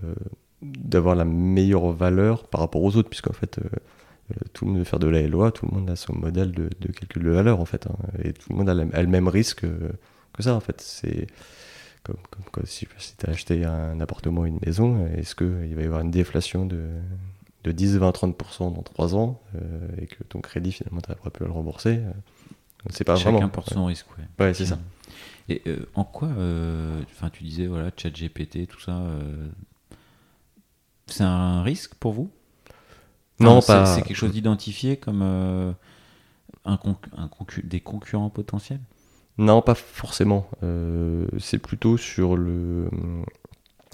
[0.62, 3.60] d'avoir la meilleure valeur par rapport aux autres, puisqu'en fait,
[4.52, 6.68] tout le monde veut faire de la LOA, tout le monde a son modèle de,
[6.80, 9.60] de calcul de valeur, en fait, hein, et tout le monde a, le même risque
[9.60, 10.80] que ça, en fait.
[10.80, 11.26] C'est
[12.02, 12.16] comme,
[12.50, 12.86] comme, si,
[13.18, 16.66] tu as acheté un appartement ou une maison, est-ce qu'il va y avoir une déflation
[16.66, 16.88] de,
[17.64, 19.40] de 10, 20, 30% dans 3 ans,
[20.00, 22.00] et que ton crédit, finalement, tu n'arriveras plus à le rembourser
[22.90, 23.48] c'est pas Chacun vraiment.
[23.48, 24.06] porte son risque,
[24.38, 24.54] ouais.
[24.54, 24.78] c'est ça.
[25.48, 29.48] Et euh, en quoi, euh, enfin, tu disais, voilà, chat GPT, tout ça, euh,
[31.06, 32.30] c'est un risque pour vous?
[33.40, 33.86] Non, pas.
[33.86, 35.74] C'est quelque chose d'identifié comme un,
[36.64, 36.78] un
[37.64, 38.80] des concurrents potentiels?
[39.38, 40.48] Non, pas forcément.
[41.38, 42.88] c'est plutôt sur le.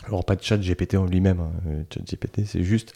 [0.06, 1.40] Alors, pas de chat GPT en lui-même.
[1.40, 1.84] Hein.
[1.90, 2.94] Chat GPT, c'est juste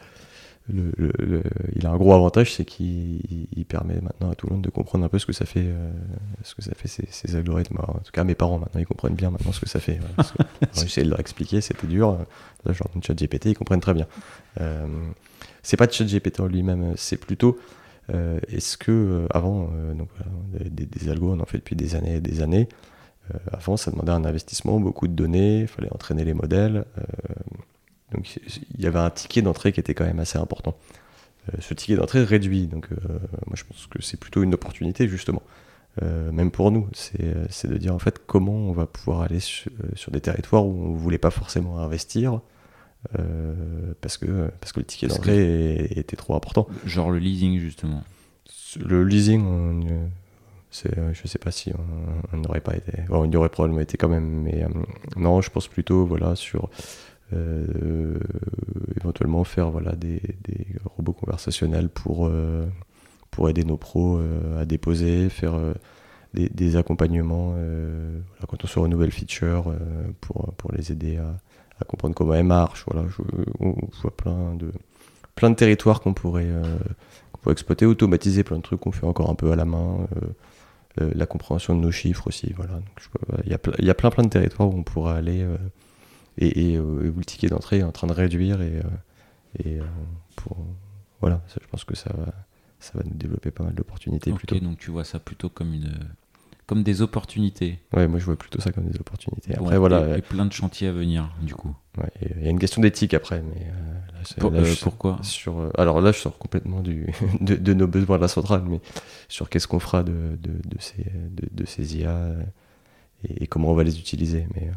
[0.69, 1.43] le,
[1.75, 5.05] il a un gros avantage, c'est qu'il permet maintenant à tout le monde de comprendre
[5.05, 5.93] un peu ce que ça fait, euh,
[6.43, 7.79] ce que ça fait ces, algorithmes.
[7.79, 10.01] en tout cas, mes parents maintenant, ils comprennent bien maintenant ce que ça fait.
[10.75, 12.19] J'ai essayé de leur expliquer, c'était dur.
[12.65, 14.07] Là, genre une chat GPT, ils comprennent très bien.
[14.61, 14.87] Euh,
[15.67, 17.59] c'est pas de chat GPT en lui-même, c'est plutôt
[18.15, 20.09] euh, est-ce que euh, avant, donc,
[20.61, 22.69] des, des, algos, on en fait depuis des années et des années.
[23.53, 26.85] avant, ça demandait un investissement, beaucoup de données, il fallait entraîner les modèles.
[28.13, 28.39] Donc
[28.75, 30.77] il y avait un ticket d'entrée qui était quand même assez important.
[31.53, 32.97] Euh, ce ticket d'entrée réduit, donc euh,
[33.47, 35.43] moi je pense que c'est plutôt une opportunité justement.
[36.03, 39.71] Euh, même pour nous, c'est de dire en fait comment on va pouvoir aller sur,
[40.11, 42.41] des territoires où on ne voulait pas forcément investir
[44.01, 46.67] parce, que, parce que le ticket d'entrée était trop important.
[46.85, 48.03] Genre le leasing justement.
[48.79, 49.87] Le leasing,
[50.71, 51.73] je ne sais pas si
[52.33, 52.93] on n'aurait pas été.
[53.09, 54.67] Bon, il y aurait probablement été quand même, mais
[55.17, 56.69] non, je pense plutôt voilà, sur
[57.33, 58.21] Euh,
[59.01, 62.69] éventuellement faire voilà, des, des robots conversationnels pour, euh,
[63.33, 65.75] pour aider nos pros euh, à déposer, faire euh,
[66.35, 71.17] des, des accompagnements euh, quand on sort une nouvelle feature euh, pour, pour les aider
[71.17, 71.35] à,
[71.81, 72.85] à comprendre comment elle marche.
[72.91, 73.23] Voilà, je,
[73.61, 74.73] on voit plein de,
[75.35, 76.63] plein de territoires qu'on pourrait, euh,
[77.33, 80.07] qu'on pourrait exploiter, automatiser plein de trucs qu'on fait encore un peu à la main.
[80.17, 80.29] euh,
[80.99, 82.55] la compréhension de nos chiffres aussi.
[82.57, 82.81] Voilà.
[82.99, 83.09] Je
[83.45, 85.43] il, y a ple- il y a plein plein de territoires où on pourra aller
[85.43, 85.59] euh,
[86.39, 88.81] et, et, euh, où le ticket d'entrée est en train de réduire et,
[89.63, 89.79] et
[90.37, 90.57] pour
[91.21, 92.33] voilà, ça, je pense que ça va,
[92.81, 94.59] ça va nous développer pas mal d'opportunités Ok, plutôt.
[94.59, 95.93] donc tu vois ça plutôt comme une
[96.67, 97.79] comme des opportunités.
[97.93, 99.55] Ouais, moi je vois plutôt ça comme des opportunités.
[99.57, 101.75] Après et- voilà, et, plein de chantiers à venir du coup.
[101.99, 104.65] ouais, et il y a une question d'éthique après, mais euh, là, Pour- là, euh,
[104.65, 107.07] je- pourquoi sur, euh, alors là, je sors complètement du,
[107.41, 108.81] de, de nos besoins de la centrale, mais
[109.29, 111.07] sur qu'est-ce qu'on fera de, de, de ces,
[111.53, 112.43] de, ces IA euh,
[113.29, 114.47] et, et comment on va les utiliser.
[114.55, 114.69] Mais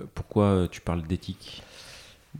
[0.00, 1.62] euh, Pourquoi euh, tu parles d'éthique?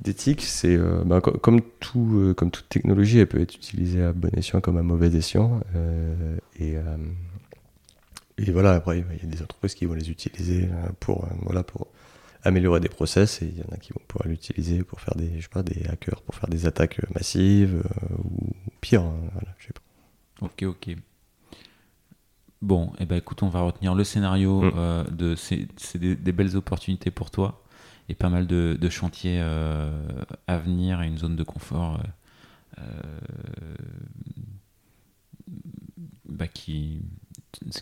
[0.02, 4.02] D'éthique, c'est euh, bah, co- comme, tout, euh, comme toute technologie, elle peut être utilisée
[4.02, 5.60] à bon escient comme à mauvais escient.
[5.76, 6.96] euh, et, euh,
[8.38, 11.28] et voilà, après, il y a des entreprises qui vont les utiliser euh, pour, euh,
[11.42, 11.88] voilà, pour
[12.44, 15.36] améliorer des process et il y en a qui vont pouvoir l'utiliser pour faire des,
[15.36, 19.02] je sais pas, des hackers, pour faire des attaques massives euh, ou pire.
[19.02, 20.44] hein, voilà, je sais pas.
[20.46, 20.96] Ok, ok.
[22.62, 24.72] Bon, et ben écoute, on va retenir le scénario Mm.
[24.76, 27.62] euh, de c'est c'est des, des belles opportunités pour toi
[28.08, 30.00] et pas mal de, de chantiers euh,
[30.46, 32.00] à venir et une zone de confort
[32.78, 33.76] euh, euh,
[36.28, 37.02] bah, qui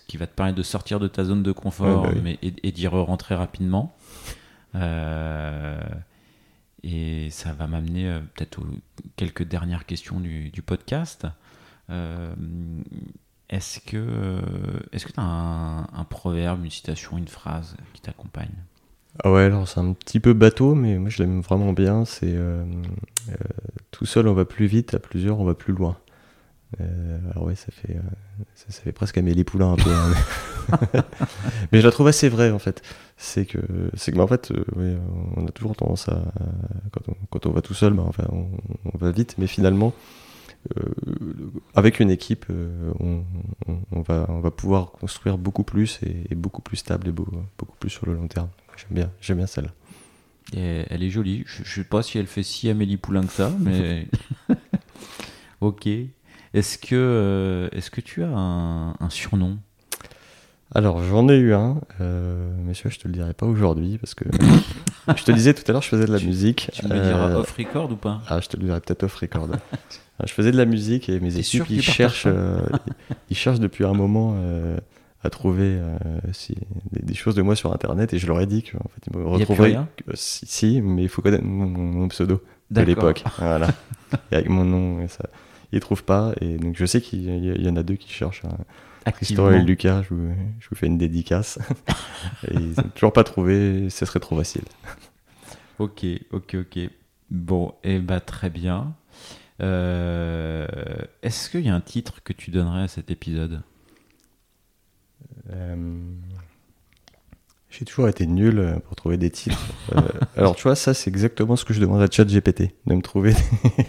[0.06, 2.20] qui va te permettre de sortir de ta zone de confort Ouais, bah oui.
[2.22, 3.94] mais, et, et d'y rentrer rapidement.
[4.74, 5.80] Euh,
[6.82, 8.66] et ça va m'amener euh, peut-être aux
[9.16, 11.26] quelques dernières questions du, du podcast.
[11.90, 12.32] Euh,
[13.48, 14.38] est-ce que
[14.92, 18.54] est-ce que tu as un, un proverbe, une citation, une phrase qui t'accompagne?
[19.24, 22.04] Ah ouais, alors c'est un petit peu bateau, mais moi je l'aime vraiment bien.
[22.04, 22.38] C'est
[23.90, 25.96] tout seul on va plus vite, à plusieurs on va plus loin.
[26.80, 28.00] Euh, alors ouais, ça fait, euh,
[28.54, 29.90] ça, ça fait presque Amélie Poulain un peu.
[29.90, 30.12] hein,
[31.72, 31.80] mais...
[31.80, 32.80] je la trouve assez vraie en fait.
[33.16, 33.58] C'est que,
[33.94, 34.96] c'est que bah, en fait, euh, ouais,
[35.36, 36.22] on a toujours tendance à,
[36.92, 38.46] quand on, quand on va tout seul, bah, enfin, on,
[38.92, 39.92] on va vite, mais finalement,
[40.78, 40.84] euh,
[41.74, 42.46] avec une équipe,
[43.00, 43.24] on,
[43.66, 47.12] on- on va, on va pouvoir construire beaucoup plus et, et beaucoup plus stable et
[47.12, 47.28] beau-
[47.58, 48.48] beaucoup plus sur le long terme.
[48.76, 49.70] J'aime bien, j'aime bien celle-là.
[50.56, 51.42] Et Elle est jolie.
[51.46, 54.06] Je, je sais pas si elle fait si Amélie Poulain que ça, mais
[55.60, 55.88] ok.
[56.54, 59.58] Est-ce que euh, est-ce que tu as un, un surnom?
[60.74, 64.14] Alors j'en ai eu un, euh, mais celui-là je te le dirai pas aujourd'hui parce
[64.14, 64.24] que
[65.16, 66.70] je te disais tout à l'heure je faisais de la Tu- musique.
[66.72, 68.20] Tu me le diras euh, off record ou pas?
[68.28, 69.48] Ah, je te le dirai peut-être off record.
[70.18, 72.60] Ah, je faisais de la musique et mes équipes ils cherchent, euh,
[73.30, 74.76] ils, cherchent depuis un moment euh,
[75.24, 75.96] à trouver euh,
[76.32, 76.54] si,
[76.92, 79.16] des, des choses de moi sur internet et je leur ai dit qu'en fait ils
[79.18, 79.76] me retrouveraient.
[80.14, 83.24] si, si, mais il faut connaître mon, mon- mon pseudo de l'époque.
[83.38, 83.68] Voilà.
[84.30, 85.24] et avec mon nom, et ça,
[85.72, 88.44] ils trouvent pas et donc je sais qu'il y, en a deux qui cherchent.
[88.44, 88.56] hein.
[89.12, 91.58] Tristan et Lucas, je vous, je vous fais une dédicace.
[92.48, 94.62] et ils n'ont toujours pas trouvé, ce serait trop facile.
[95.78, 96.78] Ok, ok, ok.
[97.30, 98.94] Bon, et bah très bien.
[99.62, 100.66] Euh,
[101.22, 103.62] Est-ce qu'il y a un titre que tu donnerais à cet épisode?
[105.50, 105.98] Euh,
[107.70, 109.72] J'ai toujours été nul euh, pour trouver des titres.
[109.96, 110.00] Euh,
[110.36, 113.32] alors tu vois, ça c'est exactement ce que je demande à ChatGPT, de me trouver
[113.32, 113.84] des,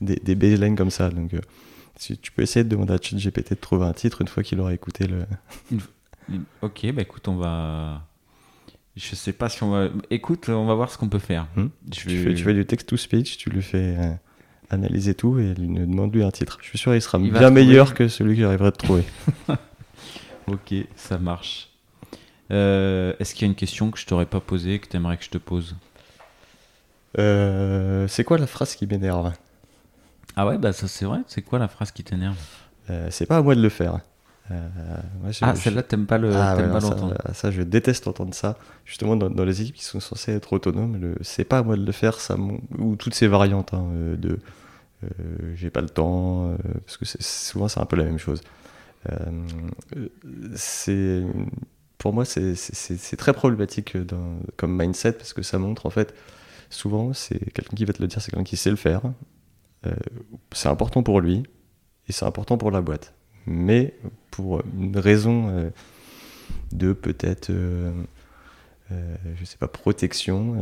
[0.00, 1.10] des, des baselines comme ça.
[1.10, 1.40] Donc euh,
[1.96, 4.58] si tu peux essayer de demander à ChatGPT de trouver un titre une fois qu'il
[4.60, 5.24] aura écouté le...
[6.62, 8.06] Ok, bah écoute, on va.
[8.96, 9.88] Je sais pas si on va.
[10.10, 11.46] Écoute, on va voir ce qu'on peut faire.
[11.56, 14.12] Hmm Je Tu, fais, tu fais du text-to-speech, tu lui fais euh,
[14.70, 16.58] analyser tout et lui demande-lui un titre.
[16.62, 17.50] Je suis sûr qu'il sera Il bien trouver.
[17.64, 19.04] meilleur que celui qu'il arriverait de trouver.
[20.46, 21.68] Ok, ça marche.
[22.50, 25.16] Euh, Est-ce qu'il y a une question que je t'aurais pas posée que tu aimerais
[25.16, 25.76] que je te pose?
[27.18, 29.32] Euh, c'est quoi la phrase qui m'énerve?
[30.36, 31.18] Ah ouais, bah ça c'est vrai.
[31.26, 32.36] C'est quoi la phrase qui t'énerve?
[32.88, 34.00] Euh, C'est pas à moi de le faire.
[34.50, 34.68] Euh,
[35.22, 37.14] moi, Ah, celle-là, t'aimes pas le, Ah t'aimes ouais, pas non, l'entendre.
[37.26, 38.56] ça, ça, je déteste entendre ça.
[38.84, 41.76] Justement, dans, dans les équipes qui sont censées être autonomes, le c'est pas à moi
[41.76, 42.36] de le faire, ça,
[42.78, 44.38] ou toutes ces variantes hein, euh, de
[45.04, 45.08] euh,
[45.56, 48.40] j'ai pas le temps, parce que souvent c'est un peu la même chose.
[50.54, 51.22] C'est
[51.98, 56.14] pour moi, c'est- très problématique dans- comme mindset parce que ça montre en fait,
[56.70, 59.02] souvent, c'est quelqu'un qui va te le dire, c'est quelqu'un qui sait le faire.
[59.86, 59.94] Euh,
[60.52, 61.42] c'est important pour lui
[62.08, 63.14] et c'est important pour la boîte.
[63.46, 63.94] Mais
[64.30, 65.70] pour une raison euh,
[66.72, 67.92] de peut-être, euh,
[68.92, 70.56] euh, je sais pas, protection,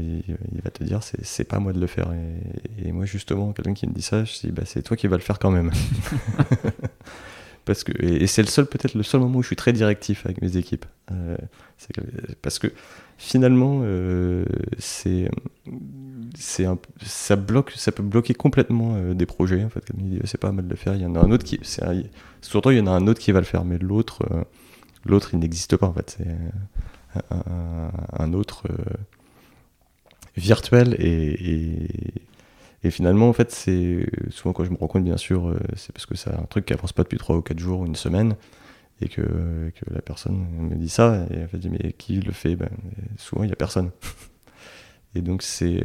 [0.00, 2.12] il, va te dire c'est pas à moi de le faire.
[2.12, 5.06] Et, et moi, justement, quelqu'un qui me dit ça, je dis bah, c'est toi qui
[5.06, 5.70] vas le faire quand même.
[7.64, 10.24] parce que et, c'est le seul peut-être le seul moment où je suis très directif
[10.24, 10.86] avec mes équipes.
[11.12, 11.36] Euh,
[12.42, 12.68] parce que
[13.18, 14.44] finalement, euh,
[14.78, 15.30] c'est
[16.38, 16.66] c'est
[17.02, 19.64] ça bloque, ça peut bloquer complètement euh, des projets.
[19.64, 19.84] En fait,
[20.24, 20.94] c'est pas mal de le faire.
[20.94, 22.02] Il y en a un autre qui, un,
[22.40, 24.20] surtout il y en a un autre qui va le faire, mais l'autre,
[25.04, 26.18] l'autre il n'existe pas en fait.
[26.18, 28.68] C'est un, autre
[30.36, 32.12] virtuel et
[32.88, 36.06] finalement, en fait, c'est souvent quand je me rends compte, bien sûr, euh, c'est parce
[36.06, 38.36] que c'est un truc qui avance pas depuis 3 ou 4 jours ou une semaine,
[39.02, 42.56] et que, que la personne me dit ça, et en fait, mais qui le fait?
[42.56, 42.70] Ben,
[43.18, 43.90] Souvent, il n'y a personne.
[45.14, 45.82] et donc, c'est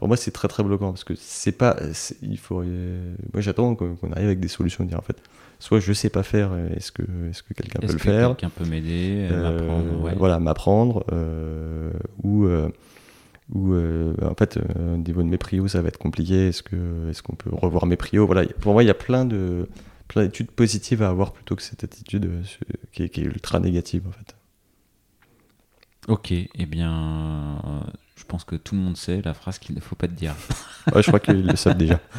[0.00, 1.76] pour moi, c'est très très bloquant, parce que c'est pas.
[2.22, 5.18] Il faut, euh, moi, j'attends qu'on arrive avec des solutions, dire en fait,
[5.58, 8.28] soit je sais pas faire, est-ce que, est que quelqu'un peut le faire?
[8.28, 11.04] Quelqu'un peut m'aider, euh, m'apprendre, Voilà, m'apprendre,
[12.22, 12.70] ou ou euh,
[13.54, 16.48] en fait euh, au niveau de mes prios ça va être compliqué.
[16.48, 18.26] Est-ce que est-ce qu'on peut revoir mes prios?
[18.26, 19.68] Voilà pour moi il y a plein de
[20.08, 22.42] plein d'études positives à avoir plutôt que cette attitude euh,
[22.92, 24.36] qui, est, ultra négative en fait.
[26.08, 27.82] Ok et eh bien
[28.16, 30.34] je pense que tout le monde sait la phrase qu'il ne faut pas te dire.
[30.94, 32.00] Ouais, je crois qu'ils le savent déjà.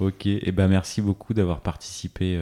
[0.00, 2.40] Ok et eh ben merci beaucoup d'avoir participé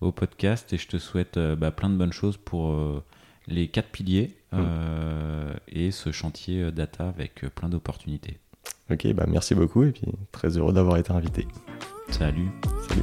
[0.00, 3.02] au podcast et je te souhaite bah, plein de bonnes choses pour
[3.48, 4.56] les quatre piliers mm.
[4.58, 8.38] euh, et ce chantier euh, data avec euh, plein d'opportunités.
[8.90, 11.46] Ok, bah merci beaucoup et puis très heureux d'avoir été invité.
[12.10, 12.48] Salut.
[12.88, 13.02] Salut.